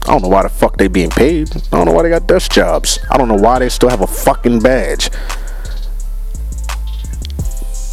I 0.03 0.05
don't 0.05 0.21
know 0.21 0.29
why 0.29 0.43
the 0.43 0.49
fuck 0.49 0.77
they 0.77 0.87
being 0.87 1.09
paid. 1.09 1.53
I 1.53 1.59
don't 1.71 1.87
know 1.87 1.91
why 1.91 2.03
they 2.03 2.09
got 2.09 2.25
desk 2.25 2.53
jobs. 2.53 2.97
I 3.09 3.17
don't 3.17 3.27
know 3.27 3.35
why 3.35 3.59
they 3.59 3.67
still 3.67 3.89
have 3.89 3.99
a 3.99 4.07
fucking 4.07 4.61
badge. 4.61 5.11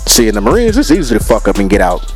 See, 0.07 0.29
in 0.29 0.37
the 0.37 0.41
Marines, 0.41 0.76
it's 0.76 0.93
easy 0.93 1.18
to 1.18 1.24
fuck 1.24 1.49
up 1.49 1.57
and 1.57 1.68
get 1.68 1.81
out. 1.81 2.14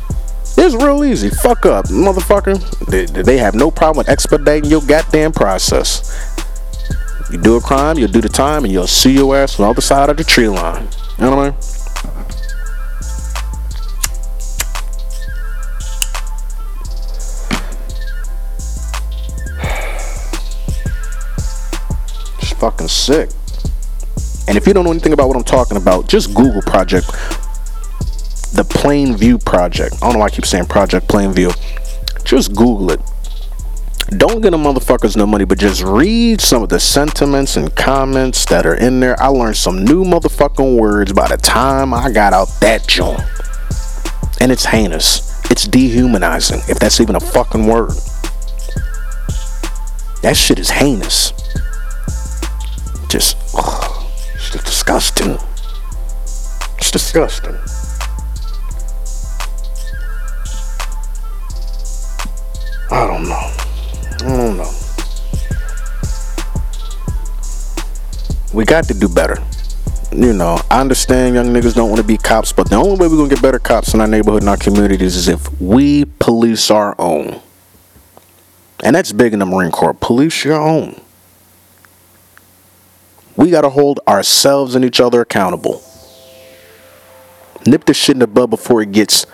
It's 0.55 0.81
real 0.81 1.03
easy. 1.03 1.29
Fuck 1.29 1.65
up, 1.65 1.87
motherfucker. 1.87 2.57
They, 2.87 3.03
they 3.03 3.39
have 3.39 3.55
no 3.55 3.69
problem 3.69 3.97
with 3.97 4.07
expediting 4.07 4.71
your 4.71 4.81
goddamn 4.83 5.33
process. 5.33 6.09
You 7.29 7.37
do 7.37 7.57
a 7.57 7.61
crime, 7.61 7.97
you'll 7.97 8.07
do 8.07 8.21
the 8.21 8.29
time, 8.29 8.63
and 8.63 8.71
you'll 8.71 8.87
see 8.87 9.11
your 9.11 9.35
ass 9.35 9.59
on 9.59 9.65
the 9.65 9.71
other 9.71 9.81
side 9.81 10.09
of 10.09 10.15
the 10.15 10.23
tree 10.23 10.47
line. 10.47 10.87
You 11.17 11.25
know 11.25 11.35
what 11.35 11.39
I 11.39 11.49
mean? 11.49 11.82
Fucking 22.63 22.87
sick. 22.87 23.29
And 24.47 24.55
if 24.55 24.65
you 24.65 24.73
don't 24.73 24.85
know 24.85 24.91
anything 24.91 25.11
about 25.11 25.27
what 25.27 25.35
I'm 25.35 25.43
talking 25.43 25.75
about, 25.75 26.07
just 26.07 26.33
Google 26.33 26.61
Project, 26.61 27.07
the 28.53 28.65
Plain 28.69 29.17
View 29.17 29.37
Project. 29.37 29.95
I 29.95 30.05
don't 30.05 30.13
know 30.13 30.19
why 30.19 30.27
I 30.27 30.29
keep 30.29 30.45
saying 30.45 30.67
Project 30.67 31.09
Plain 31.09 31.33
View. 31.33 31.51
Just 32.23 32.55
Google 32.55 32.91
it. 32.91 33.01
Don't 34.17 34.39
get 34.39 34.51
them 34.51 34.63
motherfuckers 34.63 35.17
no 35.17 35.25
money, 35.25 35.43
but 35.43 35.59
just 35.59 35.83
read 35.83 36.39
some 36.39 36.63
of 36.63 36.69
the 36.69 36.79
sentiments 36.79 37.57
and 37.57 37.75
comments 37.75 38.45
that 38.45 38.65
are 38.65 38.75
in 38.75 39.01
there. 39.01 39.21
I 39.21 39.27
learned 39.27 39.57
some 39.57 39.83
new 39.83 40.05
motherfucking 40.05 40.77
words 40.79 41.11
by 41.11 41.27
the 41.27 41.35
time 41.35 41.93
I 41.93 42.11
got 42.11 42.31
out 42.31 42.47
that 42.61 42.87
joint. 42.87 43.19
And 44.39 44.53
it's 44.53 44.63
heinous. 44.63 45.51
It's 45.51 45.67
dehumanizing, 45.67 46.61
if 46.69 46.79
that's 46.79 47.01
even 47.01 47.17
a 47.17 47.19
fucking 47.19 47.67
word. 47.67 47.91
That 50.21 50.37
shit 50.37 50.59
is 50.59 50.69
heinous 50.69 51.33
just, 53.13 53.37
oh, 53.53 54.11
it's 54.33 54.49
just 54.49 54.65
disgusting. 54.65 55.37
It's 56.79 56.89
disgusting. 56.89 57.55
I 62.89 63.05
don't 63.05 63.29
know. 63.29 63.51
I 64.15 64.37
don't 64.37 64.57
know. 64.57 64.71
We 68.51 68.65
got 68.65 68.85
to 68.85 68.95
do 68.95 69.07
better. 69.07 69.37
You 70.11 70.33
know, 70.33 70.59
I 70.71 70.81
understand 70.81 71.35
young 71.35 71.53
niggas 71.53 71.75
don't 71.75 71.89
want 71.89 72.01
to 72.01 72.07
be 72.07 72.17
cops, 72.17 72.51
but 72.51 72.67
the 72.67 72.77
only 72.77 72.97
way 72.97 73.07
we're 73.07 73.17
gonna 73.17 73.29
get 73.29 73.43
better 73.43 73.59
cops 73.59 73.93
in 73.93 74.01
our 74.01 74.07
neighborhood 74.07 74.41
and 74.41 74.49
our 74.49 74.57
communities 74.57 75.15
is 75.15 75.27
if 75.27 75.61
we 75.61 76.05
police 76.17 76.71
our 76.71 76.95
own. 76.97 77.41
And 78.83 78.95
that's 78.95 79.11
big 79.11 79.33
in 79.33 79.39
the 79.39 79.45
Marine 79.45 79.71
Corps. 79.71 79.93
Police 79.93 80.43
your 80.43 80.59
own. 80.59 81.02
We 83.35 83.49
got 83.49 83.61
to 83.61 83.69
hold 83.69 83.99
ourselves 84.07 84.75
and 84.75 84.85
each 84.85 84.99
other 84.99 85.21
accountable. 85.21 85.81
Nip 87.65 87.85
this 87.85 87.97
shit 87.97 88.15
in 88.15 88.19
the 88.19 88.27
bud 88.27 88.49
before 88.49 88.81
it 88.81 88.91
gets, 88.91 89.25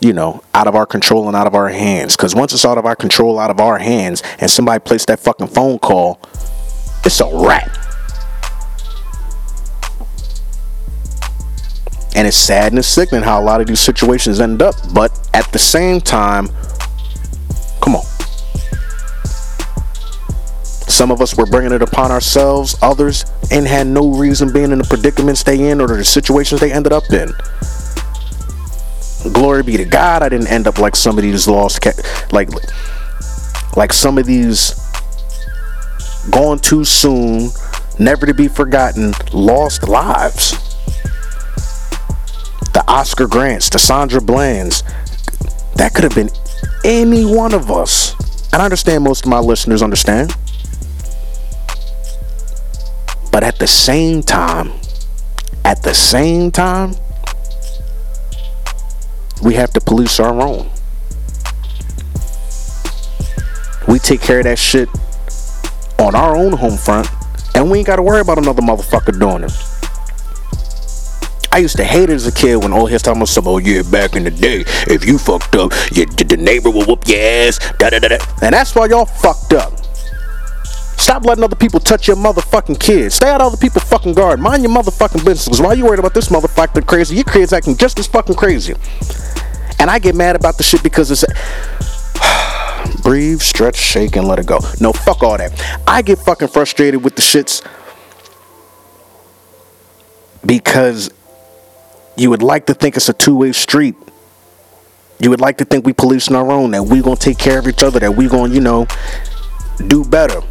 you 0.00 0.12
know, 0.12 0.42
out 0.54 0.66
of 0.66 0.74
our 0.74 0.86
control 0.86 1.26
and 1.26 1.36
out 1.36 1.46
of 1.46 1.54
our 1.54 1.68
hands. 1.68 2.16
Because 2.16 2.34
once 2.34 2.52
it's 2.52 2.64
out 2.64 2.78
of 2.78 2.86
our 2.86 2.96
control, 2.96 3.38
out 3.38 3.50
of 3.50 3.60
our 3.60 3.78
hands, 3.78 4.22
and 4.38 4.50
somebody 4.50 4.80
placed 4.80 5.08
that 5.08 5.20
fucking 5.20 5.48
phone 5.48 5.78
call, 5.78 6.20
it's 7.04 7.20
a 7.20 7.26
wrap. 7.26 7.76
And 12.14 12.26
it's 12.26 12.36
sad 12.36 12.72
and 12.72 12.78
it's 12.78 12.88
sickening 12.88 13.22
how 13.22 13.40
a 13.40 13.44
lot 13.44 13.60
of 13.60 13.66
these 13.66 13.80
situations 13.80 14.40
end 14.40 14.62
up. 14.62 14.74
But 14.92 15.28
at 15.32 15.50
the 15.52 15.58
same 15.58 16.00
time, 16.00 16.48
Some 21.00 21.10
of 21.10 21.22
us 21.22 21.34
were 21.34 21.46
bringing 21.46 21.72
it 21.72 21.80
upon 21.80 22.10
ourselves, 22.10 22.76
others, 22.82 23.24
and 23.50 23.66
had 23.66 23.86
no 23.86 24.10
reason 24.12 24.52
being 24.52 24.70
in 24.70 24.76
the 24.76 24.84
predicaments 24.84 25.42
they 25.42 25.70
in 25.70 25.80
or 25.80 25.86
the 25.86 26.04
situations 26.04 26.60
they 26.60 26.70
ended 26.70 26.92
up 26.92 27.04
in. 27.10 27.32
Glory 29.32 29.62
be 29.62 29.78
to 29.78 29.86
God, 29.86 30.22
I 30.22 30.28
didn't 30.28 30.48
end 30.48 30.66
up 30.66 30.76
like 30.76 30.94
some 30.94 31.16
of 31.16 31.22
these 31.22 31.48
lost, 31.48 31.82
like, 32.34 32.50
like 33.78 33.94
some 33.94 34.18
of 34.18 34.26
these 34.26 34.74
gone 36.28 36.58
too 36.58 36.84
soon, 36.84 37.48
never 37.98 38.26
to 38.26 38.34
be 38.34 38.46
forgotten, 38.46 39.14
lost 39.32 39.88
lives. 39.88 40.50
The 42.74 42.84
Oscar 42.86 43.26
Grants, 43.26 43.70
the 43.70 43.78
Sandra 43.78 44.20
Blands, 44.20 44.82
that 45.76 45.94
could 45.94 46.04
have 46.04 46.14
been 46.14 46.28
any 46.84 47.24
one 47.24 47.54
of 47.54 47.70
us. 47.70 48.14
And 48.52 48.60
I 48.60 48.66
understand 48.66 49.02
most 49.02 49.24
of 49.24 49.30
my 49.30 49.38
listeners 49.38 49.82
understand. 49.82 50.36
But 53.32 53.44
at 53.44 53.58
the 53.58 53.66
same 53.66 54.22
time, 54.22 54.72
at 55.64 55.82
the 55.82 55.94
same 55.94 56.50
time, 56.50 56.94
we 59.42 59.54
have 59.54 59.72
to 59.72 59.80
police 59.80 60.20
our 60.20 60.40
own. 60.40 60.70
We 63.88 63.98
take 63.98 64.20
care 64.20 64.38
of 64.38 64.44
that 64.44 64.58
shit 64.58 64.88
on 65.98 66.14
our 66.14 66.36
own 66.36 66.52
home 66.52 66.76
front, 66.76 67.08
and 67.54 67.70
we 67.70 67.78
ain't 67.78 67.86
got 67.86 67.96
to 67.96 68.02
worry 68.02 68.20
about 68.20 68.38
another 68.38 68.62
motherfucker 68.62 69.18
doing 69.18 69.44
it. 69.44 69.52
I 71.52 71.58
used 71.58 71.76
to 71.76 71.84
hate 71.84 72.10
it 72.10 72.14
as 72.14 72.26
a 72.26 72.32
kid 72.32 72.56
when 72.56 72.72
all 72.72 72.86
his 72.86 73.02
time 73.02 73.18
was 73.18 73.30
some, 73.30 73.48
oh 73.48 73.58
yeah, 73.58 73.82
back 73.82 74.14
in 74.14 74.22
the 74.22 74.30
day, 74.30 74.64
if 74.86 75.04
you 75.04 75.18
fucked 75.18 75.56
up, 75.56 75.72
you, 75.90 76.06
the 76.06 76.36
neighbor 76.36 76.70
will 76.70 76.84
whoop 76.84 77.08
your 77.08 77.18
ass, 77.20 77.58
da 77.78 77.90
da 77.90 77.98
da 77.98 78.08
da. 78.08 78.18
And 78.40 78.54
that's 78.54 78.74
why 78.74 78.86
y'all 78.86 79.04
fucked 79.04 79.52
up. 79.54 79.72
Stop 81.00 81.24
letting 81.24 81.42
other 81.42 81.56
people 81.56 81.80
touch 81.80 82.06
your 82.06 82.16
motherfucking 82.18 82.78
kids. 82.78 83.14
Stay 83.14 83.30
out 83.30 83.40
of 83.40 83.46
other 83.46 83.56
people's 83.56 83.84
fucking 83.84 84.12
guard. 84.12 84.38
Mind 84.38 84.62
your 84.62 84.70
motherfucking 84.70 85.24
business. 85.24 85.58
Why 85.58 85.72
you 85.72 85.86
worried 85.86 85.98
about 85.98 86.12
this 86.12 86.28
motherfucker 86.28 86.86
crazy? 86.86 87.14
Your 87.14 87.24
kids 87.24 87.54
acting 87.54 87.74
just 87.78 87.98
as 87.98 88.06
fucking 88.06 88.34
crazy. 88.34 88.74
And 89.78 89.90
I 89.90 89.98
get 89.98 90.14
mad 90.14 90.36
about 90.36 90.58
the 90.58 90.62
shit 90.62 90.82
because 90.82 91.10
it's. 91.10 91.24
breathe, 93.02 93.40
stretch, 93.40 93.76
shake, 93.76 94.14
and 94.16 94.28
let 94.28 94.38
it 94.38 94.46
go. 94.46 94.58
No, 94.78 94.92
fuck 94.92 95.22
all 95.22 95.38
that. 95.38 95.80
I 95.86 96.02
get 96.02 96.18
fucking 96.18 96.48
frustrated 96.48 97.02
with 97.02 97.16
the 97.16 97.22
shits 97.22 97.66
because 100.44 101.10
you 102.18 102.28
would 102.28 102.42
like 102.42 102.66
to 102.66 102.74
think 102.74 102.96
it's 102.96 103.08
a 103.08 103.14
two-way 103.14 103.52
street. 103.52 103.94
You 105.18 105.30
would 105.30 105.40
like 105.40 105.56
to 105.58 105.64
think 105.64 105.86
we 105.86 105.94
policing 105.94 106.36
our 106.36 106.52
own, 106.52 106.72
that 106.72 106.82
we 106.82 107.00
gonna 107.00 107.16
take 107.16 107.38
care 107.38 107.58
of 107.58 107.66
each 107.66 107.82
other, 107.82 108.00
that 108.00 108.14
we 108.14 108.28
gonna, 108.28 108.52
you 108.52 108.60
know, 108.60 108.86
do 109.88 110.04
better 110.04 110.42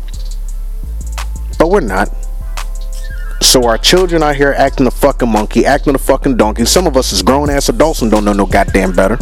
but 1.60 1.70
we're 1.70 1.82
not. 1.82 2.10
So 3.41 3.66
our 3.68 3.78
children 3.78 4.24
out 4.24 4.36
here 4.36 4.53
acting 4.57 4.88
a 4.88 4.91
fucking 4.91 5.30
monkey, 5.30 5.66
acting 5.66 5.93
a 5.93 5.99
fucking 5.99 6.38
donkey. 6.38 6.66
Some 6.66 6.88
of 6.88 6.97
us 6.97 7.12
is 7.12 7.22
grown 7.22 7.49
ass 7.49 7.70
adults 7.70 8.01
and 8.01 8.10
don't 8.10 8.26
know 8.26 8.34
no 8.34 8.45
goddamn 8.45 8.93
better. 8.93 9.18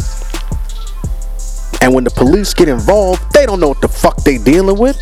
And 1.80 1.94
when 1.94 2.04
the 2.04 2.10
police 2.10 2.54
get 2.54 2.68
involved, 2.68 3.22
they 3.32 3.46
don't 3.46 3.60
know 3.60 3.68
what 3.68 3.80
the 3.80 3.88
fuck 3.88 4.16
they 4.24 4.38
dealing 4.38 4.78
with. 4.78 4.96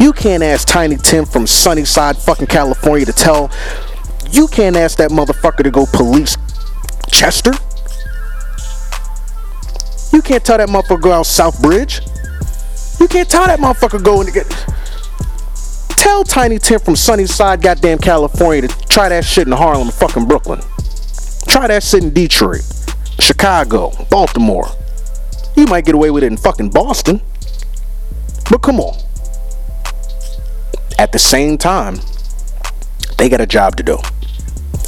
You 0.00 0.12
can't 0.12 0.42
ask 0.42 0.66
Tiny 0.66 0.96
Tim 0.96 1.24
from 1.24 1.46
Sunnyside 1.46 2.16
fucking 2.16 2.48
California 2.48 3.06
to 3.06 3.12
tell. 3.12 3.50
You 4.30 4.48
can't 4.48 4.76
ask 4.76 4.98
that 4.98 5.10
motherfucker 5.10 5.62
to 5.62 5.70
go 5.70 5.86
police 5.92 6.36
Chester. 7.08 7.52
You 10.12 10.22
can't 10.22 10.44
tell 10.44 10.58
that 10.58 10.68
motherfucker 10.68 11.00
go 11.00 11.12
out 11.12 11.26
South 11.26 11.62
Bridge. 11.62 12.00
You 13.02 13.08
can't 13.08 13.28
tell 13.28 13.48
that 13.48 13.58
motherfucker 13.58 14.00
going 14.00 14.28
to 14.28 14.32
get. 14.32 14.48
Tell 15.98 16.22
Tiny 16.22 16.60
Tim 16.60 16.78
from 16.78 16.94
Sunnyside, 16.94 17.60
goddamn 17.60 17.98
California, 17.98 18.68
to 18.68 18.86
try 18.86 19.08
that 19.08 19.24
shit 19.24 19.48
in 19.48 19.52
Harlem, 19.52 19.88
fucking 19.88 20.26
Brooklyn. 20.26 20.60
Try 21.48 21.66
that 21.66 21.82
shit 21.82 22.04
in 22.04 22.14
Detroit, 22.14 22.62
Chicago, 23.18 23.90
Baltimore. 24.08 24.68
You 25.56 25.66
might 25.66 25.84
get 25.84 25.96
away 25.96 26.12
with 26.12 26.22
it 26.22 26.28
in 26.28 26.36
fucking 26.36 26.70
Boston. 26.70 27.20
But 28.48 28.58
come 28.58 28.78
on. 28.78 28.96
At 30.96 31.10
the 31.10 31.18
same 31.18 31.58
time, 31.58 31.96
they 33.18 33.28
got 33.28 33.40
a 33.40 33.46
job 33.48 33.74
to 33.78 33.82
do. 33.82 33.98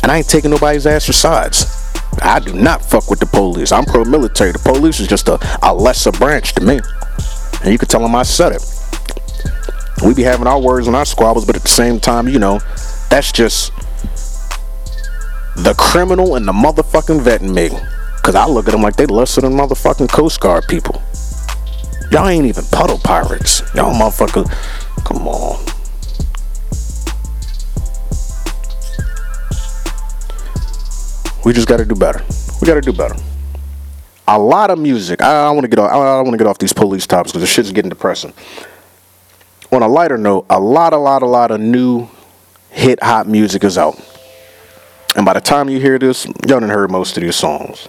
And 0.04 0.12
I 0.12 0.18
ain't 0.18 0.28
taking 0.28 0.52
nobody's 0.52 0.86
ass 0.86 1.06
for 1.06 1.12
sides. 1.12 1.66
I 2.22 2.38
do 2.38 2.52
not 2.52 2.80
fuck 2.80 3.10
with 3.10 3.18
the 3.18 3.26
police. 3.26 3.72
I'm 3.72 3.84
pro 3.84 4.04
military. 4.04 4.52
The 4.52 4.60
police 4.60 5.00
is 5.00 5.08
just 5.08 5.26
a, 5.26 5.36
a 5.64 5.74
lesser 5.74 6.12
branch 6.12 6.54
to 6.54 6.60
me. 6.60 6.80
And 7.64 7.72
you 7.72 7.78
can 7.78 7.88
tell 7.88 8.02
them 8.02 8.14
I 8.14 8.24
said 8.24 8.52
it. 8.52 8.62
We 10.04 10.12
be 10.12 10.22
having 10.22 10.46
our 10.46 10.60
words 10.60 10.86
and 10.86 10.94
our 10.94 11.06
squabbles, 11.06 11.46
but 11.46 11.56
at 11.56 11.62
the 11.62 11.68
same 11.68 11.98
time, 11.98 12.28
you 12.28 12.38
know, 12.38 12.60
that's 13.08 13.32
just 13.32 13.72
the 15.56 15.74
criminal 15.78 16.36
and 16.36 16.46
the 16.46 16.52
motherfucking 16.52 17.22
vet 17.22 17.40
in 17.40 17.54
me. 17.54 17.70
Cause 18.22 18.34
I 18.34 18.46
look 18.46 18.68
at 18.68 18.72
them 18.72 18.82
like 18.82 18.96
they 18.96 19.06
lesser 19.06 19.40
than 19.40 19.52
motherfucking 19.52 20.10
Coast 20.10 20.40
Guard 20.40 20.64
people. 20.68 21.02
Y'all 22.10 22.28
ain't 22.28 22.44
even 22.44 22.64
puddle 22.66 22.98
pirates. 22.98 23.62
Y'all 23.74 23.94
motherfucker. 23.94 24.44
Come 25.04 25.26
on. 25.26 25.64
We 31.46 31.54
just 31.54 31.66
gotta 31.66 31.86
do 31.86 31.94
better. 31.94 32.22
We 32.60 32.66
gotta 32.66 32.82
do 32.82 32.92
better. 32.92 33.16
A 34.26 34.38
lot 34.38 34.70
of 34.70 34.78
music. 34.78 35.20
I, 35.20 35.46
I 35.46 35.50
want 35.50 35.62
to 35.62 35.68
get 35.68 35.78
off. 35.78 35.90
I, 35.90 35.96
I 35.96 36.20
want 36.22 36.32
to 36.32 36.38
get 36.38 36.46
off 36.46 36.58
these 36.58 36.72
police 36.72 37.06
topics 37.06 37.32
because 37.32 37.42
the 37.42 37.46
shit's 37.46 37.72
getting 37.72 37.90
depressing. 37.90 38.32
On 39.70 39.82
a 39.82 39.88
lighter 39.88 40.16
note, 40.16 40.46
a 40.48 40.58
lot, 40.58 40.92
a 40.92 40.96
lot, 40.96 41.22
a 41.22 41.26
lot 41.26 41.50
of 41.50 41.60
new 41.60 42.08
hit 42.70 43.02
hot 43.02 43.26
music 43.26 43.64
is 43.64 43.76
out. 43.76 44.00
And 45.16 45.24
by 45.24 45.34
the 45.34 45.40
time 45.40 45.68
you 45.68 45.78
hear 45.78 45.98
this, 45.98 46.26
y'all 46.46 46.60
done 46.60 46.68
heard 46.68 46.90
most 46.90 47.16
of 47.16 47.22
these 47.22 47.36
songs. 47.36 47.88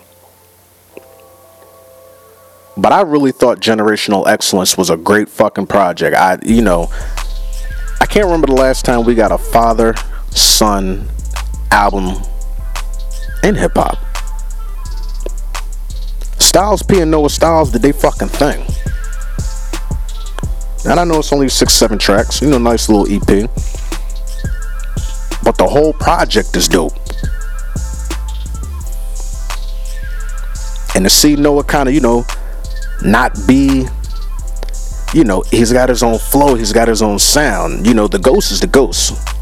But 2.78 2.92
I 2.92 3.02
really 3.02 3.32
thought 3.32 3.60
Generational 3.62 4.28
Excellence 4.28 4.78
was 4.78 4.90
a 4.90 4.98
great 4.98 5.30
fucking 5.30 5.68
project. 5.68 6.16
I, 6.16 6.38
you 6.44 6.62
know, 6.62 6.90
I 8.02 8.06
can't 8.06 8.26
remember 8.26 8.48
the 8.48 8.54
last 8.54 8.84
time 8.84 9.06
we 9.06 9.16
got 9.16 9.32
a 9.32 9.38
father 9.38 9.96
son 10.32 11.08
album 11.72 12.22
in 13.44 13.56
hip 13.56 13.72
hop. 13.76 14.05
Styles 16.56 16.84
P 16.84 17.02
and 17.02 17.12
Noah 17.12 17.30
Styles 17.30 17.70
did 17.70 17.82
they 17.82 17.92
fucking 17.92 18.30
thing. 18.30 18.66
And 20.90 20.98
I 20.98 21.04
know 21.04 21.20
it's 21.20 21.34
only 21.34 21.50
six, 21.50 21.74
seven 21.74 22.00
tracks, 22.00 22.42
you 22.42 22.50
know, 22.50 22.58
nice 22.58 22.88
little 22.88 23.06
EP. 23.14 23.50
But 25.44 25.58
the 25.58 25.68
whole 25.68 25.92
project 25.92 26.56
is 26.56 26.70
dope. 26.70 26.94
And 30.96 31.04
to 31.04 31.10
see 31.10 31.36
Noah 31.36 31.66
kind 31.66 31.90
of, 31.90 31.94
you 31.94 32.00
know, 32.00 32.24
not 33.04 33.38
be 33.46 33.86
you 35.14 35.26
know 35.26 35.44
he's 35.52 35.74
got 35.74 35.90
his 35.90 36.04
own 36.04 36.18
flow 36.18 36.56
he's 36.56 36.72
got 36.72 36.88
his 36.88 37.02
own 37.02 37.20
sound 37.20 37.86
you 37.86 37.94
know 37.94 38.08
the 38.08 38.20
ghost 38.20 38.52
is 38.52 38.60
the 38.60 38.68
ghost 38.68 39.35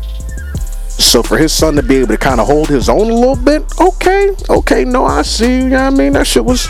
so 0.98 1.24
for 1.24 1.38
his 1.38 1.52
son 1.52 1.76
to 1.76 1.84
be 1.84 1.98
able 1.98 2.08
to 2.08 2.18
kind 2.18 2.40
of 2.40 2.48
hold 2.48 2.68
his 2.68 2.90
own 2.90 3.10
a 3.10 3.14
little 3.14 3.36
bit 3.36 3.64
okay 3.80 4.32
okay 4.50 4.86
no 4.86 5.06
i 5.06 5.22
see 5.22 5.58
you 5.58 5.70
know 5.70 5.84
what 5.86 5.94
i 5.94 5.98
mean 5.98 6.14
that 6.14 6.28
shit 6.28 6.46
was 6.46 6.68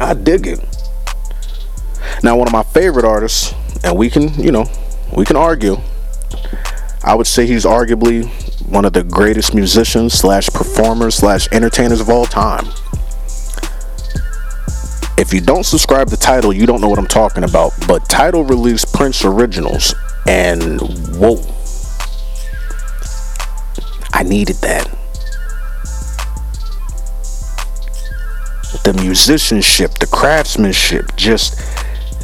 I 0.00 0.14
dig 0.14 0.46
it. 0.46 0.60
Now, 2.22 2.36
one 2.36 2.48
of 2.48 2.52
my 2.52 2.62
favorite 2.62 3.04
artists, 3.04 3.54
and 3.84 3.96
we 3.96 4.10
can, 4.10 4.34
you 4.34 4.50
know, 4.50 4.66
we 5.16 5.24
can 5.24 5.36
argue. 5.36 5.76
I 7.04 7.14
would 7.14 7.26
say 7.26 7.46
he's 7.46 7.64
arguably 7.64 8.26
one 8.66 8.84
of 8.84 8.92
the 8.92 9.04
greatest 9.04 9.54
musicians 9.54 10.14
slash 10.14 10.48
performers 10.48 11.14
slash 11.14 11.48
entertainers 11.52 12.00
of 12.00 12.10
all 12.10 12.26
time. 12.26 12.66
If 15.20 15.34
you 15.34 15.42
don't 15.42 15.64
subscribe 15.64 16.08
to 16.08 16.16
Tidal, 16.16 16.54
you 16.54 16.64
don't 16.64 16.80
know 16.80 16.88
what 16.88 16.98
I'm 16.98 17.06
talking 17.06 17.44
about. 17.44 17.72
But 17.86 18.08
Tidal 18.08 18.42
released 18.42 18.94
Prince 18.94 19.22
Originals, 19.22 19.94
and 20.26 20.80
whoa, 21.14 21.36
I 24.14 24.22
needed 24.22 24.56
that. 24.62 24.88
The 28.82 28.94
musicianship, 28.94 29.98
the 29.98 30.06
craftsmanship, 30.06 31.14
just 31.16 31.60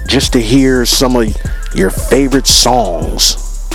just 0.09 0.33
to 0.33 0.41
hear 0.41 0.87
some 0.87 1.17
of 1.17 1.37
your 1.75 1.91
favorite 1.91 2.47
songs 2.47 3.69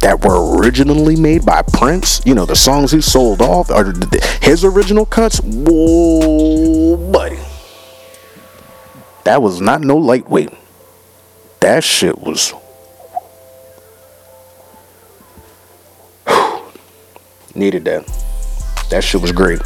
that 0.00 0.24
were 0.24 0.56
originally 0.56 1.16
made 1.16 1.44
by 1.44 1.60
Prince, 1.60 2.22
you 2.24 2.34
know, 2.34 2.46
the 2.46 2.56
songs 2.56 2.92
he 2.92 3.02
sold 3.02 3.42
off, 3.42 3.68
or 3.70 3.92
his 4.40 4.64
original 4.64 5.04
cuts, 5.04 5.38
whoa, 5.44 6.96
buddy. 7.12 7.38
That 9.28 9.42
was 9.42 9.60
not 9.60 9.82
no 9.82 9.98
lightweight. 9.98 10.48
That 11.60 11.84
shit 11.84 12.18
was. 12.18 12.54
Needed 17.54 17.84
that. 17.84 18.06
That 18.90 19.04
shit 19.04 19.20
was 19.20 19.32
great. 19.32 19.60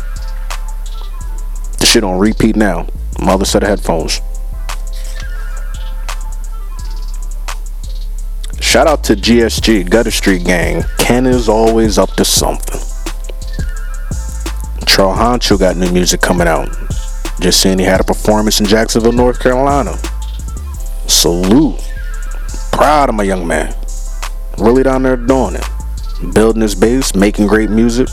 The 1.79 1.87
shit 1.87 2.03
on 2.03 2.19
repeat 2.19 2.57
now. 2.57 2.89
Mother 3.21 3.45
set 3.45 3.63
of 3.63 3.69
headphones. 3.69 4.21
Shout 8.61 8.89
out 8.89 9.05
to 9.05 9.15
GSG, 9.15 9.89
Gutter 9.89 10.11
Street 10.11 10.45
Gang. 10.45 10.83
Ken 10.99 11.25
is 11.25 11.49
always 11.49 11.99
up 11.99 12.11
to 12.15 12.25
something. 12.25 12.81
Charles 14.89 15.19
Honcho 15.19 15.57
got 15.57 15.77
new 15.77 15.93
music 15.93 16.21
coming 16.21 16.49
out. 16.49 16.82
Just 17.43 17.61
saying 17.61 17.81
he 17.81 17.85
had 17.85 18.01
a 18.01 18.05
performance 18.05 18.61
in 18.61 18.67
Jacksonville, 18.67 19.11
North 19.11 19.41
Carolina. 19.41 19.99
Salute. 21.09 21.83
Proud 22.71 23.09
of 23.09 23.17
my 23.17 23.25
young 23.25 23.49
man. 23.49 23.75
Really 24.59 24.85
down 24.85 25.03
there 25.03 25.17
doing 25.17 25.57
it. 25.57 26.35
Building 26.35 26.63
his 26.63 26.77
base, 26.77 27.17
making 27.17 27.49
great 27.49 27.69
music. 27.69 28.07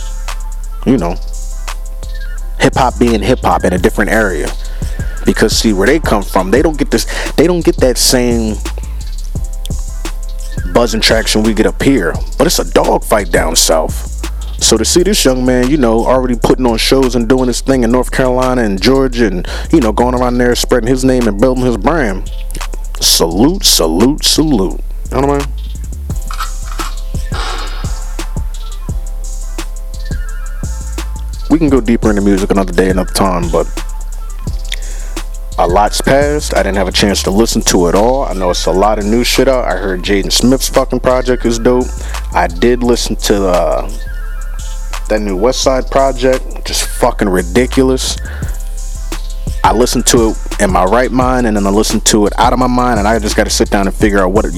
You 0.88 0.98
know. 0.98 1.16
Hip 2.60 2.74
hop 2.74 2.98
being 2.98 3.22
hip 3.22 3.42
hop 3.42 3.66
in 3.66 3.74
a 3.74 3.78
different 3.78 4.10
area. 4.10 4.50
Because 5.28 5.56
see 5.56 5.74
where 5.74 5.86
they 5.86 6.00
come 6.00 6.24
from, 6.24 6.50
they 6.50 6.64
don't 6.64 6.80
get 6.80 6.90
this 6.90 7.06
they 7.34 7.46
don't 7.46 7.64
get 7.64 7.78
that 7.78 8.00
same 8.00 8.56
buzz 10.74 10.96
and 10.96 11.04
traction 11.04 11.44
we 11.44 11.54
get 11.54 11.68
up 11.68 11.84
here. 11.84 12.14
But 12.40 12.48
it's 12.48 12.58
a 12.58 12.72
dogfight 12.72 13.32
down 13.32 13.56
south. 13.56 14.09
So 14.62 14.78
to 14.78 14.86
see 14.86 15.04
this 15.04 15.24
young 15.26 15.46
man, 15.46 15.70
you 15.70 15.78
know, 15.78 16.06
already 16.06 16.36
putting 16.36 16.66
on 16.66 16.78
shows 16.78 17.16
and 17.16 17.28
doing 17.28 17.48
his 17.48 17.62
thing 17.62 17.84
in 17.84 17.92
North 17.92 18.12
Carolina 18.12 18.62
and 18.62 18.80
Georgia 18.80 19.28
and, 19.28 19.48
you 19.72 19.80
know, 19.80 19.92
going 19.92 20.14
around 20.14 20.38
there 20.38 20.54
spreading 20.56 20.88
his 20.88 21.04
name 21.04 21.28
and 21.28 21.40
building 21.40 21.66
his 21.66 21.78
brand. 21.78 22.32
Salute, 23.00 23.64
salute, 23.64 24.24
salute. 24.24 24.80
You 25.12 25.22
know 25.22 25.28
what 25.28 25.42
I 25.42 25.46
mean? 25.48 25.56
We 31.50 31.58
can 31.58 31.70
go 31.70 31.82
deeper 31.82 32.12
into 32.12 32.22
music 32.22 32.52
another 32.52 32.74
day, 32.74 32.92
another 32.92 33.12
time, 33.12 33.50
but 33.50 33.66
a 35.58 35.68
lot's 35.68 36.00
passed. 36.00 36.56
I 36.56 36.62
didn't 36.62 36.78
have 36.78 36.88
a 36.88 36.92
chance 36.92 37.24
to 37.24 37.32
listen 37.32 37.64
to 37.64 37.88
it 37.88 37.96
all. 37.96 38.24
I 38.24 38.34
know 38.34 38.52
it's 38.52 38.68
a 38.68 38.72
lot 38.72 39.00
of 39.00 39.06
new 39.06 39.24
shit 39.24 39.48
out. 39.48 39.66
I 39.66 39.78
heard 39.78 40.04
Jaden 40.04 40.32
Smith's 40.32 40.70
fucking 40.70 41.00
project 41.00 41.44
is 41.46 41.58
dope. 41.58 41.88
I 42.34 42.46
did 42.48 42.84
listen 42.84 43.16
to 43.16 43.48
uh, 43.48 43.92
that 45.10 45.22
new 45.22 45.36
West 45.36 45.62
Side 45.62 45.90
project, 45.90 46.66
just 46.66 46.88
fucking 46.88 47.28
ridiculous. 47.28 48.18
I 49.64 49.74
listened 49.74 50.08
to 50.08 50.30
it 50.30 50.62
in 50.62 50.72
my 50.72 50.86
right 50.86 51.12
mind, 51.12 51.46
and 51.48 51.58
then 51.58 51.68
I 51.68 51.70
listened 51.70 52.06
to 52.08 52.28
it 52.28 52.34
out 52.40 52.54
of 52.54 52.60
my 52.60 52.68
mind, 52.68 53.00
and 53.00 53.08
I 53.08 53.20
just 53.20 53.36
got 53.36 53.44
to 53.44 53.50
sit 53.50 53.70
down 53.70 53.88
and 53.88 53.96
figure 53.96 54.20
out 54.20 54.32
what 54.32 54.46
it, 54.46 54.54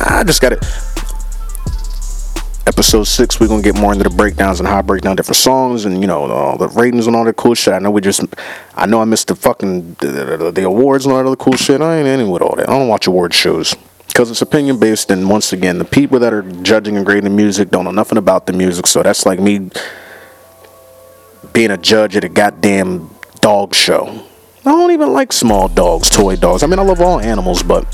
I 0.00 0.22
just 0.24 0.40
got 0.40 0.50
to 0.50 0.86
episode 2.66 3.04
six, 3.04 3.38
we're 3.40 3.46
gonna 3.46 3.62
get 3.62 3.76
more 3.76 3.92
into 3.92 4.04
the 4.04 4.10
breakdowns 4.10 4.58
and 4.58 4.68
how 4.68 4.78
I 4.78 4.82
break 4.82 5.02
down 5.02 5.16
different 5.16 5.36
songs 5.36 5.84
and 5.84 6.00
you 6.00 6.06
know 6.06 6.30
all 6.30 6.58
the 6.58 6.68
ratings 6.68 7.06
and 7.06 7.14
all 7.14 7.24
that 7.24 7.36
cool 7.36 7.54
shit. 7.54 7.72
I 7.72 7.78
know 7.78 7.90
we 7.90 8.00
just, 8.00 8.22
I 8.74 8.86
know 8.86 9.00
I 9.00 9.04
missed 9.04 9.28
the 9.28 9.36
fucking 9.36 9.94
the, 9.94 10.36
the, 10.36 10.50
the 10.50 10.64
awards 10.64 11.06
and 11.06 11.12
all 11.12 11.22
that 11.22 11.26
other 11.26 11.36
cool 11.36 11.54
shit. 11.54 11.80
I 11.80 11.98
ain't 11.98 12.08
in 12.08 12.28
with 12.28 12.42
all 12.42 12.56
that. 12.56 12.68
I 12.68 12.76
don't 12.76 12.88
watch 12.88 13.06
award 13.06 13.32
shows 13.32 13.74
because 14.06 14.30
it's 14.30 14.42
opinion 14.42 14.78
based. 14.78 15.10
And 15.10 15.28
once 15.28 15.52
again, 15.52 15.78
the 15.78 15.84
people 15.84 16.18
that 16.20 16.32
are 16.32 16.42
judging 16.62 16.96
and 16.96 17.04
grading 17.04 17.34
music 17.34 17.70
don't 17.70 17.84
know 17.84 17.90
nothing 17.90 18.18
about 18.18 18.46
the 18.46 18.52
music. 18.52 18.86
So 18.86 19.02
that's 19.02 19.26
like 19.26 19.40
me 19.40 19.70
being 21.52 21.70
a 21.70 21.76
judge 21.76 22.16
at 22.16 22.24
a 22.24 22.28
goddamn 22.28 23.10
dog 23.40 23.74
show. 23.74 24.06
I 24.60 24.70
don't 24.70 24.90
even 24.90 25.12
like 25.12 25.32
small 25.32 25.68
dogs, 25.68 26.10
toy 26.10 26.36
dogs. 26.36 26.62
I 26.62 26.66
mean, 26.66 26.78
I 26.78 26.82
love 26.82 27.00
all 27.00 27.20
animals, 27.20 27.62
but 27.62 27.86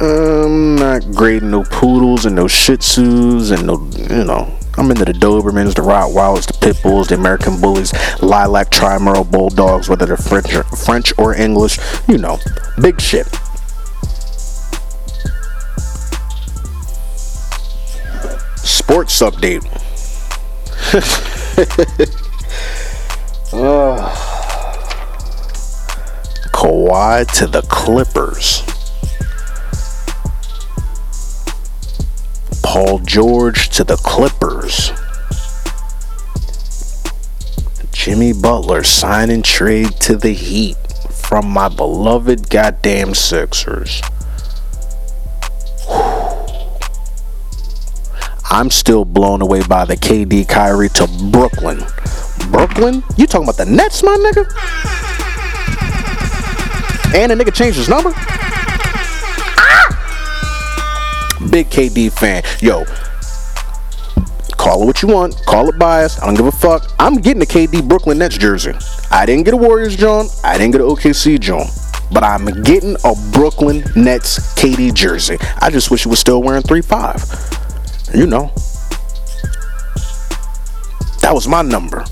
I'm 0.00 0.76
not 0.76 1.10
grading 1.12 1.50
no 1.50 1.64
poodles 1.64 2.24
and 2.24 2.36
no 2.36 2.48
shih 2.48 2.76
tzus 2.76 3.52
and 3.52 3.66
no, 3.66 4.16
you 4.16 4.24
know. 4.24 4.57
I'm 4.78 4.88
into 4.92 5.04
the 5.04 5.12
Dobermans, 5.12 5.74
the 5.74 5.82
Rottweilers, 5.82 6.46
the 6.46 6.52
Pit 6.52 6.80
Bulls, 6.84 7.08
the 7.08 7.16
American 7.16 7.60
Bullies, 7.60 7.92
Lilac 8.22 8.70
Trimerle 8.70 9.28
Bulldogs, 9.28 9.88
whether 9.88 10.06
they're 10.06 10.16
French 10.16 10.54
or, 10.54 10.62
French 10.62 11.12
or 11.18 11.34
English. 11.34 11.80
You 12.06 12.18
know, 12.18 12.38
big 12.80 13.00
shit. 13.00 13.26
Sports 18.56 19.20
update. 19.20 19.64
uh, 23.52 24.14
Kawhi 26.52 27.26
to 27.38 27.48
the 27.48 27.62
Clippers. 27.62 28.62
Paul 32.78 33.00
George 33.00 33.70
to 33.70 33.82
the 33.82 33.96
Clippers. 33.96 34.92
Jimmy 37.90 38.32
Butler 38.32 38.84
signing 38.84 39.42
trade 39.42 39.90
to 40.02 40.14
the 40.14 40.30
Heat 40.30 40.76
from 41.10 41.50
my 41.50 41.68
beloved 41.68 42.48
goddamn 42.48 43.14
Sixers. 43.14 44.00
I'm 48.48 48.70
still 48.70 49.04
blown 49.04 49.42
away 49.42 49.66
by 49.66 49.84
the 49.84 49.96
KD 49.96 50.48
Kyrie 50.48 50.88
to 50.90 51.08
Brooklyn. 51.32 51.82
Brooklyn? 52.52 53.02
You 53.16 53.26
talking 53.26 53.48
about 53.48 53.56
the 53.56 53.66
Nets, 53.66 54.04
my 54.04 54.16
nigga? 54.16 54.46
And 57.16 57.32
a 57.32 57.34
nigga 57.34 57.52
changed 57.52 57.76
his 57.76 57.88
number? 57.88 58.14
Big 61.50 61.68
KD 61.68 62.12
fan. 62.12 62.42
Yo, 62.60 62.84
call 64.56 64.82
it 64.82 64.86
what 64.86 65.02
you 65.02 65.08
want. 65.08 65.34
Call 65.46 65.68
it 65.68 65.78
bias. 65.78 66.20
I 66.20 66.26
don't 66.26 66.34
give 66.34 66.46
a 66.46 66.52
fuck. 66.52 66.90
I'm 66.98 67.16
getting 67.16 67.42
a 67.42 67.46
KD 67.46 67.88
Brooklyn 67.88 68.18
Nets 68.18 68.38
jersey. 68.38 68.72
I 69.10 69.26
didn't 69.26 69.44
get 69.44 69.54
a 69.54 69.56
Warriors 69.56 69.96
John. 69.96 70.26
I 70.44 70.58
didn't 70.58 70.72
get 70.72 70.80
an 70.80 70.88
OKC 70.88 71.40
John. 71.40 71.66
But 72.12 72.24
I'm 72.24 72.46
getting 72.62 72.96
a 73.04 73.14
Brooklyn 73.32 73.84
Nets 73.94 74.54
KD 74.54 74.94
jersey. 74.94 75.36
I 75.60 75.70
just 75.70 75.90
wish 75.90 76.04
he 76.04 76.08
was 76.08 76.18
still 76.18 76.42
wearing 76.42 76.62
3-5 76.62 77.58
you 78.14 78.26
know, 78.26 78.50
that 81.20 81.30
was 81.32 81.46
my 81.46 81.62
number. 81.62 82.04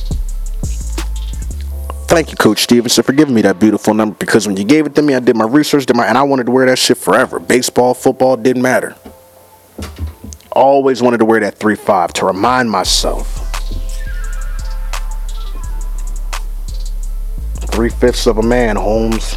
Thank 2.09 2.31
you, 2.31 2.37
Coach 2.37 2.63
Stevenson, 2.63 3.03
for 3.03 3.13
giving 3.13 3.35
me 3.35 3.43
that 3.43 3.59
beautiful 3.59 3.93
number 3.93 4.15
because 4.19 4.47
when 4.47 4.57
you 4.57 4.65
gave 4.65 4.87
it 4.87 4.95
to 4.95 5.03
me, 5.03 5.15
I 5.15 5.21
did 5.21 5.37
my 5.37 5.45
research, 5.47 5.87
did 5.87 5.97
my, 5.97 6.07
and 6.07 6.17
I 6.17 6.23
wanted 6.23 6.47
to 6.47 6.53
wear 6.53 6.67
that 6.67 6.79
shit 6.79 6.99
forever. 6.99 7.41
Baseball, 7.41 7.95
football, 7.95 8.37
didn't 8.37 8.63
matter. 8.63 8.95
Always 10.53 11.03
wanted 11.03 11.19
to 11.19 11.25
wear 11.25 11.41
that 11.41 11.59
3 11.59 11.75
5 11.75 12.13
to 12.15 12.27
remind 12.27 12.71
myself. 12.71 13.43
Three 17.71 17.91
fifths 17.91 18.27
of 18.27 18.39
a 18.39 18.43
man, 18.43 18.77
Holmes 18.77 19.37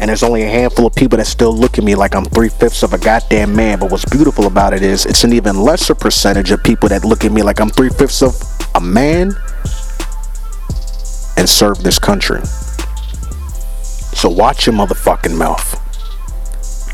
and 0.00 0.08
there's 0.08 0.22
only 0.22 0.42
a 0.42 0.48
handful 0.48 0.86
of 0.86 0.94
people 0.94 1.18
that 1.18 1.26
still 1.26 1.52
look 1.52 1.76
at 1.76 1.84
me 1.84 1.94
like 1.96 2.14
I'm 2.14 2.24
three 2.24 2.48
fifths 2.48 2.82
of 2.84 2.92
a 2.92 2.98
goddamn 2.98 3.54
man. 3.54 3.80
But 3.80 3.90
what's 3.90 4.04
beautiful 4.04 4.46
about 4.46 4.72
it 4.72 4.82
is 4.82 5.06
it's 5.06 5.24
an 5.24 5.32
even 5.32 5.60
lesser 5.60 5.94
percentage 5.94 6.52
of 6.52 6.62
people 6.62 6.88
that 6.90 7.04
look 7.04 7.24
at 7.24 7.32
me 7.32 7.42
like 7.42 7.60
I'm 7.60 7.68
three 7.68 7.88
fifths 7.88 8.22
of 8.22 8.40
a 8.76 8.80
man 8.80 9.32
and 11.36 11.48
serve 11.48 11.82
this 11.82 11.98
country. 11.98 12.44
So 14.14 14.28
watch 14.28 14.66
your 14.66 14.74
motherfucking 14.76 15.36
mouth. 15.36 15.87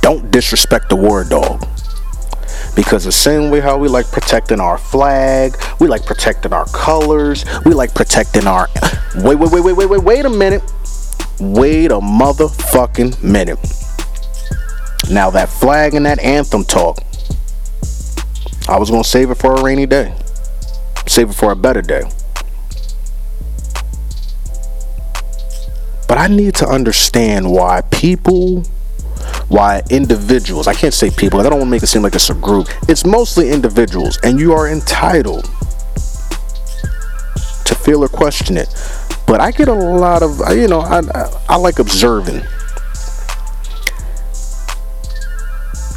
Don't 0.04 0.30
disrespect 0.30 0.90
the 0.90 0.96
war 0.96 1.24
dog. 1.24 1.66
Because 2.76 3.04
the 3.04 3.10
same 3.10 3.50
way 3.50 3.60
how 3.60 3.78
we 3.78 3.88
like 3.88 4.04
protecting 4.12 4.60
our 4.60 4.76
flag, 4.76 5.56
we 5.80 5.88
like 5.88 6.04
protecting 6.04 6.52
our 6.52 6.66
colors, 6.66 7.46
we 7.64 7.72
like 7.72 7.94
protecting 7.94 8.46
our. 8.46 8.68
Wait, 9.14 9.36
wait, 9.36 9.50
wait, 9.50 9.62
wait, 9.62 9.72
wait, 9.72 9.88
wait, 9.88 10.02
wait 10.04 10.26
a 10.26 10.28
minute. 10.28 10.62
Wait 11.40 11.90
a 11.90 11.94
motherfucking 11.94 13.22
minute. 13.22 13.58
Now, 15.10 15.30
that 15.30 15.48
flag 15.48 15.94
and 15.94 16.04
that 16.04 16.18
anthem 16.18 16.64
talk, 16.64 16.98
I 18.68 18.78
was 18.78 18.90
to 18.90 19.04
save 19.04 19.30
it 19.30 19.36
for 19.36 19.54
a 19.54 19.62
rainy 19.62 19.86
day, 19.86 20.14
save 21.06 21.30
it 21.30 21.34
for 21.34 21.50
a 21.50 21.56
better 21.56 21.80
day. 21.80 22.02
But 26.06 26.18
I 26.18 26.26
need 26.26 26.56
to 26.56 26.68
understand 26.68 27.50
why 27.50 27.80
people, 27.90 28.64
why 29.48 29.82
individuals, 29.90 30.66
I 30.66 30.74
can't 30.74 30.94
say 30.94 31.10
people, 31.10 31.40
I 31.40 31.44
don't 31.44 31.58
want 31.58 31.64
to 31.64 31.70
make 31.70 31.82
it 31.82 31.86
seem 31.86 32.02
like 32.02 32.14
it's 32.14 32.30
a 32.30 32.34
group. 32.34 32.68
It's 32.88 33.04
mostly 33.04 33.50
individuals, 33.50 34.18
and 34.22 34.38
you 34.38 34.52
are 34.52 34.68
entitled 34.68 35.44
to 37.64 37.74
feel 37.74 38.04
or 38.04 38.08
question 38.08 38.56
it. 38.56 38.68
But 39.26 39.40
I 39.40 39.50
get 39.50 39.68
a 39.68 39.74
lot 39.74 40.22
of, 40.22 40.40
you 40.56 40.68
know, 40.68 40.80
I, 40.80 41.00
I, 41.00 41.42
I 41.50 41.56
like 41.56 41.78
observing. 41.78 42.42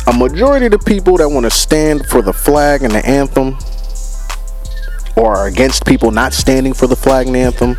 A 0.07 0.13
majority 0.13 0.67
of 0.67 0.71
the 0.71 0.79
people 0.79 1.17
that 1.17 1.27
want 1.27 1.45
to 1.45 1.51
stand 1.51 2.05
for 2.05 2.21
the 2.21 2.31
flag 2.31 2.83
and 2.83 2.93
the 2.93 3.05
anthem 3.05 3.57
or 5.17 5.35
are 5.35 5.47
against 5.47 5.85
people 5.85 6.11
not 6.11 6.31
standing 6.31 6.73
for 6.73 6.87
the 6.87 6.95
flag 6.95 7.27
and 7.27 7.35
anthem, 7.35 7.75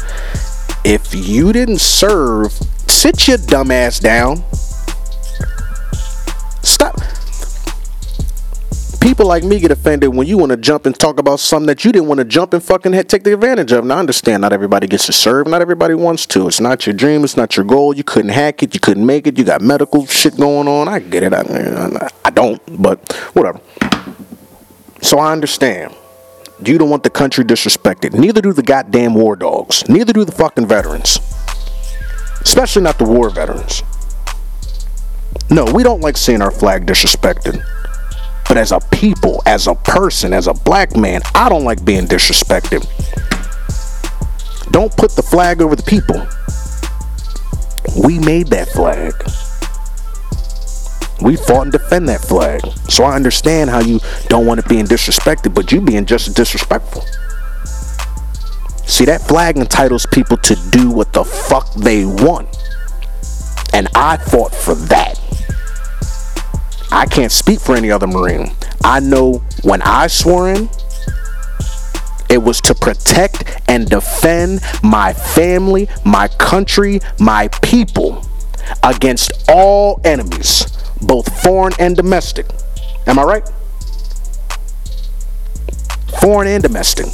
if 0.84 1.14
you 1.14 1.52
didn't 1.52 1.80
serve, 1.80 2.52
sit 2.88 3.28
your 3.28 3.38
dumb 3.38 3.70
ass 3.70 4.00
down. 4.00 4.42
Stop 6.62 6.98
people 9.08 9.26
like 9.26 9.42
me 9.42 9.58
get 9.58 9.70
offended 9.70 10.14
when 10.14 10.26
you 10.26 10.36
want 10.36 10.50
to 10.50 10.56
jump 10.56 10.84
and 10.84 10.98
talk 10.98 11.18
about 11.18 11.40
something 11.40 11.66
that 11.66 11.84
you 11.84 11.90
didn't 11.90 12.08
want 12.08 12.18
to 12.18 12.24
jump 12.24 12.52
and 12.52 12.62
fucking 12.62 12.92
take 13.04 13.24
the 13.24 13.32
advantage 13.32 13.72
of. 13.72 13.84
Now, 13.84 13.96
I 13.96 14.00
understand 14.00 14.42
not 14.42 14.52
everybody 14.52 14.86
gets 14.86 15.06
to 15.06 15.12
serve, 15.12 15.46
not 15.46 15.62
everybody 15.62 15.94
wants 15.94 16.26
to. 16.26 16.46
It's 16.46 16.60
not 16.60 16.86
your 16.86 16.94
dream, 16.94 17.24
it's 17.24 17.36
not 17.36 17.56
your 17.56 17.64
goal. 17.64 17.96
You 17.96 18.04
couldn't 18.04 18.30
hack 18.30 18.62
it, 18.62 18.74
you 18.74 18.80
couldn't 18.80 19.06
make 19.06 19.26
it, 19.26 19.38
you 19.38 19.44
got 19.44 19.60
medical 19.60 20.06
shit 20.06 20.36
going 20.36 20.68
on. 20.68 20.88
I 20.88 20.98
get 21.00 21.22
it. 21.22 21.32
I, 21.32 22.10
I 22.24 22.30
don't, 22.30 22.60
but 22.80 23.12
whatever. 23.32 23.60
So 25.00 25.18
I 25.18 25.32
understand. 25.32 25.94
You 26.64 26.76
don't 26.76 26.90
want 26.90 27.02
the 27.02 27.10
country 27.10 27.44
disrespected. 27.44 28.12
Neither 28.12 28.40
do 28.40 28.52
the 28.52 28.62
goddamn 28.62 29.14
war 29.14 29.36
dogs. 29.36 29.88
Neither 29.88 30.12
do 30.12 30.24
the 30.24 30.32
fucking 30.32 30.66
veterans. 30.66 31.18
Especially 32.40 32.82
not 32.82 32.98
the 32.98 33.04
war 33.04 33.30
veterans. 33.30 33.82
No, 35.50 35.64
we 35.64 35.82
don't 35.82 36.00
like 36.00 36.16
seeing 36.16 36.42
our 36.42 36.50
flag 36.50 36.86
disrespected. 36.86 37.62
But 38.48 38.56
as 38.56 38.72
a 38.72 38.80
people, 38.90 39.42
as 39.44 39.66
a 39.66 39.74
person, 39.74 40.32
as 40.32 40.46
a 40.46 40.54
black 40.54 40.96
man, 40.96 41.20
I 41.34 41.48
don't 41.48 41.64
like 41.64 41.84
being 41.84 42.06
disrespected. 42.06 42.86
Don't 44.70 44.94
put 44.96 45.12
the 45.12 45.22
flag 45.22 45.60
over 45.60 45.76
the 45.76 45.82
people. 45.82 46.26
We 48.02 48.18
made 48.18 48.48
that 48.48 48.68
flag. 48.68 49.14
We 51.20 51.36
fought 51.36 51.62
and 51.62 51.72
defend 51.72 52.08
that 52.08 52.20
flag. 52.20 52.60
So 52.88 53.04
I 53.04 53.16
understand 53.16 53.70
how 53.70 53.80
you 53.80 54.00
don't 54.28 54.46
want 54.46 54.60
it 54.60 54.68
being 54.68 54.86
disrespected, 54.86 55.54
but 55.54 55.72
you 55.72 55.80
being 55.80 56.06
just 56.06 56.36
disrespectful. 56.36 57.02
See, 58.86 59.04
that 59.04 59.20
flag 59.22 59.58
entitles 59.58 60.06
people 60.06 60.36
to 60.38 60.56
do 60.70 60.90
what 60.90 61.12
the 61.12 61.24
fuck 61.24 61.72
they 61.74 62.04
want. 62.04 62.48
And 63.72 63.88
I 63.94 64.16
fought 64.16 64.54
for 64.54 64.74
that. 64.74 65.20
I 66.90 67.06
can't 67.06 67.32
speak 67.32 67.60
for 67.60 67.76
any 67.76 67.90
other 67.90 68.06
Marine. 68.06 68.52
I 68.82 69.00
know 69.00 69.42
when 69.62 69.82
I 69.82 70.06
swore 70.06 70.48
in, 70.48 70.68
it 72.30 72.38
was 72.38 72.60
to 72.62 72.74
protect 72.74 73.60
and 73.68 73.88
defend 73.88 74.60
my 74.82 75.12
family, 75.12 75.88
my 76.04 76.28
country, 76.28 77.00
my 77.18 77.48
people 77.62 78.24
against 78.82 79.32
all 79.48 80.00
enemies, 80.04 80.66
both 81.00 81.42
foreign 81.42 81.72
and 81.78 81.96
domestic. 81.96 82.46
Am 83.06 83.18
I 83.18 83.22
right? 83.22 83.50
Foreign 86.20 86.48
and 86.48 86.62
domestic. 86.62 87.06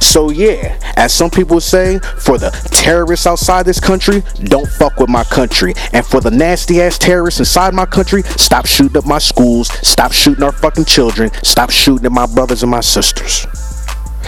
So 0.00 0.30
yeah, 0.30 0.78
as 0.96 1.12
some 1.12 1.30
people 1.30 1.60
say, 1.60 1.98
for 2.18 2.38
the 2.38 2.50
terrorists 2.70 3.26
outside 3.26 3.64
this 3.64 3.80
country, 3.80 4.22
don't 4.44 4.68
fuck 4.68 4.98
with 4.98 5.08
my 5.08 5.24
country. 5.24 5.74
And 5.92 6.04
for 6.04 6.20
the 6.20 6.30
nasty 6.30 6.80
ass 6.82 6.98
terrorists 6.98 7.40
inside 7.40 7.74
my 7.74 7.86
country, 7.86 8.22
stop 8.22 8.66
shooting 8.66 8.96
up 8.96 9.06
my 9.06 9.18
schools, 9.18 9.68
stop 9.86 10.12
shooting 10.12 10.44
our 10.44 10.52
fucking 10.52 10.84
children, 10.84 11.30
stop 11.42 11.70
shooting 11.70 12.06
at 12.06 12.12
my 12.12 12.26
brothers 12.26 12.62
and 12.62 12.70
my 12.70 12.80
sisters. 12.80 13.46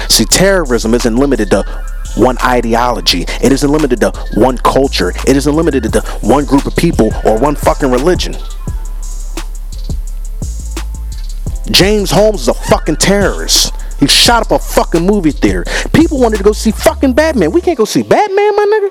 See, 0.08 0.24
terrorism 0.24 0.94
isn't 0.94 1.16
limited 1.16 1.50
to 1.50 1.64
one 2.16 2.36
ideology. 2.44 3.22
It 3.42 3.52
isn't 3.52 3.70
limited 3.70 4.00
to 4.00 4.12
one 4.34 4.58
culture. 4.58 5.10
It 5.26 5.36
isn't 5.36 5.54
limited 5.54 5.92
to 5.92 6.00
one 6.20 6.44
group 6.44 6.66
of 6.66 6.76
people 6.76 7.12
or 7.24 7.38
one 7.38 7.56
fucking 7.56 7.90
religion. 7.90 8.34
James 11.70 12.10
Holmes 12.10 12.42
is 12.42 12.48
a 12.48 12.54
fucking 12.54 12.96
terrorist. 12.96 13.72
He 14.00 14.06
shot 14.06 14.42
up 14.42 14.50
a 14.50 14.58
fucking 14.58 15.04
movie 15.04 15.30
theater. 15.30 15.64
People 15.92 16.20
wanted 16.20 16.38
to 16.38 16.42
go 16.42 16.52
see 16.52 16.70
fucking 16.70 17.12
Batman. 17.14 17.52
We 17.52 17.60
can't 17.60 17.78
go 17.78 17.84
see 17.84 18.02
Batman, 18.02 18.56
my 18.56 18.90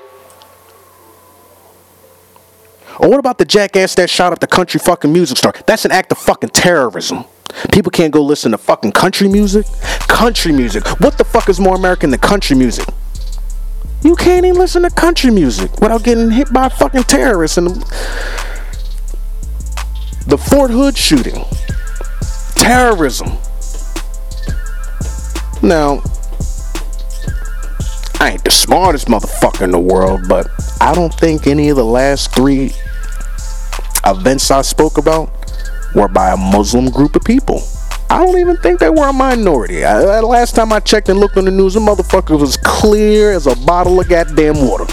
Or 3.00 3.10
what 3.10 3.18
about 3.18 3.38
the 3.38 3.44
jackass 3.44 3.94
that 3.96 4.08
shot 4.08 4.32
up 4.32 4.38
the 4.38 4.46
country 4.46 4.78
fucking 4.78 5.12
music 5.12 5.38
store? 5.38 5.52
That's 5.66 5.84
an 5.84 5.90
act 5.90 6.12
of 6.12 6.18
fucking 6.18 6.50
terrorism. 6.50 7.24
People 7.72 7.90
can't 7.90 8.12
go 8.12 8.22
listen 8.22 8.52
to 8.52 8.58
fucking 8.58 8.92
country 8.92 9.28
music. 9.28 9.66
Country 10.08 10.52
music. 10.52 10.86
What 11.00 11.18
the 11.18 11.24
fuck 11.24 11.48
is 11.48 11.60
more 11.60 11.74
American 11.74 12.10
than 12.10 12.20
country 12.20 12.56
music? 12.56 12.86
You 14.02 14.14
can't 14.16 14.44
even 14.44 14.58
listen 14.58 14.82
to 14.82 14.90
country 14.90 15.30
music 15.30 15.72
without 15.80 16.04
getting 16.04 16.30
hit 16.30 16.52
by 16.52 16.68
fucking 16.68 17.04
terrorists 17.04 17.56
and 17.56 17.68
the 20.26 20.38
Fort 20.38 20.70
Hood 20.70 20.96
shooting. 20.96 21.44
Terrorism. 22.54 23.38
Now, 25.64 26.02
I 28.20 28.32
ain't 28.32 28.44
the 28.44 28.50
smartest 28.50 29.06
motherfucker 29.06 29.62
in 29.62 29.70
the 29.70 29.78
world, 29.78 30.28
but 30.28 30.46
I 30.78 30.94
don't 30.94 31.12
think 31.14 31.46
any 31.46 31.70
of 31.70 31.76
the 31.76 31.84
last 31.84 32.34
three 32.34 32.72
events 34.04 34.50
I 34.50 34.60
spoke 34.60 34.98
about 34.98 35.30
were 35.94 36.08
by 36.08 36.32
a 36.32 36.36
Muslim 36.36 36.90
group 36.90 37.16
of 37.16 37.24
people. 37.24 37.62
I 38.10 38.22
don't 38.22 38.38
even 38.38 38.58
think 38.58 38.78
they 38.78 38.90
were 38.90 39.08
a 39.08 39.12
minority. 39.14 39.86
I, 39.86 40.20
last 40.20 40.54
time 40.54 40.70
I 40.70 40.80
checked 40.80 41.08
and 41.08 41.18
looked 41.18 41.38
on 41.38 41.46
the 41.46 41.50
news, 41.50 41.72
the 41.72 41.80
motherfucker 41.80 42.38
was 42.38 42.58
clear 42.58 43.32
as 43.32 43.46
a 43.46 43.56
bottle 43.56 43.98
of 43.98 44.06
goddamn 44.06 44.68
water. 44.68 44.84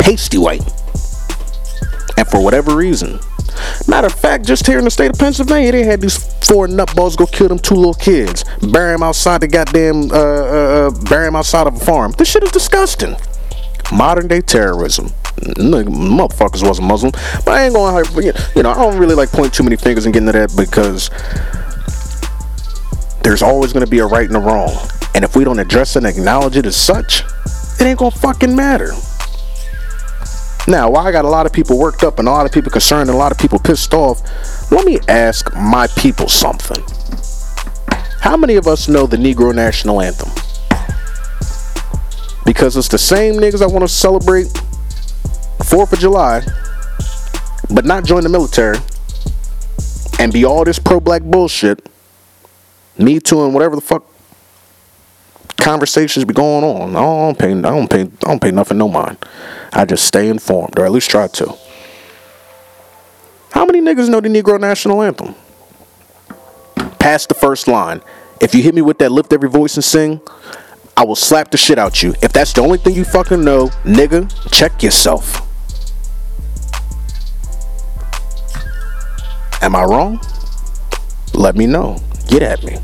Pasty 0.00 0.38
white. 0.38 0.64
And 2.18 2.26
for 2.26 2.42
whatever 2.42 2.74
reason, 2.74 3.20
matter 3.88 4.06
of 4.06 4.14
fact, 4.14 4.46
just 4.46 4.66
here 4.66 4.78
in 4.78 4.84
the 4.84 4.90
state 4.90 5.10
of 5.10 5.18
Pennsylvania, 5.18 5.72
they 5.72 5.84
had 5.84 6.00
these 6.00 6.16
four 6.46 6.66
nutballs 6.66 7.16
go 7.16 7.26
kill 7.26 7.48
them 7.48 7.58
two 7.58 7.74
little 7.74 7.94
kids, 7.94 8.44
bury 8.72 8.92
them 8.92 9.02
outside 9.02 9.40
the 9.40 9.48
goddamn, 9.48 10.10
uh, 10.10 10.14
uh, 10.14 10.18
uh 10.18 10.90
bury 11.08 11.26
them 11.26 11.36
outside 11.36 11.66
of 11.66 11.74
a 11.76 11.84
farm. 11.84 12.12
This 12.18 12.30
shit 12.30 12.42
is 12.42 12.50
disgusting. 12.50 13.16
Modern 13.92 14.26
day 14.28 14.40
terrorism 14.40 15.12
motherfuckers 15.36 16.66
wasn't 16.66 16.88
Muslim. 16.88 17.12
But 17.44 17.54
I 17.54 17.64
ain't 17.64 17.74
going 17.74 18.04
to, 18.04 18.50
you 18.54 18.62
know, 18.62 18.70
I 18.70 18.74
don't 18.74 18.98
really 18.98 19.14
like 19.14 19.30
point 19.30 19.52
too 19.52 19.62
many 19.62 19.76
fingers 19.76 20.06
and 20.06 20.12
get 20.12 20.20
into 20.20 20.32
that 20.32 20.54
because 20.56 21.10
there's 23.22 23.42
always 23.42 23.72
going 23.72 23.84
to 23.84 23.90
be 23.90 23.98
a 23.98 24.06
right 24.06 24.26
and 24.26 24.36
a 24.36 24.40
wrong. 24.40 24.74
And 25.14 25.24
if 25.24 25.36
we 25.36 25.44
don't 25.44 25.58
address 25.58 25.96
and 25.96 26.06
acknowledge 26.06 26.56
it 26.56 26.66
as 26.66 26.76
such, 26.76 27.22
it 27.80 27.84
ain't 27.84 27.98
to 27.98 28.10
fucking 28.10 28.54
matter. 28.54 28.92
Now, 30.68 30.90
while 30.90 31.06
I 31.06 31.12
got 31.12 31.24
a 31.24 31.28
lot 31.28 31.46
of 31.46 31.52
people 31.52 31.78
worked 31.78 32.02
up 32.02 32.18
and 32.18 32.26
a 32.26 32.30
lot 32.30 32.44
of 32.44 32.50
people 32.50 32.72
concerned 32.72 33.08
and 33.08 33.16
a 33.16 33.18
lot 33.18 33.30
of 33.30 33.38
people 33.38 33.58
pissed 33.58 33.94
off, 33.94 34.20
let 34.72 34.84
me 34.84 34.98
ask 35.08 35.54
my 35.54 35.86
people 35.96 36.28
something. 36.28 36.82
How 38.20 38.36
many 38.36 38.56
of 38.56 38.66
us 38.66 38.88
know 38.88 39.06
the 39.06 39.16
Negro 39.16 39.54
National 39.54 40.00
Anthem? 40.00 40.30
Because 42.44 42.76
it's 42.76 42.88
the 42.88 42.98
same 42.98 43.34
niggas 43.34 43.62
I 43.62 43.66
want 43.66 43.82
to 43.82 43.88
celebrate 43.88 44.46
4th 45.58 45.92
of 45.92 46.00
July, 46.00 46.42
but 47.70 47.84
not 47.84 48.04
join 48.04 48.24
the 48.24 48.28
military 48.28 48.78
and 50.18 50.32
be 50.32 50.44
all 50.44 50.64
this 50.64 50.80
pro 50.80 50.98
black 50.98 51.22
bullshit, 51.22 51.88
me 52.98 53.20
too, 53.20 53.44
and 53.44 53.54
whatever 53.54 53.76
the 53.76 53.82
fuck 53.82 54.04
conversations 55.58 56.24
be 56.24 56.34
going 56.34 56.64
on. 56.64 56.96
I 56.96 57.00
don't 57.00 57.38
pay, 57.38 57.50
I 57.50 57.60
don't 57.60 57.88
pay, 57.88 58.02
I 58.02 58.28
don't 58.28 58.40
pay 58.40 58.50
nothing 58.50 58.78
no 58.78 58.88
mind. 58.88 59.18
I 59.72 59.84
just 59.84 60.04
stay 60.04 60.28
informed, 60.28 60.78
or 60.78 60.84
at 60.84 60.92
least 60.92 61.10
try 61.10 61.26
to. 61.28 61.54
How 63.50 63.64
many 63.64 63.80
niggas 63.80 64.08
know 64.08 64.20
the 64.20 64.28
Negro 64.28 64.60
National 64.60 65.02
Anthem? 65.02 65.34
Past 66.98 67.28
the 67.28 67.34
first 67.34 67.68
line. 67.68 68.02
If 68.40 68.54
you 68.54 68.62
hit 68.62 68.74
me 68.74 68.82
with 68.82 68.98
that 68.98 69.10
lift 69.10 69.32
every 69.32 69.48
voice 69.48 69.76
and 69.76 69.84
sing, 69.84 70.20
I 70.96 71.04
will 71.04 71.16
slap 71.16 71.50
the 71.50 71.56
shit 71.56 71.78
out 71.78 72.02
you. 72.02 72.14
If 72.22 72.32
that's 72.32 72.52
the 72.52 72.62
only 72.62 72.78
thing 72.78 72.94
you 72.94 73.04
fucking 73.04 73.44
know, 73.44 73.68
nigga, 73.84 74.30
check 74.50 74.82
yourself. 74.82 75.42
Am 79.62 79.74
I 79.74 79.84
wrong? 79.84 80.20
Let 81.34 81.56
me 81.56 81.66
know. 81.66 81.98
Get 82.28 82.42
at 82.42 82.62
me. 82.62 82.78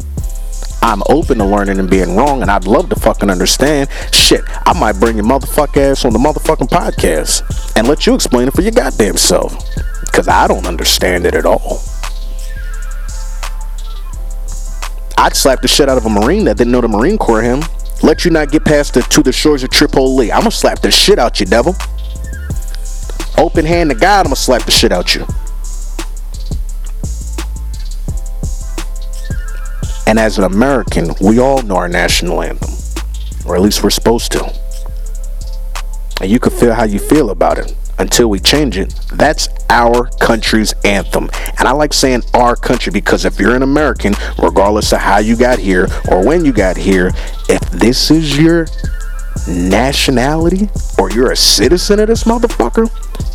I'm 0.82 1.02
open 1.08 1.38
to 1.38 1.44
learning 1.44 1.78
and 1.78 1.88
being 1.88 2.16
wrong, 2.16 2.42
and 2.42 2.50
I'd 2.50 2.66
love 2.66 2.88
to 2.90 2.96
fucking 2.96 3.30
understand. 3.30 3.88
Shit, 4.12 4.42
I 4.66 4.78
might 4.78 4.98
bring 4.98 5.16
your 5.16 5.24
motherfucker 5.24 5.92
ass 5.92 6.04
on 6.04 6.12
the 6.12 6.18
motherfucking 6.18 6.68
podcast 6.68 7.76
and 7.76 7.86
let 7.86 8.04
you 8.04 8.14
explain 8.14 8.48
it 8.48 8.54
for 8.54 8.62
your 8.62 8.72
goddamn 8.72 9.16
self. 9.16 9.56
Because 10.00 10.26
I 10.26 10.48
don't 10.48 10.66
understand 10.66 11.24
it 11.24 11.34
at 11.34 11.46
all. 11.46 11.80
I'd 15.16 15.36
slap 15.36 15.62
the 15.62 15.68
shit 15.68 15.88
out 15.88 15.96
of 15.96 16.04
a 16.04 16.10
Marine 16.10 16.44
that 16.44 16.56
didn't 16.56 16.72
know 16.72 16.80
the 16.80 16.88
Marine 16.88 17.16
Corps 17.16 17.42
hymn. 17.42 17.62
Let 18.02 18.24
you 18.24 18.32
not 18.32 18.50
get 18.50 18.64
past 18.64 18.94
the 18.94 19.02
to 19.02 19.22
the 19.22 19.30
shores 19.30 19.62
of 19.62 19.70
Tripoli. 19.70 20.32
I'ma 20.32 20.50
slap 20.50 20.80
the 20.80 20.90
shit 20.90 21.20
out 21.20 21.38
you, 21.38 21.46
devil. 21.46 21.76
Open 23.38 23.64
hand 23.64 23.90
to 23.90 23.96
God, 23.96 24.26
I'ma 24.26 24.34
slap 24.34 24.64
the 24.64 24.72
shit 24.72 24.90
out 24.90 25.14
you. 25.14 25.24
And 30.06 30.18
as 30.18 30.38
an 30.38 30.44
American, 30.44 31.14
we 31.20 31.38
all 31.38 31.62
know 31.62 31.76
our 31.76 31.88
national 31.88 32.42
anthem, 32.42 32.70
or 33.46 33.56
at 33.56 33.62
least 33.62 33.82
we're 33.82 33.90
supposed 33.90 34.32
to. 34.32 34.44
And 36.20 36.30
you 36.30 36.38
can 36.38 36.52
feel 36.52 36.74
how 36.74 36.84
you 36.84 36.98
feel 36.98 37.30
about 37.30 37.58
it 37.58 37.74
until 37.98 38.28
we 38.28 38.38
change 38.38 38.76
it. 38.78 38.94
That's 39.12 39.48
our 39.70 40.08
country's 40.20 40.74
anthem. 40.84 41.30
And 41.58 41.68
I 41.68 41.72
like 41.72 41.92
saying 41.92 42.22
our 42.34 42.56
country 42.56 42.92
because 42.92 43.24
if 43.24 43.38
you're 43.38 43.56
an 43.56 43.62
American, 43.62 44.14
regardless 44.42 44.92
of 44.92 45.00
how 45.00 45.18
you 45.18 45.36
got 45.36 45.58
here 45.58 45.88
or 46.10 46.24
when 46.24 46.44
you 46.44 46.52
got 46.52 46.76
here, 46.76 47.12
if 47.48 47.60
this 47.70 48.10
is 48.10 48.38
your 48.38 48.66
nationality 49.48 50.68
or 50.98 51.10
you're 51.10 51.32
a 51.32 51.36
citizen 51.36 52.00
of 52.00 52.08
this 52.08 52.24
motherfucker, 52.24 52.90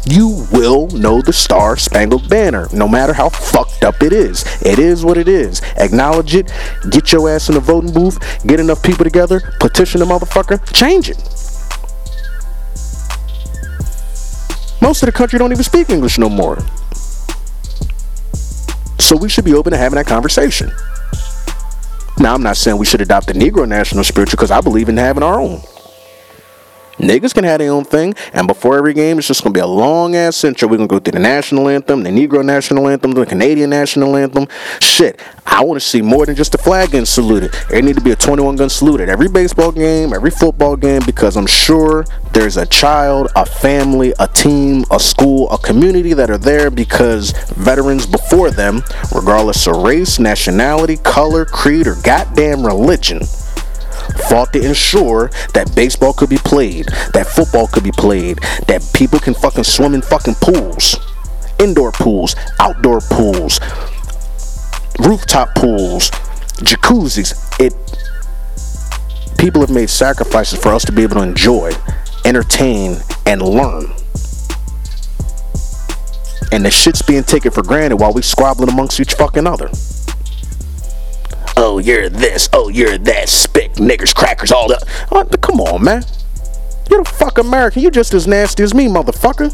you 0.06 0.48
will 0.52 0.88
know 0.88 1.22
the 1.22 1.34
Star 1.34 1.76
Spangled 1.76 2.30
Banner, 2.30 2.68
no 2.72 2.88
matter 2.88 3.14
how 3.14 3.30
fucked 3.30 3.84
up 3.84 4.02
it 4.02 4.14
is. 4.14 4.46
It 4.62 4.80
is 4.80 5.04
what 5.04 5.18
it 5.18 5.28
is. 5.28 5.62
Acknowledge 5.76 6.34
it, 6.36 6.52
get 6.90 7.12
your 7.12 7.30
ass 7.30 7.50
in 7.50 7.56
the 7.56 7.62
voting 7.62 7.94
booth, 7.94 8.18
get 8.46 8.60
enough 8.60 8.82
people 8.84 9.04
together, 9.04 9.42
petition 9.60 10.00
the 10.00 10.06
motherfucker, 10.06 10.62
change 10.74 11.10
it. 11.10 11.18
Most 14.82 15.04
of 15.04 15.08
the 15.08 15.12
country 15.12 15.38
don't 15.38 15.52
even 15.52 15.64
speak 15.64 15.90
English 15.90 16.18
no 16.18 16.30
more. 16.30 16.58
So 19.00 19.18
we 19.18 19.28
should 19.30 19.46
be 19.46 19.54
open 19.54 19.72
to 19.72 19.78
having 19.78 19.98
that 19.98 20.08
conversation. 20.08 20.72
Now, 22.20 22.34
I'm 22.34 22.42
not 22.42 22.58
saying 22.58 22.78
we 22.78 22.86
should 22.86 23.02
adopt 23.02 23.28
the 23.28 23.34
Negro 23.34 23.68
national 23.68 24.04
spiritual 24.04 24.38
because 24.38 24.52
I 24.52 24.62
believe 24.62 24.90
in 24.90 24.98
having 24.98 25.24
our 25.24 25.40
own. 25.40 25.62
Niggas 26.98 27.34
can 27.34 27.44
have 27.44 27.60
their 27.60 27.72
own 27.72 27.84
thing, 27.84 28.16
and 28.34 28.48
before 28.48 28.76
every 28.76 28.94
game, 28.94 29.20
it's 29.20 29.28
just 29.28 29.44
gonna 29.44 29.54
be 29.54 29.60
a 29.60 29.68
long 29.68 30.16
ass 30.16 30.44
intro. 30.44 30.68
We're 30.68 30.78
gonna 30.78 30.88
go 30.88 30.98
through 30.98 31.12
the 31.12 31.20
national 31.20 31.70
anthem, 31.70 32.02
the 32.02 32.10
Negro 32.10 32.44
national 32.44 32.88
anthem, 32.88 33.12
the 33.12 33.24
Canadian 33.24 33.70
national 33.70 34.16
anthem. 34.16 34.48
Shit, 34.80 35.20
I 35.46 35.64
want 35.64 35.80
to 35.80 35.88
see 35.88 36.02
more 36.02 36.26
than 36.26 36.36
just 36.36 36.54
the 36.54 36.58
flag 36.58 36.92
getting 36.92 37.06
saluted. 37.06 37.54
There 37.70 37.82
need 37.84 37.98
to 37.98 38.02
be 38.02 38.12
a 38.12 38.16
21 38.16 38.56
gun 38.56 38.70
salute 38.70 39.00
at 39.02 39.10
every 39.10 39.28
baseball 39.28 39.72
game, 39.72 40.12
every 40.12 40.32
football 40.32 40.76
game, 40.76 41.04
because 41.06 41.38
I'm 41.38 41.46
sure 41.46 42.04
there's 42.34 42.58
a 42.58 42.66
child, 42.66 43.32
a 43.36 43.46
family, 43.46 44.14
a 44.20 44.28
team, 44.28 44.84
a 44.90 45.00
school, 45.00 45.52
a 45.52 45.58
community 45.60 46.14
that 46.14 46.32
are 46.32 46.38
there 46.40 46.72
because 46.72 47.32
veterans 47.50 48.08
before 48.08 48.50
them, 48.50 48.82
regardless 49.14 49.68
of 49.68 49.78
race, 49.78 50.18
nationality, 50.18 50.98
color, 50.98 51.46
creed, 51.46 51.86
or 51.86 51.96
goddamn 52.04 52.66
religion 52.66 53.22
fought 54.30 54.54
to 54.54 54.66
ensure 54.66 55.30
that 55.54 55.74
baseball 55.76 56.14
could 56.14 56.30
be 56.30 56.38
played, 56.38 56.88
that 57.14 57.28
football 57.28 57.68
could 57.68 57.84
be 57.84 57.92
played, 57.92 58.40
that 58.68 58.88
people 58.94 59.20
can 59.20 59.34
fucking 59.34 59.64
swim 59.64 59.94
in 59.94 60.02
fucking 60.02 60.36
pools, 60.42 60.98
indoor 61.60 61.92
pools, 61.92 62.36
outdoor 62.60 63.02
pools, 63.02 63.60
rooftop 65.00 65.54
pools, 65.56 66.10
jacuzzis. 66.62 67.34
It 67.60 67.74
people 69.38 69.62
have 69.62 69.70
made 69.70 69.90
sacrifices 69.90 70.60
for 70.60 70.70
us 70.70 70.84
to 70.86 70.92
be 70.92 71.04
able 71.04 71.16
to 71.16 71.24
enjoy, 71.24 71.72
entertain, 72.26 72.98
and 73.26 73.42
learn. 73.42 73.86
And 76.52 76.66
the 76.66 76.72
shit's 76.72 77.02
being 77.02 77.24
taken 77.24 77.52
for 77.52 77.62
granted 77.62 77.98
while 77.98 78.14
we 78.14 78.22
squabbling 78.22 78.70
amongst 78.70 79.00
each 79.00 79.14
fucking 79.14 79.46
other. 79.46 79.70
Oh, 81.60 81.80
you're 81.80 82.08
this. 82.08 82.48
Oh, 82.54 82.70
you're 82.70 83.00
that. 83.00 83.28
Spick, 83.28 83.74
niggers, 83.74 84.14
crackers, 84.14 84.52
all 84.52 84.68
that. 84.68 84.84
Oh, 85.12 85.26
come 85.42 85.60
on, 85.60 85.84
man. 85.84 86.04
You're 86.88 87.04
the 87.04 87.10
fuck 87.10 87.40
American. 87.40 87.82
You're 87.82 87.90
just 87.90 88.14
as 88.14 88.28
nasty 88.28 88.62
as 88.62 88.76
me, 88.76 88.86
motherfucker. 88.86 89.52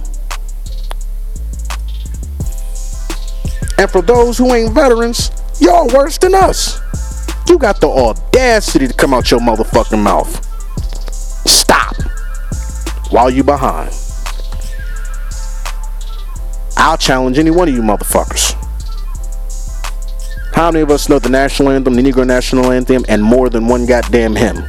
And 3.80 3.90
for 3.90 4.02
those 4.02 4.38
who 4.38 4.54
ain't 4.54 4.74
veterans, 4.74 5.32
y'all 5.62 5.88
worse 5.88 6.18
than 6.18 6.36
us. 6.36 6.82
You 7.48 7.58
got 7.58 7.80
the 7.80 7.88
audacity 7.88 8.88
to 8.88 8.94
come 8.94 9.14
out 9.14 9.32
your 9.32 9.40
motherfucking 9.40 10.04
mouth. 10.04 10.44
Stop. 11.48 11.96
While 13.12 13.30
you 13.30 13.46
behind. 13.46 13.96
I'll 16.76 16.98
challenge 16.98 17.40
any 17.40 17.52
one 17.52 17.70
of 17.70 17.74
you 17.74 17.82
motherfuckers. 17.82 18.60
How 20.54 20.70
many 20.70 20.84
of 20.84 20.92
us 20.92 21.10
know 21.10 21.18
the 21.18 21.30
national 21.30 21.70
anthem, 21.70 21.96
the 21.96 22.04
Negro 22.04 22.28
national 22.28 22.72
anthem, 22.72 23.04
and 23.10 23.24
more 23.24 23.50
than 23.50 23.68
one 23.68 23.88
goddamn 23.88 24.36
hymn 24.36 24.64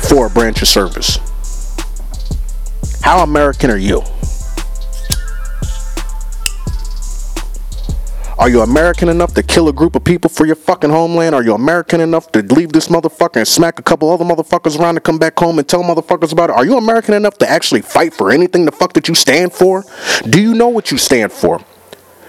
for 0.00 0.26
a 0.26 0.30
branch 0.30 0.60
of 0.62 0.68
service? 0.68 1.18
How 3.02 3.22
American 3.22 3.70
are 3.70 3.76
you? 3.76 4.02
Are 8.36 8.48
you 8.48 8.62
American 8.62 9.08
enough 9.08 9.32
to 9.34 9.44
kill 9.44 9.68
a 9.68 9.72
group 9.72 9.94
of 9.94 10.02
people 10.02 10.28
for 10.28 10.44
your 10.44 10.56
fucking 10.56 10.90
homeland? 10.90 11.34
Are 11.36 11.44
you 11.44 11.54
American 11.54 12.00
enough 12.00 12.32
to 12.32 12.42
leave 12.42 12.72
this 12.72 12.88
motherfucker 12.88 13.36
and 13.36 13.46
smack 13.46 13.78
a 13.78 13.82
couple 13.82 14.10
other 14.10 14.24
motherfuckers 14.24 14.76
around 14.80 14.96
to 14.96 15.00
come 15.00 15.18
back 15.18 15.38
home 15.38 15.60
and 15.60 15.68
tell 15.68 15.84
motherfuckers 15.84 16.32
about 16.32 16.50
it? 16.50 16.56
Are 16.56 16.64
you 16.64 16.76
American 16.76 17.14
enough 17.14 17.38
to 17.38 17.48
actually 17.48 17.82
fight 17.82 18.12
for 18.12 18.32
anything 18.32 18.64
the 18.64 18.72
fuck 18.72 18.92
that 18.94 19.06
you 19.06 19.14
stand 19.14 19.52
for? 19.52 19.84
Do 20.28 20.42
you 20.42 20.54
know 20.54 20.68
what 20.68 20.90
you 20.90 20.98
stand 20.98 21.30
for? 21.30 21.60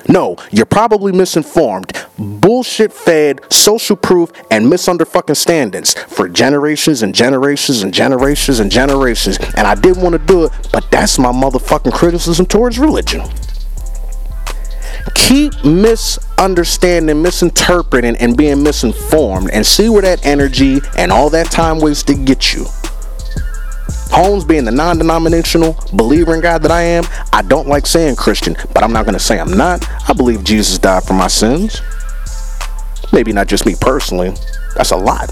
No, 0.10 0.36
you're 0.52 0.66
probably 0.66 1.12
misinformed, 1.12 1.94
bullshit 2.18 2.94
fed, 2.94 3.42
social 3.52 3.96
proof, 3.96 4.32
and 4.52 4.66
misunderfucking 4.66 5.38
standards 5.38 5.94
for 5.94 6.28
generations 6.30 7.04
and 7.04 7.14
generations 7.16 7.84
and 7.84 7.94
generations 7.94 8.60
and 8.60 8.72
generations. 8.72 9.38
And 9.58 9.68
I 9.68 9.76
didn't 9.76 10.04
want 10.04 10.14
to 10.14 10.20
do 10.26 10.46
it, 10.46 10.52
but 10.74 10.90
that's 10.92 11.20
my 11.20 11.32
motherfucking 11.32 11.94
criticism 11.94 12.46
towards 12.46 12.80
religion. 12.80 13.22
keep 15.16 15.54
misunderstanding, 15.66 17.22
misinterpreting, 17.22 18.16
and 18.18 18.38
being 18.38 18.64
misinformed, 18.64 19.50
and 19.52 19.66
see 19.66 19.90
where 19.90 20.02
that 20.02 20.26
energy 20.26 20.80
and 20.98 21.12
all 21.12 21.30
that 21.32 21.48
time 21.52 21.80
wasted 21.80 22.26
get 22.26 22.54
you. 22.54 22.66
Holmes 24.12 24.44
being 24.44 24.66
the 24.66 24.72
non 24.72 24.98
denominational 24.98 25.78
believer 25.94 26.36
in 26.36 26.42
God 26.42 26.62
that 26.64 26.72
I 26.72 26.82
am, 26.82 27.06
I 27.32 27.42
don't 27.42 27.68
like 27.68 27.86
saying 27.86 28.18
Christian, 28.18 28.58
but 28.74 28.84
I'm 28.84 28.92
not 28.92 29.06
going 29.06 29.14
to 29.14 29.20
say 29.20 29.40
I'm 29.40 29.56
not. 29.56 29.88
I 30.10 30.14
believe 30.14 30.44
Jesus 30.44 30.78
died 30.78 31.04
for 31.04 31.14
my 31.14 31.28
sins. 31.28 31.82
Maybe 33.14 33.34
not 33.34 33.48
just 33.48 33.66
me 33.66 33.76
personally, 33.80 34.34
that's 34.76 34.92
a 34.92 34.98
lot. 34.98 35.30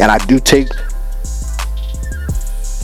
And 0.00 0.10
I 0.10 0.18
do 0.26 0.40
take 0.40 0.68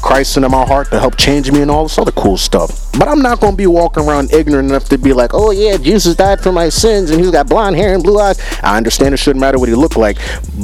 Christ 0.00 0.36
into 0.36 0.48
my 0.48 0.64
heart 0.64 0.90
to 0.90 1.00
help 1.00 1.16
change 1.16 1.50
me 1.50 1.62
and 1.62 1.70
all 1.70 1.84
this 1.84 1.98
other 1.98 2.12
cool 2.12 2.36
stuff. 2.36 2.90
But 2.98 3.08
I'm 3.08 3.20
not 3.20 3.40
going 3.40 3.52
to 3.52 3.56
be 3.56 3.66
walking 3.66 4.04
around 4.08 4.32
ignorant 4.32 4.68
enough 4.68 4.88
to 4.90 4.98
be 4.98 5.12
like, 5.12 5.30
oh 5.34 5.50
yeah, 5.50 5.76
Jesus 5.76 6.14
died 6.16 6.40
for 6.40 6.52
my 6.52 6.68
sins 6.68 7.10
and 7.10 7.20
he's 7.20 7.30
got 7.30 7.48
blonde 7.48 7.76
hair 7.76 7.94
and 7.94 8.02
blue 8.02 8.18
eyes. 8.18 8.40
I 8.62 8.76
understand 8.76 9.14
it 9.14 9.18
shouldn't 9.18 9.40
matter 9.40 9.58
what 9.58 9.68
he 9.68 9.74
looked 9.74 9.96
like. 9.96 10.18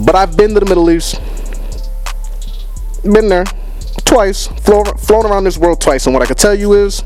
But 0.05 0.14
I've 0.14 0.37
been 0.37 0.55
to 0.55 0.61
the 0.61 0.66
Middle 0.66 0.91
East. 0.91 1.20
Been 3.03 3.28
there 3.28 3.45
twice. 4.05 4.47
Flown, 4.47 4.85
flown 4.97 5.26
around 5.26 5.45
this 5.45 5.59
world 5.59 5.80
twice. 5.80 6.07
And 6.07 6.14
what 6.14 6.22
I 6.22 6.26
can 6.26 6.37
tell 6.37 6.55
you 6.55 6.72
is, 6.72 7.03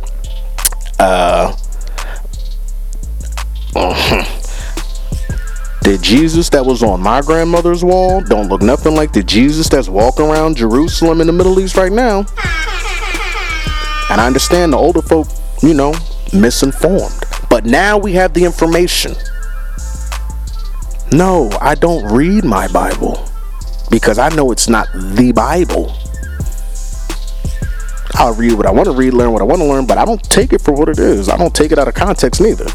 uh, 0.99 1.57
the 5.89 5.97
Jesus 5.97 6.51
that 6.51 6.67
was 6.67 6.83
on 6.83 7.01
my 7.01 7.23
grandmother's 7.23 7.83
wall 7.83 8.21
don't 8.21 8.49
look 8.49 8.61
nothing 8.61 8.95
like 8.95 9.11
the 9.11 9.23
Jesus 9.23 9.71
that's 9.71 9.89
walking 9.89 10.27
around 10.27 10.59
Jerusalem 10.59 11.23
in 11.23 11.27
the 11.27 11.33
Middle 11.33 11.59
East 11.59 11.79
right 11.79 11.91
now. 11.91 12.27
And 14.11 14.21
I 14.21 14.27
understand 14.27 14.75
the 14.75 14.77
older 14.77 15.01
folk, 15.01 15.29
you 15.63 15.73
know, 15.73 15.95
misinformed. 16.35 17.15
But 17.49 17.65
now 17.65 17.97
we 17.97 18.13
have 18.13 18.35
the 18.35 18.45
information. 18.45 19.15
No, 21.11 21.49
I 21.59 21.75
don't 21.75 22.05
read 22.13 22.45
my 22.45 22.69
Bible 22.69 23.27
because 23.91 24.19
I 24.19 24.29
know 24.29 24.53
it's 24.53 24.69
not 24.69 24.89
the 24.93 25.33
Bible. 25.33 25.97
I'll 28.13 28.35
read 28.35 28.53
what 28.53 28.67
I 28.67 28.73
want 28.73 28.89
to 28.89 28.93
read, 28.93 29.15
learn 29.15 29.33
what 29.33 29.41
I 29.41 29.47
want 29.47 29.63
to 29.63 29.67
learn, 29.67 29.87
but 29.87 29.97
I 29.97 30.05
don't 30.05 30.23
take 30.25 30.53
it 30.53 30.61
for 30.61 30.73
what 30.73 30.91
it 30.91 30.99
is. 30.99 31.31
I 31.31 31.39
don't 31.39 31.55
take 31.55 31.73
it 31.73 31.79
out 31.79 31.89
of 31.89 31.95
context 31.95 32.43
neither 32.43 32.67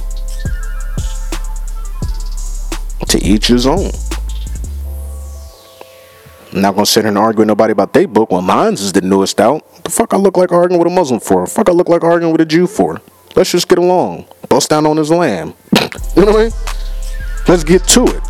to 3.09 3.23
each 3.23 3.47
his 3.47 3.65
own. 3.65 3.91
I'm 6.53 6.61
not 6.61 6.75
gonna 6.75 6.85
sit 6.85 7.01
here 7.01 7.09
and 7.09 7.17
argue 7.17 7.39
with 7.39 7.47
nobody 7.47 7.71
about 7.71 7.93
their 7.93 8.07
book 8.07 8.31
when 8.31 8.43
mine's 8.43 8.81
is 8.81 8.93
the 8.93 9.01
newest 9.01 9.41
out. 9.41 9.83
The 9.83 9.89
fuck 9.89 10.13
I 10.13 10.17
look 10.17 10.37
like 10.37 10.51
arguing 10.51 10.79
with 10.79 10.91
a 10.91 10.95
Muslim 10.95 11.19
for? 11.19 11.45
The 11.45 11.51
fuck 11.51 11.67
I 11.67 11.71
look 11.71 11.89
like 11.89 12.03
arguing 12.03 12.31
with 12.31 12.41
a 12.41 12.45
Jew 12.45 12.67
for? 12.67 13.01
Let's 13.35 13.51
just 13.51 13.67
get 13.67 13.79
along. 13.79 14.25
Bust 14.49 14.69
down 14.69 14.85
on 14.85 14.97
his 14.97 15.09
lamb. 15.09 15.55
you 16.15 16.25
know 16.25 16.31
what 16.31 16.35
I 16.35 16.43
mean? 16.43 16.51
Let's 17.47 17.63
get 17.63 17.83
to 17.89 18.03
it. 18.03 18.23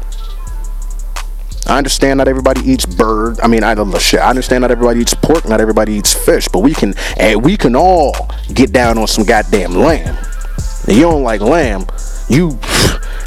I 1.67 1.77
understand 1.77 2.17
not 2.17 2.27
everybody 2.27 2.61
eats 2.61 2.85
bird. 2.85 3.39
I 3.41 3.47
mean, 3.47 3.63
I 3.63 3.73
don't 3.75 3.89
know 3.89 3.99
shit. 3.99 4.19
I 4.19 4.29
understand 4.29 4.61
not 4.61 4.71
everybody 4.71 5.01
eats 5.01 5.13
pork, 5.13 5.47
not 5.47 5.59
everybody 5.59 5.93
eats 5.93 6.13
fish, 6.13 6.47
but 6.47 6.59
we 6.59 6.73
can 6.73 6.93
and 7.17 7.43
we 7.43 7.57
can 7.57 7.75
all 7.75 8.13
get 8.53 8.71
down 8.71 8.97
on 8.97 9.07
some 9.07 9.25
goddamn 9.25 9.75
lamb. 9.75 10.17
And 10.87 10.95
you 10.95 11.03
don't 11.03 11.23
like 11.23 11.41
lamb, 11.41 11.85
you 12.29 12.57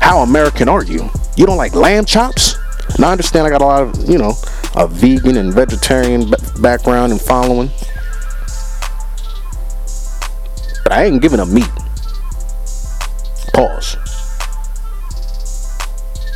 how 0.00 0.20
American 0.20 0.68
are 0.68 0.84
you? 0.84 1.10
You 1.36 1.44
don't 1.44 1.58
like 1.58 1.74
lamb 1.74 2.06
chops? 2.06 2.56
Now 2.98 3.08
I 3.08 3.12
understand 3.12 3.46
I 3.46 3.50
got 3.50 3.60
a 3.60 3.64
lot 3.64 3.82
of, 3.82 4.08
you 4.08 4.16
know, 4.16 4.32
a 4.74 4.86
vegan 4.88 5.36
and 5.36 5.52
vegetarian 5.52 6.30
b- 6.30 6.36
background 6.60 7.12
and 7.12 7.20
following. 7.20 7.70
But 10.82 10.92
I 10.92 11.04
ain't 11.04 11.20
giving 11.20 11.40
a 11.40 11.46
meat. 11.46 11.68
Pause. 13.52 13.96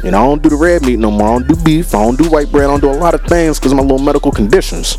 You 0.04 0.10
know, 0.10 0.18
I 0.18 0.26
don't 0.26 0.42
do 0.42 0.48
the 0.48 0.56
red 0.56 0.82
meat 0.82 0.98
no 0.98 1.10
more. 1.10 1.28
I 1.28 1.38
don't 1.38 1.48
do 1.48 1.56
beef. 1.62 1.94
I 1.94 2.02
don't 2.04 2.18
do 2.18 2.28
white 2.28 2.50
bread. 2.50 2.64
I 2.64 2.68
don't 2.68 2.80
do 2.80 2.90
a 2.90 2.92
lot 2.92 3.14
of 3.14 3.22
things 3.22 3.58
because 3.58 3.72
of 3.72 3.76
my 3.76 3.82
little 3.82 3.98
medical 3.98 4.32
conditions. 4.32 4.98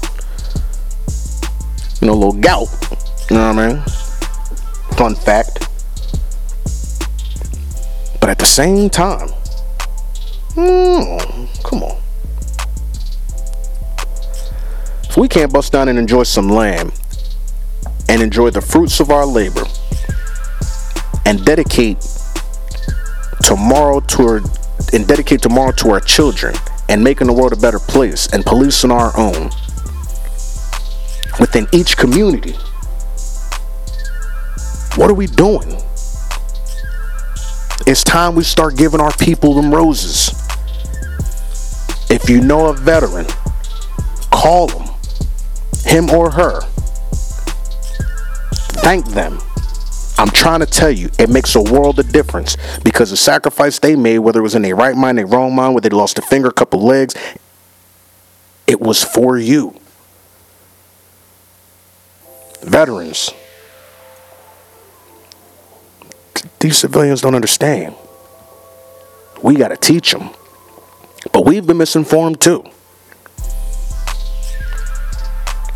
You 2.01 2.07
know, 2.07 2.13
a 2.13 2.15
little 2.15 2.33
gout. 2.33 2.69
You 3.29 3.37
know 3.37 3.53
what 3.53 3.59
I 3.59 3.73
mean? 3.73 3.83
Fun 4.97 5.15
fact. 5.15 5.67
But 8.19 8.29
at 8.29 8.39
the 8.39 8.45
same 8.45 8.89
time, 8.89 9.29
Hmm, 10.53 11.45
come 11.63 11.83
on. 11.83 12.01
If 15.09 15.15
we 15.17 15.27
can't 15.27 15.51
bust 15.51 15.71
down 15.71 15.87
and 15.87 15.97
enjoy 15.97 16.23
some 16.23 16.49
lamb 16.49 16.91
and 18.09 18.21
enjoy 18.21 18.49
the 18.49 18.61
fruits 18.61 18.99
of 18.99 19.11
our 19.11 19.25
labor 19.25 19.63
and 21.25 21.45
dedicate 21.45 22.05
tomorrow 23.41 24.01
to 24.01 24.23
our 24.23 24.41
and 24.93 25.07
dedicate 25.07 25.41
tomorrow 25.41 25.71
to 25.71 25.91
our 25.91 26.01
children 26.01 26.53
and 26.89 27.01
making 27.01 27.27
the 27.27 27.33
world 27.33 27.53
a 27.53 27.55
better 27.55 27.79
place 27.79 28.27
and 28.33 28.45
policing 28.45 28.91
our 28.91 29.17
own 29.17 29.51
within 31.39 31.67
each 31.71 31.95
community. 31.95 32.53
What 34.95 35.09
are 35.09 35.13
we 35.13 35.27
doing? 35.27 35.81
It's 37.87 38.03
time 38.03 38.35
we 38.35 38.43
start 38.43 38.75
giving 38.75 38.99
our 38.99 39.13
people 39.13 39.53
them 39.53 39.73
roses. 39.73 40.40
If 42.11 42.29
you 42.29 42.41
know 42.41 42.67
a 42.67 42.73
veteran, 42.73 43.25
call 44.31 44.67
them, 44.67 44.89
him 45.85 46.09
or 46.09 46.29
her. 46.29 46.59
Thank 48.83 49.05
them. 49.07 49.39
I'm 50.17 50.29
trying 50.29 50.59
to 50.59 50.65
tell 50.65 50.91
you, 50.91 51.09
it 51.17 51.29
makes 51.29 51.55
a 51.55 51.61
world 51.61 51.99
of 51.99 52.11
difference 52.11 52.57
because 52.83 53.11
the 53.11 53.17
sacrifice 53.17 53.79
they 53.79 53.95
made, 53.95 54.19
whether 54.19 54.39
it 54.39 54.43
was 54.43 54.55
in 54.55 54.61
their 54.61 54.75
right 54.75 54.95
mind, 54.95 55.19
their 55.19 55.25
wrong 55.25 55.55
mind, 55.55 55.73
whether 55.73 55.87
they 55.87 55.95
lost 55.95 56.19
a 56.19 56.21
finger, 56.21 56.49
a 56.49 56.53
couple 56.53 56.81
legs, 56.81 57.15
it 58.67 58.81
was 58.81 59.01
for 59.01 59.37
you. 59.37 59.73
Veterans. 62.61 63.31
These 66.59 66.77
civilians 66.77 67.21
don't 67.21 67.35
understand. 67.35 67.95
We 69.41 69.55
got 69.55 69.69
to 69.69 69.77
teach 69.77 70.11
them. 70.11 70.31
But 71.33 71.45
we've 71.45 71.65
been 71.65 71.77
misinformed 71.77 72.41
too. 72.41 72.63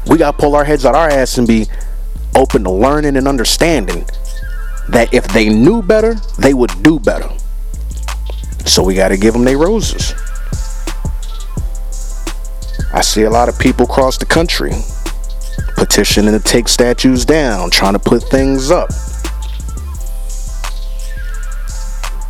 We 0.08 0.18
got 0.18 0.32
to 0.32 0.38
pull 0.38 0.56
our 0.56 0.64
heads 0.64 0.86
out 0.86 0.95
our 0.95 1.10
ass 1.10 1.38
and 1.38 1.47
be 1.47 1.68
open 2.36 2.64
to 2.64 2.72
learning 2.72 3.18
and 3.18 3.28
understanding 3.28 4.06
that 4.89 5.14
if 5.14 5.28
they 5.30 5.49
knew 5.49 5.82
better, 5.82 6.16
they 6.38 6.53
would 6.53 6.72
do 6.84 6.99
better. 6.99 7.30
So 8.66 8.84
we 8.84 8.93
got 8.95 9.10
to 9.10 9.18
give 9.18 9.34
them 9.34 9.43
their 9.43 9.58
roses. 9.58 10.14
I 12.93 13.01
see 13.01 13.24
a 13.24 13.30
lot 13.30 13.49
of 13.49 13.58
people 13.58 13.86
across 13.86 14.18
the 14.18 14.26
country 14.26 14.72
petitioning 15.76 16.32
to 16.32 16.39
take 16.39 16.68
statues 16.68 17.26
down, 17.26 17.70
trying 17.70 17.93
to 17.93 17.99
put 17.99 18.24
things 18.24 18.72
up. 18.72 18.89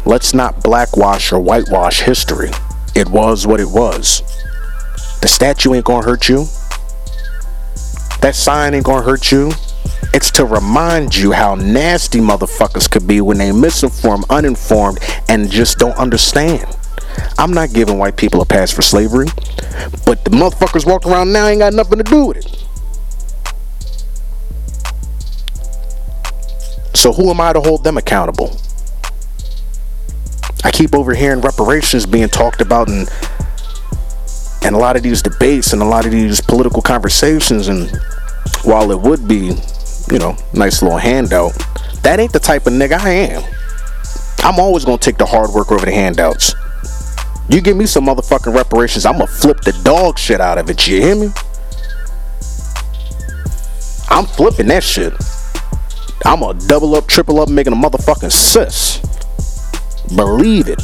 Let's 0.05 0.33
not 0.33 0.63
blackwash 0.63 1.31
or 1.31 1.39
whitewash 1.39 2.01
history. 2.01 2.51
It 2.95 3.09
was 3.09 3.45
what 3.45 3.59
it 3.59 3.69
was. 3.69 4.23
The 5.21 5.27
statue 5.27 5.73
ain't 5.73 5.85
gonna 5.85 6.05
hurt 6.05 6.29
you. 6.29 6.45
That 8.21 8.33
sign 8.35 8.73
ain't 8.73 8.85
gonna 8.85 9.03
hurt 9.03 9.31
you. 9.31 9.51
It's 10.13 10.31
to 10.31 10.45
remind 10.45 11.15
you 11.15 11.33
how 11.33 11.55
nasty 11.55 12.19
motherfuckers 12.19 12.89
could 12.89 13.05
be 13.05 13.19
when 13.19 13.37
they 13.37 13.51
misinformed, 13.51 14.23
uninformed, 14.29 14.99
and 15.27 15.51
just 15.51 15.77
don't 15.77 15.97
understand. 15.97 16.65
I'm 17.37 17.51
not 17.51 17.73
giving 17.73 17.97
white 17.97 18.15
people 18.15 18.41
a 18.41 18.45
pass 18.45 18.71
for 18.71 18.81
slavery, 18.81 19.27
but 20.05 20.23
the 20.23 20.31
motherfuckers 20.31 20.85
walking 20.85 21.11
around 21.11 21.33
now 21.33 21.47
ain't 21.47 21.59
got 21.59 21.73
nothing 21.73 21.97
to 21.97 22.03
do 22.03 22.27
with 22.27 22.37
it. 22.37 22.65
So 26.95 27.11
who 27.11 27.29
am 27.29 27.41
I 27.41 27.51
to 27.51 27.59
hold 27.59 27.83
them 27.83 27.97
accountable? 27.97 28.57
I 30.65 30.71
keep 30.71 30.95
overhearing 30.95 31.41
reparations 31.41 32.07
being 32.07 32.27
talked 32.27 32.59
about 32.59 32.89
and 32.89 33.07
and 34.63 34.75
a 34.75 34.79
lot 34.79 34.95
of 34.95 35.03
these 35.03 35.21
debates 35.21 35.73
and 35.73 35.81
a 35.83 35.85
lot 35.85 36.07
of 36.07 36.11
these 36.11 36.41
political 36.41 36.81
conversations 36.81 37.67
and 37.67 37.91
while 38.63 38.91
it 38.91 38.99
would 38.99 39.27
be, 39.27 39.53
you 40.11 40.17
know, 40.17 40.35
nice 40.55 40.81
little 40.81 40.97
handout, 40.97 41.53
that 42.01 42.19
ain't 42.19 42.33
the 42.33 42.39
type 42.39 42.65
of 42.65 42.73
nigga 42.73 42.97
I 42.97 43.09
am. 43.11 43.43
I'm 44.39 44.59
always 44.59 44.83
gonna 44.85 44.97
take 44.97 45.17
the 45.17 45.25
hard 45.27 45.51
work 45.51 45.71
over 45.71 45.85
the 45.85 45.91
handouts. 45.91 46.55
You 47.47 47.61
give 47.61 47.77
me 47.77 47.85
some 47.85 48.07
motherfucking 48.07 48.55
reparations, 48.55 49.05
I'm 49.05 49.19
gonna 49.19 49.27
flip 49.27 49.61
the 49.61 49.79
dog 49.83 50.17
shit 50.17 50.41
out 50.41 50.57
of 50.57 50.67
it. 50.71 50.87
You 50.87 50.99
hear 50.99 51.15
me? 51.15 51.29
I'm 54.09 54.25
flipping 54.25 54.65
that 54.69 54.83
shit. 54.83 55.13
I'm 56.25 56.39
gonna 56.39 56.59
double 56.61 56.95
up, 56.95 57.05
triple 57.05 57.39
up, 57.39 57.49
making 57.49 57.73
a 57.73 57.75
motherfucking 57.75 58.31
sis. 58.31 58.99
Believe 60.13 60.67
it. 60.67 60.81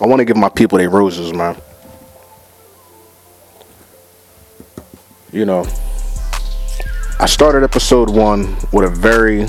I 0.00 0.06
want 0.06 0.20
to 0.20 0.24
give 0.24 0.36
my 0.36 0.48
people 0.48 0.78
their 0.78 0.88
roses, 0.88 1.32
man. 1.32 1.56
You 5.32 5.44
know, 5.44 5.66
I 7.18 7.26
started 7.26 7.62
episode 7.62 8.08
one 8.08 8.56
with 8.72 8.84
a 8.84 8.92
very 8.94 9.46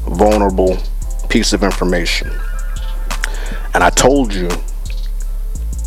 vulnerable 0.00 0.76
piece 1.28 1.52
of 1.52 1.62
information. 1.62 2.30
And 3.72 3.82
I 3.82 3.90
told 3.90 4.34
you 4.34 4.48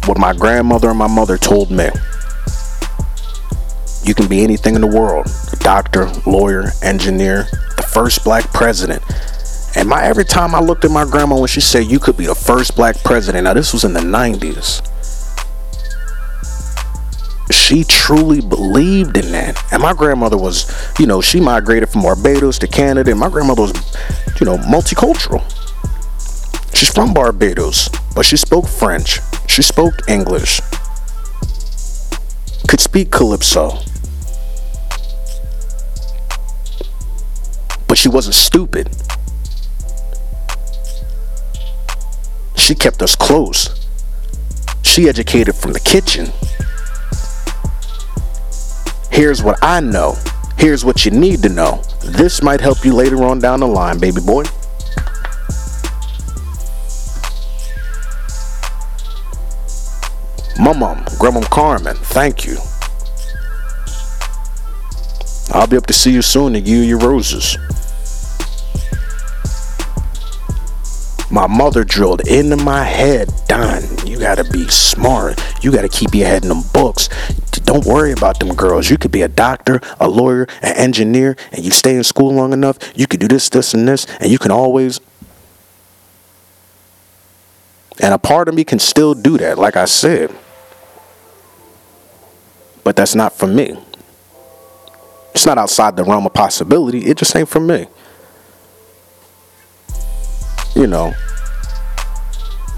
what 0.06 0.18
my 0.18 0.34
grandmother 0.34 0.90
and 0.90 0.98
my 0.98 1.08
mother 1.08 1.38
told 1.38 1.70
me. 1.70 1.90
You 4.06 4.14
can 4.14 4.28
be 4.28 4.44
anything 4.44 4.76
in 4.76 4.82
the 4.82 4.88
world 4.88 5.28
a 5.52 5.56
doctor, 5.58 6.08
lawyer, 6.26 6.72
engineer, 6.82 7.48
the 7.78 7.84
first 7.84 8.24
black 8.24 8.52
president. 8.54 9.02
And 9.76 9.90
my 9.90 10.04
every 10.04 10.26
time 10.26 10.54
I 10.54 10.60
looked 10.60 10.86
at 10.86 10.92
my 10.92 11.06
grandma 11.06 11.40
when 11.40 11.48
she 11.48 11.62
said 11.62 11.86
you 11.86 12.00
could 12.00 12.18
be 12.18 12.26
the 12.26 12.36
first 12.36 12.76
black 12.76 13.02
president, 13.04 13.46
now 13.46 13.54
this 13.54 13.74
was 13.74 13.84
in 13.84 13.94
the 13.94 14.02
90s. 14.02 14.88
She 17.52 17.84
truly 17.84 18.42
believed 18.42 19.18
in 19.18 19.32
that. 19.32 19.62
And 19.72 19.82
my 19.82 19.94
grandmother 19.94 20.38
was, 20.38 20.72
you 21.00 21.06
know, 21.06 21.22
she 21.22 21.40
migrated 21.40 21.90
from 21.90 22.02
Barbados 22.02 22.60
to 22.60 22.68
Canada, 22.68 23.12
and 23.12 23.20
my 23.20 23.30
grandmother 23.30 23.64
was, 23.64 23.74
you 24.40 24.46
know, 24.46 24.58
multicultural. 24.58 25.42
She's 26.76 26.92
from 26.92 27.14
Barbados, 27.14 27.90
but 28.16 28.26
she 28.26 28.38
spoke 28.38 28.68
French, 28.68 29.20
she 29.48 29.62
spoke 29.62 29.94
English, 30.08 30.62
could 32.68 32.80
speak 32.80 33.12
Calypso. 33.12 33.80
But 37.94 38.00
she 38.00 38.10
wasn't 38.10 38.34
stupid. 38.34 38.90
She 42.56 42.74
kept 42.74 43.04
us 43.04 43.16
close. 43.16 43.88
She 44.82 45.08
educated 45.08 45.54
from 45.54 45.74
the 45.74 45.80
kitchen. 45.80 46.32
Here's 49.12 49.44
what 49.44 49.60
I 49.62 49.80
know. 49.80 50.16
Here's 50.58 50.84
what 50.84 51.06
you 51.06 51.12
need 51.12 51.44
to 51.44 51.50
know. 51.50 51.84
This 52.04 52.42
might 52.42 52.62
help 52.62 52.84
you 52.84 52.96
later 52.96 53.24
on 53.26 53.38
down 53.38 53.60
the 53.60 53.68
line, 53.68 54.00
baby 54.00 54.22
boy. 54.22 54.42
My 60.60 60.74
mom, 60.74 61.06
Grandma 61.20 61.42
Carmen, 61.42 61.96
thank 61.96 62.44
you. 62.44 62.58
I'll 65.52 65.68
be 65.68 65.78
up 65.78 65.86
to 65.86 65.94
see 65.94 66.12
you 66.12 66.24
soon 66.24 66.54
to 66.54 66.60
give 66.60 66.74
you 66.74 66.82
your 66.82 66.98
roses. 66.98 67.56
My 71.34 71.48
mother 71.48 71.84
drilled 71.84 72.28
into 72.28 72.58
my 72.58 72.84
head, 72.84 73.34
Don, 73.48 73.82
you 74.06 74.20
gotta 74.20 74.44
be 74.44 74.68
smart. 74.68 75.44
You 75.64 75.72
gotta 75.72 75.90
keep 75.90 76.14
your 76.14 76.28
head 76.28 76.44
in 76.44 76.50
them 76.50 76.62
books. 76.72 77.10
Don't 77.64 77.86
worry 77.86 78.12
about 78.12 78.40
them 78.40 78.54
girls. 78.54 78.92
You 78.92 79.00
could 79.00 79.10
be 79.10 79.24
a 79.24 79.28
doctor, 79.28 79.82
a 80.00 80.08
lawyer, 80.08 80.46
an 80.62 80.76
engineer, 80.76 81.36
and 81.52 81.66
you 81.66 81.72
stay 81.72 81.96
in 81.96 82.04
school 82.04 82.32
long 82.32 82.54
enough, 82.54 82.78
you 82.96 83.08
could 83.08 83.20
do 83.20 83.28
this, 83.28 83.50
this, 83.50 83.74
and 83.74 83.88
this, 83.88 84.06
and 84.20 84.32
you 84.32 84.38
can 84.38 84.52
always. 84.52 85.00
And 88.00 88.14
a 88.14 88.20
part 88.20 88.48
of 88.48 88.54
me 88.54 88.64
can 88.64 88.78
still 88.78 89.16
do 89.16 89.40
that, 89.40 89.58
like 89.58 89.76
I 89.76 89.86
said. 89.86 90.32
But 92.84 92.96
that's 92.96 93.16
not 93.16 93.34
for 93.34 93.48
me. 93.48 93.76
It's 95.34 95.48
not 95.48 95.58
outside 95.58 95.96
the 95.96 96.04
realm 96.04 96.28
of 96.28 96.34
possibility. 96.36 97.08
It 97.08 97.18
just 97.18 97.36
ain't 97.36 97.50
for 97.50 97.60
me. 97.60 97.88
You 100.84 100.90
know, 100.90 101.14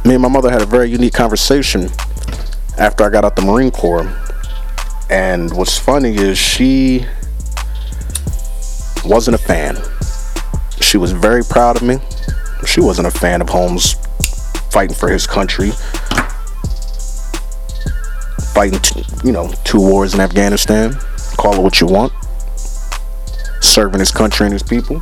me 0.05 0.13
and 0.13 0.21
my 0.21 0.27
mother 0.27 0.51
had 0.51 0.61
a 0.61 0.65
very 0.67 0.91
unique 0.91 1.15
conversation 1.15 1.89
after 2.77 3.03
I 3.03 3.09
got 3.09 3.25
out 3.25 3.35
the 3.35 3.41
Marine 3.41 3.71
Corps. 3.71 4.07
And 5.09 5.51
what's 5.57 5.79
funny 5.79 6.15
is 6.15 6.37
she 6.37 7.07
wasn't 9.05 9.33
a 9.33 9.39
fan. 9.39 9.77
She 10.81 10.99
was 10.99 11.13
very 11.13 11.43
proud 11.43 11.77
of 11.77 11.81
me. 11.81 11.97
She 12.67 12.79
wasn't 12.79 13.07
a 13.07 13.11
fan 13.11 13.41
of 13.41 13.49
Holmes 13.49 13.95
fighting 14.69 14.95
for 14.95 15.09
his 15.09 15.25
country, 15.25 15.71
fighting, 18.53 18.79
t- 18.81 19.03
you 19.23 19.31
know, 19.31 19.51
two 19.63 19.81
wars 19.81 20.13
in 20.13 20.19
Afghanistan. 20.19 20.93
Call 21.37 21.55
it 21.55 21.61
what 21.63 21.81
you 21.81 21.87
want. 21.87 22.13
Serving 23.61 23.99
his 23.99 24.11
country 24.11 24.45
and 24.45 24.53
his 24.53 24.61
people. 24.61 25.01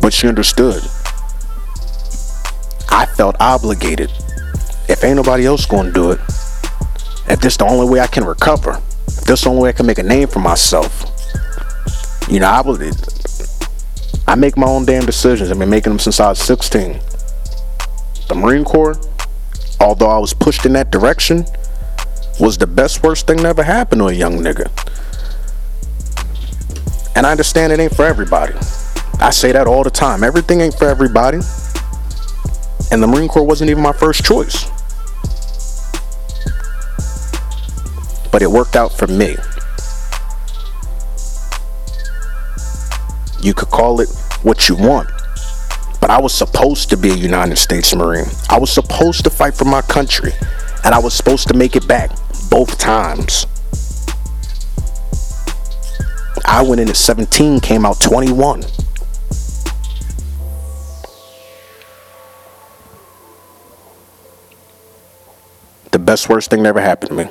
But 0.00 0.14
she 0.14 0.28
understood. 0.28 0.82
I 2.90 3.06
felt 3.06 3.36
obligated. 3.40 4.10
If 4.88 5.04
ain't 5.04 5.16
nobody 5.16 5.46
else 5.46 5.66
gonna 5.66 5.92
do 5.92 6.10
it, 6.12 6.20
if 7.28 7.40
this 7.40 7.56
the 7.56 7.64
only 7.64 7.88
way 7.88 8.00
I 8.00 8.06
can 8.06 8.24
recover, 8.24 8.80
if 9.06 9.24
this 9.24 9.42
the 9.42 9.50
only 9.50 9.62
way 9.62 9.68
I 9.68 9.72
can 9.72 9.86
make 9.86 9.98
a 9.98 10.02
name 10.02 10.28
for 10.28 10.40
myself, 10.40 11.04
you 12.28 12.40
know, 12.40 12.48
I 12.48 12.60
would. 12.60 12.94
I 14.26 14.34
make 14.34 14.56
my 14.56 14.66
own 14.66 14.84
damn 14.84 15.06
decisions. 15.06 15.50
I've 15.50 15.58
been 15.58 15.70
making 15.70 15.90
them 15.90 15.98
since 15.98 16.20
I 16.20 16.28
was 16.28 16.38
16. 16.40 17.00
The 18.28 18.34
Marine 18.36 18.64
Corps, 18.64 18.96
although 19.80 20.08
I 20.08 20.18
was 20.18 20.32
pushed 20.32 20.64
in 20.66 20.72
that 20.74 20.90
direction, 20.90 21.44
was 22.38 22.56
the 22.56 22.66
best 22.66 23.02
worst 23.02 23.26
thing 23.26 23.38
that 23.38 23.46
ever 23.46 23.62
happened 23.62 24.00
to 24.00 24.06
a 24.06 24.12
young 24.12 24.38
nigga. 24.38 24.70
And 27.16 27.26
I 27.26 27.32
understand 27.32 27.72
it 27.72 27.80
ain't 27.80 27.94
for 27.94 28.04
everybody. 28.04 28.54
I 29.20 29.30
say 29.30 29.52
that 29.52 29.66
all 29.66 29.82
the 29.82 29.90
time. 29.90 30.22
Everything 30.22 30.60
ain't 30.60 30.74
for 30.74 30.86
everybody. 30.86 31.40
And 32.92 33.02
the 33.02 33.06
Marine 33.06 33.28
Corps 33.28 33.46
wasn't 33.46 33.70
even 33.70 33.82
my 33.82 33.92
first 33.92 34.24
choice. 34.24 34.68
But 38.32 38.42
it 38.42 38.50
worked 38.50 38.76
out 38.76 38.92
for 38.92 39.06
me. 39.06 39.36
You 43.42 43.54
could 43.54 43.70
call 43.70 44.00
it 44.00 44.08
what 44.42 44.68
you 44.68 44.76
want. 44.76 45.08
But 46.00 46.10
I 46.10 46.20
was 46.20 46.34
supposed 46.34 46.90
to 46.90 46.96
be 46.96 47.10
a 47.10 47.16
United 47.16 47.56
States 47.56 47.94
Marine. 47.94 48.26
I 48.48 48.58
was 48.58 48.72
supposed 48.72 49.24
to 49.24 49.30
fight 49.30 49.54
for 49.54 49.64
my 49.64 49.82
country. 49.82 50.32
And 50.84 50.94
I 50.94 50.98
was 50.98 51.14
supposed 51.14 51.48
to 51.48 51.54
make 51.54 51.76
it 51.76 51.86
back 51.86 52.10
both 52.50 52.78
times. 52.78 53.46
I 56.44 56.62
went 56.62 56.80
in 56.80 56.88
at 56.88 56.96
17, 56.96 57.60
came 57.60 57.86
out 57.86 58.00
21. 58.00 58.64
The 65.90 65.98
best 65.98 66.28
worst 66.28 66.50
thing 66.50 66.62
that 66.62 66.68
ever 66.68 66.80
happened 66.80 67.10
to 67.10 67.16
me. 67.16 67.30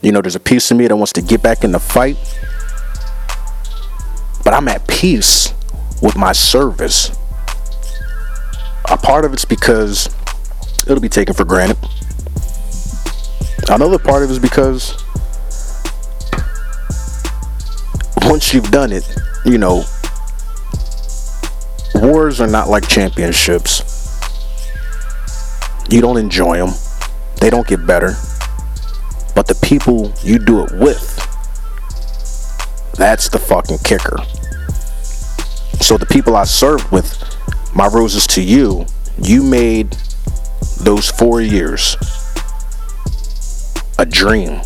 You 0.00 0.12
know, 0.12 0.20
there's 0.20 0.36
a 0.36 0.40
piece 0.40 0.70
of 0.70 0.76
me 0.76 0.86
that 0.86 0.96
wants 0.96 1.12
to 1.14 1.22
get 1.22 1.42
back 1.42 1.64
in 1.64 1.72
the 1.72 1.80
fight, 1.80 2.16
but 4.44 4.54
I'm 4.54 4.68
at 4.68 4.86
peace 4.86 5.52
with 6.00 6.16
my 6.16 6.32
service. 6.32 7.10
A 8.90 8.96
part 8.96 9.24
of 9.24 9.32
it's 9.32 9.44
because 9.44 10.08
it'll 10.86 11.00
be 11.00 11.08
taken 11.08 11.34
for 11.34 11.44
granted. 11.44 11.76
Another 13.68 13.98
part 13.98 14.22
of 14.22 14.30
it 14.30 14.32
is 14.32 14.38
because 14.38 14.94
once 18.22 18.54
you've 18.54 18.70
done 18.70 18.92
it, 18.92 19.04
you 19.44 19.58
know, 19.58 19.84
wars 21.96 22.40
are 22.40 22.46
not 22.46 22.68
like 22.68 22.86
championships. 22.88 23.97
You 25.88 26.00
don't 26.00 26.18
enjoy 26.18 26.58
them, 26.58 26.74
they 27.40 27.50
don't 27.50 27.66
get 27.66 27.86
better. 27.86 28.14
But 29.34 29.46
the 29.46 29.58
people 29.62 30.12
you 30.22 30.38
do 30.38 30.64
it 30.64 30.72
with, 30.72 31.16
that's 32.96 33.28
the 33.28 33.38
fucking 33.38 33.78
kicker. 33.78 34.18
So 35.80 35.96
the 35.96 36.06
people 36.06 36.36
I 36.36 36.44
served 36.44 36.90
with, 36.90 37.16
my 37.74 37.86
roses 37.86 38.26
to 38.28 38.42
you, 38.42 38.84
you 39.22 39.42
made 39.42 39.96
those 40.80 41.10
four 41.10 41.40
years 41.40 41.96
a 43.98 44.04
dream. 44.04 44.60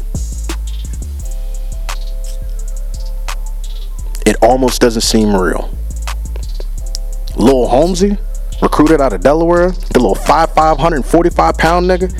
It 4.24 4.36
almost 4.42 4.80
doesn't 4.80 5.02
seem 5.02 5.34
real. 5.34 5.70
Lil 7.36 7.68
Holmesy, 7.68 8.18
recruited 8.62 9.00
out 9.00 9.12
of 9.12 9.20
Delaware, 9.20 9.72
the 9.72 9.98
little 9.98 10.14
5'5", 10.14 10.56
145 10.56 11.58
pound 11.58 11.90
nigga, 11.90 12.10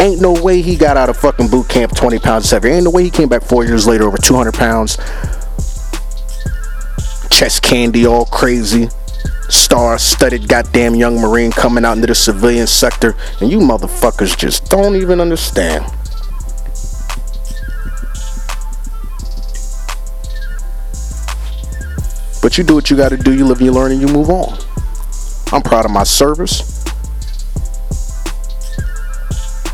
ain't 0.00 0.20
no 0.20 0.32
way 0.42 0.62
he 0.62 0.74
got 0.74 0.96
out 0.96 1.10
of 1.10 1.16
fucking 1.18 1.48
boot 1.48 1.68
camp 1.68 1.94
20 1.94 2.18
pounds 2.18 2.50
heavier. 2.50 2.72
Ain't 2.72 2.84
no 2.84 2.90
way 2.90 3.04
he 3.04 3.10
came 3.10 3.28
back 3.28 3.42
four 3.44 3.64
years 3.64 3.86
later 3.86 4.04
over 4.04 4.16
200 4.16 4.54
pounds. 4.54 4.96
Chest 7.30 7.62
candy 7.62 8.06
all 8.06 8.24
crazy. 8.24 8.88
Star 9.48 9.98
studded 9.98 10.48
goddamn 10.48 10.94
young 10.94 11.20
Marine 11.20 11.52
coming 11.52 11.84
out 11.84 11.92
into 11.92 12.06
the 12.06 12.14
civilian 12.14 12.66
sector, 12.66 13.14
and 13.40 13.50
you 13.50 13.58
motherfuckers 13.58 14.36
just 14.36 14.70
don't 14.70 14.96
even 14.96 15.20
understand. 15.20 15.84
But 22.40 22.58
you 22.58 22.64
do 22.64 22.74
what 22.74 22.90
you 22.90 22.96
gotta 22.96 23.16
do, 23.16 23.34
you 23.34 23.46
live 23.46 23.58
and 23.58 23.66
you 23.66 23.72
learn 23.72 23.92
and 23.92 24.00
you 24.00 24.08
move 24.08 24.30
on. 24.30 24.58
I'm 25.52 25.62
proud 25.62 25.84
of 25.84 25.90
my 25.90 26.04
service. 26.04 26.82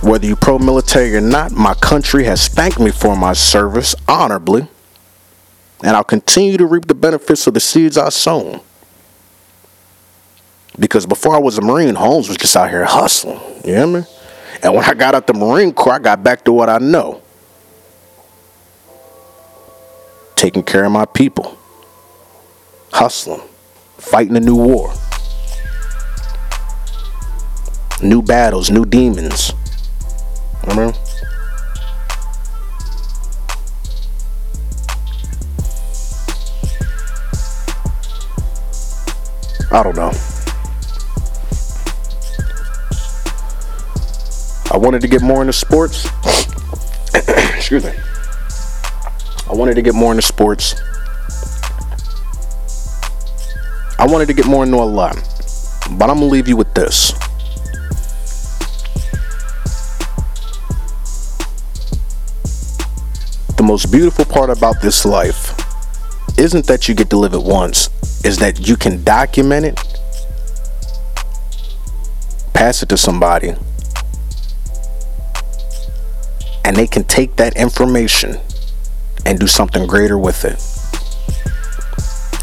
Whether 0.02 0.26
you 0.26 0.36
pro 0.36 0.58
military 0.58 1.14
or 1.14 1.20
not, 1.20 1.52
my 1.52 1.74
country 1.74 2.24
has 2.24 2.48
thanked 2.48 2.80
me 2.80 2.90
for 2.90 3.16
my 3.16 3.32
service 3.32 3.94
honorably, 4.06 4.66
and 5.82 5.96
I'll 5.96 6.04
continue 6.04 6.56
to 6.56 6.66
reap 6.66 6.86
the 6.86 6.94
benefits 6.94 7.46
of 7.46 7.54
the 7.54 7.60
seeds 7.60 7.96
I 7.96 8.08
sown. 8.08 8.60
Because 10.78 11.06
before 11.06 11.34
I 11.34 11.38
was 11.38 11.58
a 11.58 11.62
Marine, 11.62 11.94
Holmes 11.94 12.28
was 12.28 12.36
just 12.36 12.56
out 12.56 12.70
here 12.70 12.84
hustling. 12.84 13.40
You 13.64 13.74
hear 13.74 13.86
me? 13.86 14.02
And 14.62 14.74
when 14.74 14.84
I 14.84 14.94
got 14.94 15.14
out 15.14 15.26
the 15.26 15.34
Marine 15.34 15.72
Corps, 15.72 15.94
I 15.94 15.98
got 15.98 16.22
back 16.22 16.44
to 16.44 16.52
what 16.52 16.68
I 16.68 16.78
know 16.78 17.22
taking 20.38 20.62
care 20.62 20.84
of 20.84 20.92
my 20.92 21.04
people, 21.04 21.58
hustling, 22.92 23.42
fighting 23.96 24.36
a 24.36 24.40
new 24.40 24.54
war, 24.54 24.92
new 28.02 28.22
battles, 28.22 28.70
new 28.70 28.84
demons. 28.84 29.52
I 30.64 30.74
mean, 30.76 30.92
I 39.70 39.82
don't 39.82 39.96
know. 39.96 40.12
I 44.70 44.76
wanted 44.76 45.00
to 45.00 45.08
get 45.08 45.22
more 45.22 45.40
into 45.40 45.52
sports. 45.52 46.08
Excuse 47.14 47.84
me. 47.84 47.92
I 49.48 49.54
wanted 49.54 49.74
to 49.74 49.82
get 49.82 49.94
more 49.94 50.12
into 50.12 50.22
sports. 50.22 50.74
I 53.98 54.06
wanted 54.06 54.26
to 54.26 54.34
get 54.34 54.46
more 54.46 54.62
into 54.62 54.76
a 54.76 54.84
lot. 54.84 55.16
But 55.92 56.10
I'm 56.10 56.18
going 56.18 56.20
to 56.20 56.26
leave 56.26 56.48
you 56.48 56.56
with 56.56 56.72
this. 56.74 57.12
The 63.58 63.64
most 63.64 63.90
beautiful 63.90 64.24
part 64.24 64.50
about 64.50 64.80
this 64.80 65.04
life 65.04 65.52
isn't 66.38 66.66
that 66.66 66.86
you 66.86 66.94
get 66.94 67.10
to 67.10 67.16
live 67.16 67.34
it 67.34 67.42
once, 67.42 67.90
is 68.24 68.38
that 68.38 68.68
you 68.68 68.76
can 68.76 69.02
document 69.02 69.66
it, 69.66 69.76
pass 72.54 72.84
it 72.84 72.88
to 72.90 72.96
somebody, 72.96 73.54
and 76.64 76.76
they 76.76 76.86
can 76.86 77.02
take 77.02 77.34
that 77.34 77.56
information 77.56 78.38
and 79.26 79.40
do 79.40 79.48
something 79.48 79.88
greater 79.88 80.16
with 80.16 80.44
it. 80.44 80.62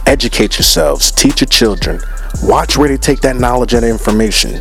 Educate 0.05 0.57
yourselves, 0.57 1.13
teach 1.13 1.39
your 1.39 1.47
children, 1.47 2.01
watch 2.43 2.75
where 2.75 2.89
they 2.89 2.97
take 2.97 3.21
that 3.21 3.37
knowledge 3.37 3.73
and 3.73 3.85
information. 3.85 4.59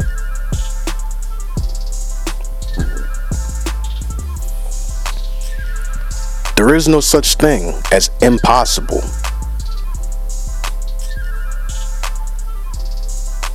There 6.56 6.74
is 6.74 6.86
no 6.86 7.00
such 7.00 7.34
thing 7.34 7.74
as 7.90 8.10
impossible. 8.22 9.02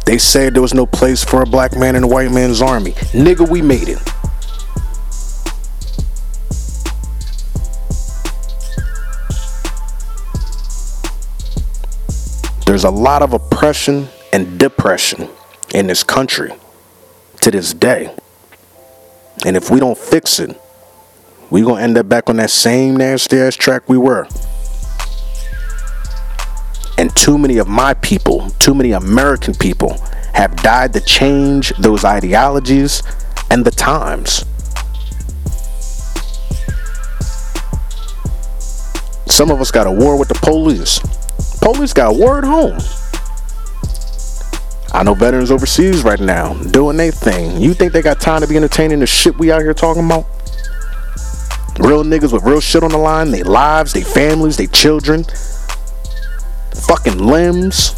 They 0.05 0.17
said 0.17 0.53
there 0.53 0.61
was 0.61 0.73
no 0.73 0.85
place 0.85 1.23
for 1.23 1.41
a 1.41 1.45
black 1.45 1.77
man 1.77 1.95
in 1.95 2.03
a 2.03 2.07
white 2.07 2.31
man's 2.31 2.61
army. 2.61 2.91
Nigga, 3.13 3.47
we 3.47 3.61
made 3.61 3.87
it. 3.87 3.99
There's 12.65 12.83
a 12.83 12.89
lot 12.89 13.21
of 13.21 13.33
oppression 13.33 14.09
and 14.33 14.59
depression 14.59 15.29
in 15.73 15.87
this 15.87 16.03
country 16.03 16.51
to 17.41 17.51
this 17.51 17.73
day. 17.73 18.13
And 19.45 19.55
if 19.55 19.69
we 19.69 19.79
don't 19.79 19.97
fix 19.97 20.39
it, 20.39 20.59
we're 21.49 21.65
going 21.65 21.77
to 21.77 21.83
end 21.83 21.97
up 21.97 22.07
back 22.07 22.29
on 22.29 22.37
that 22.37 22.49
same 22.49 22.95
nasty 22.95 23.37
ass 23.37 23.55
track 23.55 23.89
we 23.89 23.97
were. 23.97 24.27
And 26.97 27.15
too 27.15 27.37
many 27.37 27.57
of 27.57 27.67
my 27.67 27.93
people, 27.95 28.49
too 28.59 28.75
many 28.75 28.91
American 28.91 29.53
people, 29.55 29.97
have 30.33 30.55
died 30.57 30.93
to 30.93 30.99
change 30.99 31.69
those 31.79 32.03
ideologies 32.03 33.01
and 33.49 33.65
the 33.65 33.71
times. 33.71 34.45
Some 39.25 39.51
of 39.51 39.61
us 39.61 39.71
got 39.71 39.87
a 39.87 39.91
war 39.91 40.19
with 40.19 40.27
the 40.27 40.39
police. 40.41 40.99
Police 41.61 41.93
got 41.93 42.15
word 42.15 42.43
home. 42.43 42.77
I 44.91 45.03
know 45.03 45.13
veterans 45.13 45.51
overseas 45.51 46.03
right 46.03 46.19
now 46.19 46.53
doing 46.55 46.97
their 46.97 47.11
thing. 47.11 47.61
You 47.61 47.73
think 47.73 47.93
they 47.93 48.01
got 48.01 48.19
time 48.19 48.41
to 48.41 48.47
be 48.47 48.57
entertaining 48.57 48.99
the 48.99 49.07
shit 49.07 49.37
we 49.37 49.51
out 49.51 49.61
here 49.61 49.73
talking 49.73 50.05
about? 50.05 50.25
Real 51.79 52.03
niggas 52.03 52.33
with 52.33 52.43
real 52.43 52.59
shit 52.59 52.83
on 52.83 52.91
the 52.91 52.97
line, 52.97 53.31
their 53.31 53.45
lives, 53.45 53.93
their 53.93 54.03
families, 54.03 54.57
their 54.57 54.67
children, 54.67 55.23
fucking 56.73 57.17
limbs. 57.17 57.95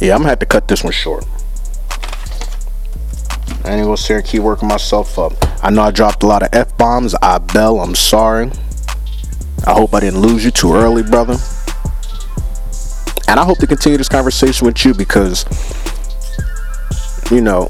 Yeah, 0.00 0.14
I'm 0.14 0.20
gonna 0.20 0.28
have 0.28 0.38
to 0.38 0.46
cut 0.46 0.68
this 0.68 0.84
one 0.84 0.92
short. 0.92 1.24
I 3.64 3.72
ain't 3.72 3.84
gonna 3.84 3.96
sit 3.96 4.06
here 4.08 4.22
keep 4.22 4.42
working 4.42 4.68
myself 4.68 5.18
up. 5.18 5.32
I 5.64 5.70
know 5.70 5.82
I 5.82 5.90
dropped 5.90 6.22
a 6.22 6.26
lot 6.26 6.44
of 6.44 6.50
F 6.52 6.78
bombs. 6.78 7.16
I 7.20 7.38
bell, 7.38 7.80
I'm 7.80 7.96
sorry. 7.96 8.52
I 9.66 9.72
hope 9.72 9.94
I 9.94 10.00
didn't 10.00 10.20
lose 10.20 10.44
you 10.44 10.52
too 10.52 10.74
early, 10.74 11.02
brother. 11.02 11.36
And 13.26 13.40
I 13.40 13.44
hope 13.44 13.58
to 13.58 13.66
continue 13.66 13.98
this 13.98 14.08
conversation 14.08 14.64
with 14.64 14.84
you 14.84 14.94
because, 14.94 15.44
you 17.32 17.40
know, 17.40 17.68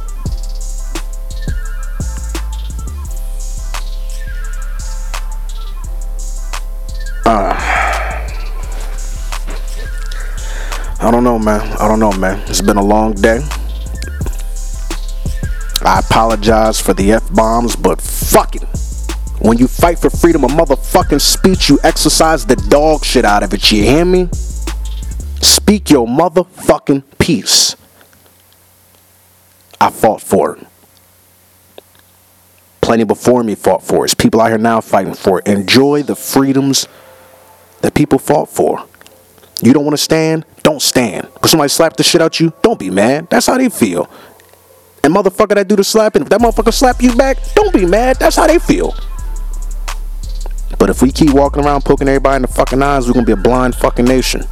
uh, 7.25 7.57
I 11.01 11.11
don't 11.11 11.25
know, 11.25 11.39
man. 11.39 11.61
I 11.79 11.89
don't 11.89 11.99
know, 11.99 12.13
man. 12.13 12.39
It's 12.51 12.61
been 12.61 12.77
a 12.77 12.85
long 12.85 13.15
day. 13.15 13.41
I 15.81 16.01
apologize 16.01 16.79
for 16.79 16.93
the 16.93 17.13
F 17.13 17.33
bombs, 17.33 17.75
but 17.75 18.03
fuck 18.03 18.55
it. 18.55 18.76
When 19.47 19.59
you 19.59 19.69
fight 19.69 20.01
for 20.01 20.11
freedom 20.11 20.43
of 20.45 20.51
motherfucking 20.51 21.21
speech, 21.21 21.69
you 21.69 21.79
exercise 21.85 22.45
the 22.45 22.57
dog 22.57 23.05
shit 23.05 23.25
out 23.25 23.45
of 23.45 23.55
it. 23.55 23.71
You 23.71 23.85
hear 23.85 24.05
me? 24.05 24.29
Speak 25.41 25.89
your 25.89 26.05
motherfucking 26.05 27.05
piece. 27.21 27.77
I 29.81 29.91
fought 29.91 30.21
for 30.21 30.57
it. 30.57 30.67
Plenty 32.81 33.05
before 33.05 33.45
me 33.45 33.55
fought 33.55 33.85
for 33.85 34.05
it. 34.05 34.19
People 34.19 34.41
out 34.41 34.49
here 34.49 34.59
now 34.59 34.81
fighting 34.81 35.15
for 35.15 35.39
it. 35.39 35.47
Enjoy 35.47 36.03
the 36.03 36.17
freedoms 36.17 36.89
that 37.83 37.95
people 37.95 38.19
fought 38.19 38.49
for. 38.49 38.85
You 39.63 39.73
don't 39.73 39.85
want 39.85 39.97
to 39.97 40.03
stand? 40.03 40.45
Don't 40.65 40.83
stand. 40.83 41.29
If 41.41 41.51
somebody 41.51 41.69
slapped 41.69 41.99
the 41.99 42.03
shit 42.03 42.21
out 42.21 42.41
you, 42.41 42.53
don't 42.63 42.81
be 42.81 42.91
mad. 42.91 43.31
That's 43.31 43.47
how 43.47 43.59
they 43.59 43.69
feel. 43.69 44.11
And 45.05 45.15
motherfucker 45.15 45.55
that 45.55 45.69
do 45.69 45.77
the 45.77 45.85
slapping, 45.85 46.23
if 46.23 46.29
that 46.31 46.41
motherfucker 46.41 46.75
slap 46.75 47.01
you 47.01 47.15
back, 47.15 47.37
don't 47.55 47.73
be 47.73 47.87
mad. 47.87 48.17
That's 48.19 48.35
how 48.35 48.49
they 48.49 48.59
feel. 48.59 48.93
But 50.87 50.95
if 50.95 51.03
we 51.03 51.11
keep 51.11 51.33
walking 51.33 51.65
around 51.65 51.85
poking 51.85 52.07
everybody 52.07 52.37
in 52.37 52.43
the 52.43 52.49
fucking 52.49 52.81
eyes, 52.81 53.09
we're 53.09 53.15
gonna 53.15 53.27
be 53.27 53.33
a 53.33 53.37
blind 53.37 53.75
fucking 53.75 54.05
nation. 54.05 54.45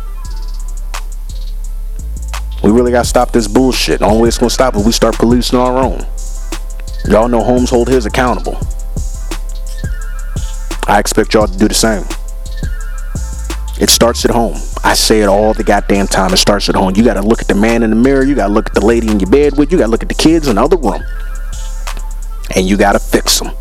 We 2.61 2.73
really 2.73 2.90
gotta 2.90 3.06
stop 3.06 3.31
this 3.31 3.47
bullshit. 3.47 4.01
The 4.01 4.06
only 4.06 4.23
way 4.23 4.28
it's 4.31 4.39
gonna 4.39 4.51
stop 4.51 4.74
is 4.74 4.85
we 4.85 4.90
start 4.90 5.15
policing 5.15 5.56
our 5.56 5.78
own. 5.78 6.05
Y'all 7.05 7.28
know 7.28 7.40
Holmes 7.40 7.70
hold 7.70 7.86
his 7.86 8.05
accountable. 8.05 8.59
I 10.89 10.98
expect 10.98 11.35
y'all 11.35 11.47
to 11.47 11.56
do 11.56 11.69
the 11.69 11.74
same. 11.74 12.02
It 13.81 13.89
starts 13.89 14.24
at 14.24 14.32
home. 14.32 14.56
I 14.82 14.94
say 14.94 15.20
it 15.20 15.28
all 15.28 15.55
the 15.55 15.62
goddamn 15.62 16.09
time. 16.09 16.32
It 16.32 16.39
starts 16.39 16.69
at 16.69 16.74
home. 16.74 16.94
You 16.97 17.05
gotta 17.05 17.23
look 17.23 17.43
at 17.43 17.47
the 17.47 17.55
man 17.55 17.85
in 17.85 17.90
the 17.90 17.97
mirror. 17.97 18.24
You 18.24 18.35
gotta 18.35 18.52
look 18.52 18.66
at 18.66 18.74
the 18.74 18.85
lady 18.85 19.09
in 19.09 19.20
your 19.20 19.31
bed 19.31 19.56
with. 19.56 19.70
You 19.70 19.78
gotta 19.78 19.93
look 19.93 20.02
at 20.02 20.09
the 20.09 20.16
kids 20.16 20.48
in 20.48 20.56
the 20.56 20.62
other 20.65 20.78
room. 20.78 21.05
And 22.56 22.66
you 22.66 22.77
gotta 22.77 22.98
fix 22.98 23.39
them. 23.39 23.52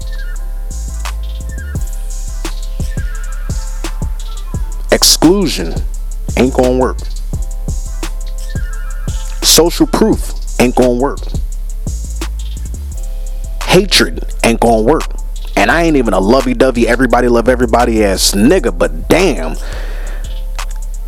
Exclusion 4.93 5.73
ain't 6.37 6.53
gonna 6.53 6.77
work. 6.77 6.99
Social 9.41 9.87
proof 9.87 10.33
ain't 10.61 10.75
gonna 10.75 10.93
work. 10.93 11.19
Hatred 13.63 14.23
ain't 14.45 14.61
gonna 14.61 14.83
work. 14.83 15.03
And 15.57 15.69
I 15.69 15.83
ain't 15.83 15.97
even 15.97 16.13
a 16.13 16.19
lovey 16.19 16.53
dovey, 16.53 16.87
everybody 16.87 17.27
love 17.27 17.49
everybody 17.49 18.05
ass 18.05 18.31
nigga, 18.31 18.77
but 18.77 19.09
damn 19.09 19.55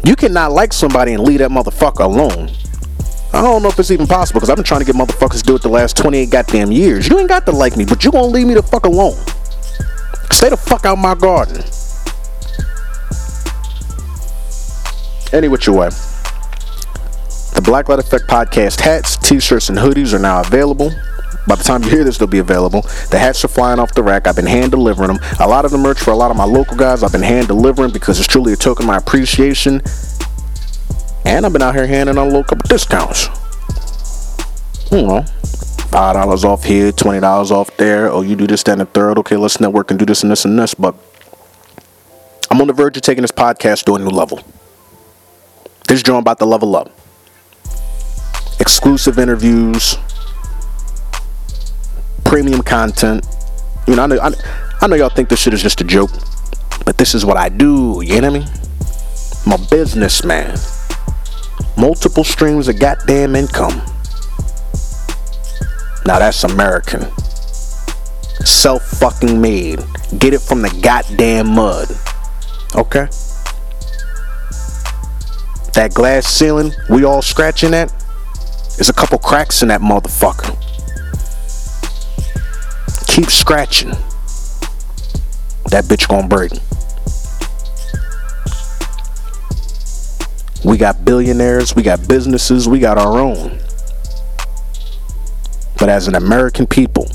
you 0.05 0.15
cannot 0.15 0.51
like 0.51 0.71
somebody 0.71 1.13
and 1.13 1.23
leave 1.23 1.39
that 1.39 1.49
motherfucker 1.49 2.01
alone. 2.01 2.51
I 3.33 3.41
don't 3.41 3.63
know 3.63 3.69
if 3.69 3.79
it's 3.79 3.89
even 3.89 4.05
possible 4.05 4.39
because 4.39 4.51
I've 4.51 4.55
been 4.55 4.63
trying 4.63 4.81
to 4.81 4.85
get 4.85 4.95
motherfuckers 4.95 5.39
to 5.39 5.43
do 5.43 5.55
it 5.55 5.63
the 5.63 5.69
last 5.69 5.97
28 5.97 6.29
goddamn 6.29 6.71
years. 6.71 7.07
You 7.07 7.17
ain't 7.17 7.27
got 7.27 7.45
to 7.47 7.51
like 7.51 7.75
me, 7.75 7.85
but 7.85 8.05
you 8.05 8.11
gonna 8.11 8.27
leave 8.27 8.45
me 8.45 8.53
the 8.53 8.61
fuck 8.61 8.85
alone. 8.85 9.17
Stay 10.31 10.49
the 10.49 10.57
fuck 10.57 10.85
out 10.85 10.99
my 10.99 11.15
garden. 11.15 11.63
Any 15.35 15.49
which 15.49 15.67
way. 15.67 15.89
The 15.89 17.61
Blacklight 17.61 17.99
Effect 17.99 18.25
podcast 18.27 18.79
hats, 18.79 19.17
t-shirts, 19.17 19.67
and 19.67 19.77
hoodies 19.77 20.13
are 20.13 20.19
now 20.19 20.39
available. 20.39 20.91
By 21.45 21.55
the 21.55 21.63
time 21.63 21.83
you 21.83 21.89
hear 21.89 22.05
this, 22.05 22.17
they'll 22.17 22.25
be 22.29 22.39
available. 22.39 22.83
The 23.11 23.19
hats 23.19 23.43
are 23.43 23.49
flying 23.49 23.77
off 23.77 23.93
the 23.93 24.01
rack. 24.01 24.27
I've 24.27 24.37
been 24.37 24.45
hand 24.45 24.71
delivering 24.71 25.09
them. 25.09 25.19
A 25.41 25.47
lot 25.47 25.65
of 25.65 25.71
the 25.71 25.77
merch 25.77 25.99
for 25.99 26.11
a 26.11 26.15
lot 26.15 26.31
of 26.31 26.37
my 26.37 26.45
local 26.45 26.77
guys, 26.77 27.03
I've 27.03 27.11
been 27.11 27.21
hand 27.21 27.49
delivering 27.49 27.91
because 27.91 28.17
it's 28.17 28.29
truly 28.29 28.53
a 28.53 28.55
token 28.55 28.85
of 28.85 28.87
my 28.87 28.95
appreciation. 28.95 29.81
And 31.25 31.45
I've 31.45 31.51
been 31.51 31.61
out 31.61 31.75
here 31.75 31.85
handing 31.85 32.17
out 32.17 32.23
a 32.23 32.31
little 32.31 32.45
couple 32.45 32.69
discounts. 32.69 33.27
Hmm, 34.87 34.95
you 34.95 35.07
know, 35.07 35.23
five 35.91 36.15
dollars 36.15 36.45
off 36.45 36.63
here, 36.63 36.93
twenty 36.93 37.19
dollars 37.19 37.51
off 37.51 37.75
there. 37.75 38.09
Oh, 38.09 38.21
you 38.21 38.37
do 38.37 38.47
this, 38.47 38.63
that, 38.63 38.71
and 38.71 38.81
the 38.81 38.85
third. 38.85 39.17
Okay, 39.17 39.35
let's 39.35 39.59
network 39.59 39.91
and 39.91 39.99
do 39.99 40.05
this 40.05 40.23
and 40.23 40.31
this 40.31 40.45
and 40.45 40.57
this. 40.57 40.73
But 40.75 40.95
I'm 42.49 42.61
on 42.61 42.67
the 42.67 42.73
verge 42.73 42.95
of 42.95 43.03
taking 43.03 43.23
this 43.23 43.31
podcast 43.33 43.83
to 43.83 43.95
a 43.95 43.99
new 43.99 44.09
level. 44.09 44.39
This 45.87 46.01
joint 46.01 46.21
about 46.21 46.39
to 46.39 46.45
level 46.45 46.75
up. 46.75 46.91
Exclusive 48.59 49.19
interviews, 49.19 49.97
premium 52.23 52.61
content. 52.61 53.25
You 53.85 53.95
know, 53.95 54.03
I 54.03 54.07
know, 54.07 54.19
I, 54.19 54.31
I 54.81 54.87
know 54.87 54.95
y'all 54.95 55.09
think 55.09 55.29
this 55.29 55.39
shit 55.39 55.53
is 55.53 55.61
just 55.61 55.81
a 55.81 55.83
joke, 55.83 56.09
but 56.85 56.97
this 56.97 57.13
is 57.13 57.23
what 57.23 57.37
I 57.37 57.49
do. 57.49 58.01
You 58.03 58.21
know 58.21 58.31
what 58.31 58.35
I 58.35 58.39
mean? 58.39 58.47
I'm 59.45 59.61
a 59.61 59.69
businessman. 59.69 60.57
Multiple 61.77 62.23
streams 62.23 62.67
of 62.67 62.79
goddamn 62.79 63.35
income. 63.35 63.81
Now 66.05 66.19
that's 66.19 66.43
American. 66.43 67.01
Self 68.43 68.83
fucking 68.83 69.39
made. 69.39 69.79
Get 70.17 70.33
it 70.33 70.41
from 70.41 70.61
the 70.61 70.79
goddamn 70.81 71.49
mud. 71.53 71.89
Okay? 72.75 73.07
That 75.75 75.93
glass 75.93 76.25
ceiling 76.25 76.71
we 76.89 77.03
all 77.03 77.21
scratching 77.21 77.73
at, 77.73 77.93
there's 78.77 78.87
a 78.87 78.93
couple 78.93 79.17
cracks 79.17 79.61
in 79.61 79.67
that 79.67 79.81
motherfucker. 79.81 80.55
Keep 83.07 83.29
scratching. 83.29 83.89
That 85.71 85.83
bitch 85.83 86.07
gonna 86.07 86.29
break. 86.29 86.53
We 90.63 90.77
got 90.77 91.03
billionaires, 91.03 91.75
we 91.75 91.83
got 91.83 92.07
businesses, 92.07 92.69
we 92.69 92.79
got 92.79 92.97
our 92.97 93.19
own. 93.19 93.59
But 95.77 95.89
as 95.89 96.07
an 96.07 96.15
American 96.15 96.67
people, 96.67 97.11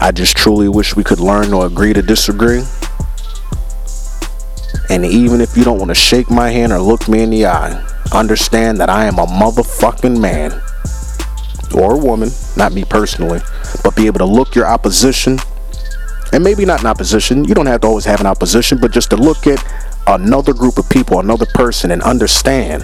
I 0.00 0.12
just 0.12 0.36
truly 0.36 0.68
wish 0.68 0.94
we 0.94 1.02
could 1.02 1.18
learn 1.18 1.50
to 1.50 1.62
agree 1.62 1.92
to 1.92 2.02
disagree. 2.02 2.62
And 4.90 5.04
even 5.04 5.40
if 5.40 5.56
you 5.56 5.64
don't 5.64 5.78
want 5.78 5.90
to 5.90 5.94
shake 5.94 6.30
my 6.30 6.50
hand 6.50 6.72
or 6.72 6.78
look 6.78 7.08
me 7.08 7.22
in 7.22 7.30
the 7.30 7.46
eye, 7.46 7.72
understand 8.12 8.78
that 8.78 8.90
I 8.90 9.06
am 9.06 9.18
a 9.18 9.26
motherfucking 9.26 10.20
man 10.20 10.52
or 11.74 11.94
a 11.94 11.98
woman, 11.98 12.30
not 12.56 12.72
me 12.72 12.84
personally, 12.84 13.40
but 13.82 13.96
be 13.96 14.06
able 14.06 14.18
to 14.18 14.26
look 14.26 14.54
your 14.54 14.66
opposition 14.66 15.38
and 16.32 16.42
maybe 16.42 16.64
not 16.64 16.80
an 16.80 16.86
opposition. 16.86 17.44
You 17.44 17.54
don't 17.54 17.66
have 17.66 17.82
to 17.82 17.86
always 17.86 18.06
have 18.06 18.20
an 18.20 18.26
opposition, 18.26 18.78
but 18.78 18.90
just 18.90 19.10
to 19.10 19.16
look 19.16 19.46
at 19.46 19.62
another 20.06 20.52
group 20.52 20.78
of 20.78 20.88
people, 20.88 21.20
another 21.20 21.46
person, 21.54 21.90
and 21.90 22.02
understand. 22.02 22.82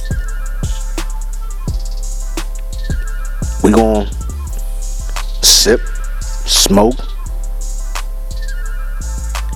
We 3.68 3.74
gon' 3.74 4.08
sip, 5.42 5.82
smoke, 6.46 6.96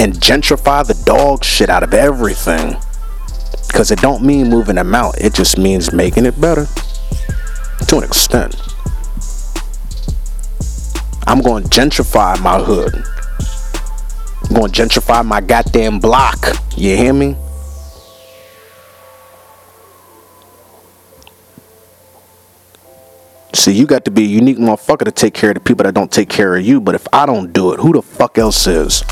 and 0.02 0.12
gentrify 0.16 0.86
the 0.86 1.02
dog 1.06 1.46
shit 1.46 1.70
out 1.70 1.82
of 1.82 1.94
everything. 1.94 2.76
Because 3.68 3.90
it 3.90 4.00
don't 4.00 4.22
mean 4.22 4.50
moving 4.50 4.76
them 4.76 4.94
out, 4.94 5.18
it 5.18 5.34
just 5.34 5.58
means 5.58 5.94
making 5.94 6.26
it 6.26 6.42
better. 6.42 6.68
To 7.88 8.00
an 8.00 8.04
extent. 8.04 8.54
I'm 11.26 11.42
to 11.42 11.70
gentrify 11.70 12.38
my 12.42 12.60
hood. 12.62 12.94
I'm 14.50 14.70
to 14.70 14.82
gentrify 14.82 15.26
my 15.26 15.40
goddamn 15.40 16.00
block. 16.00 16.58
You 16.76 16.98
hear 16.98 17.14
me? 17.14 17.38
See, 23.54 23.74
you 23.74 23.86
got 23.86 24.06
to 24.06 24.12
be 24.12 24.24
a 24.24 24.28
unique 24.28 24.58
motherfucker 24.58 25.04
to 25.04 25.12
take 25.12 25.34
care 25.34 25.50
of 25.52 25.56
the 25.56 25.60
people 25.60 25.84
that 25.84 25.94
don't 25.94 26.12
take 26.12 26.30
care 26.30 26.56
of 26.56 26.66
you. 26.66 26.80
But 26.80 26.96
if 26.96 27.06
I 27.12 27.26
don't 27.26 27.52
do 27.52 27.74
it, 27.74 27.80
who 27.80 27.94
the 27.94 28.02
fuck 28.02 28.38
else 28.38 28.66
is? 28.66 29.04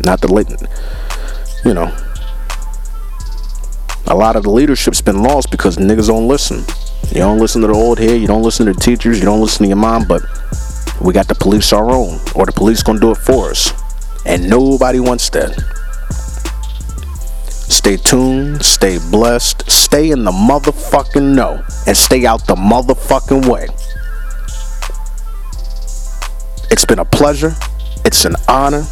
Not 0.00 0.20
the 0.20 0.32
late, 0.32 0.48
you 1.64 1.72
know. 1.72 1.96
A 4.08 4.14
lot 4.14 4.36
of 4.36 4.42
the 4.42 4.50
leadership's 4.50 5.00
been 5.00 5.22
lost 5.22 5.50
because 5.50 5.78
niggas 5.78 6.08
don't 6.08 6.28
listen. 6.28 6.58
You 7.08 7.20
don't 7.20 7.38
listen 7.38 7.62
to 7.62 7.68
the 7.68 7.74
old 7.74 7.98
head, 7.98 8.20
you 8.20 8.26
don't 8.26 8.42
listen 8.42 8.66
to 8.66 8.72
the 8.74 8.80
teachers, 8.80 9.18
you 9.18 9.24
don't 9.24 9.40
listen 9.40 9.62
to 9.62 9.68
your 9.68 9.76
mom, 9.76 10.06
but 10.06 10.22
we 11.00 11.14
got 11.14 11.28
to 11.28 11.34
police 11.34 11.72
our 11.72 11.90
own, 11.90 12.18
or 12.34 12.44
the 12.44 12.52
police 12.52 12.82
gonna 12.82 12.98
do 12.98 13.12
it 13.12 13.18
for 13.18 13.50
us. 13.50 13.72
And 14.26 14.50
nobody 14.50 15.00
wants 15.00 15.30
that. 15.30 15.83
Stay 17.68 17.96
tuned, 17.96 18.64
stay 18.64 18.98
blessed, 19.10 19.70
stay 19.70 20.10
in 20.10 20.24
the 20.24 20.30
motherfucking 20.30 21.34
know, 21.34 21.62
and 21.86 21.96
stay 21.96 22.24
out 22.26 22.46
the 22.46 22.54
motherfucking 22.54 23.48
way. 23.48 23.66
It's 26.70 26.84
been 26.84 26.98
a 26.98 27.04
pleasure, 27.04 27.54
it's 28.04 28.24
an 28.24 28.36
honor, 28.48 28.84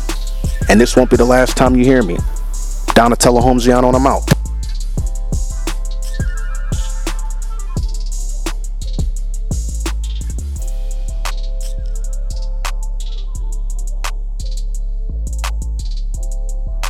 and 0.68 0.80
this 0.80 0.96
won't 0.96 1.10
be 1.10 1.16
the 1.16 1.24
last 1.24 1.56
time 1.56 1.76
you 1.76 1.84
hear 1.84 2.02
me. 2.02 2.16
Donatella 2.94 3.42
Holmesiano, 3.42 3.88
and 3.88 3.96
I'm 3.96 4.06
out. 4.06 4.41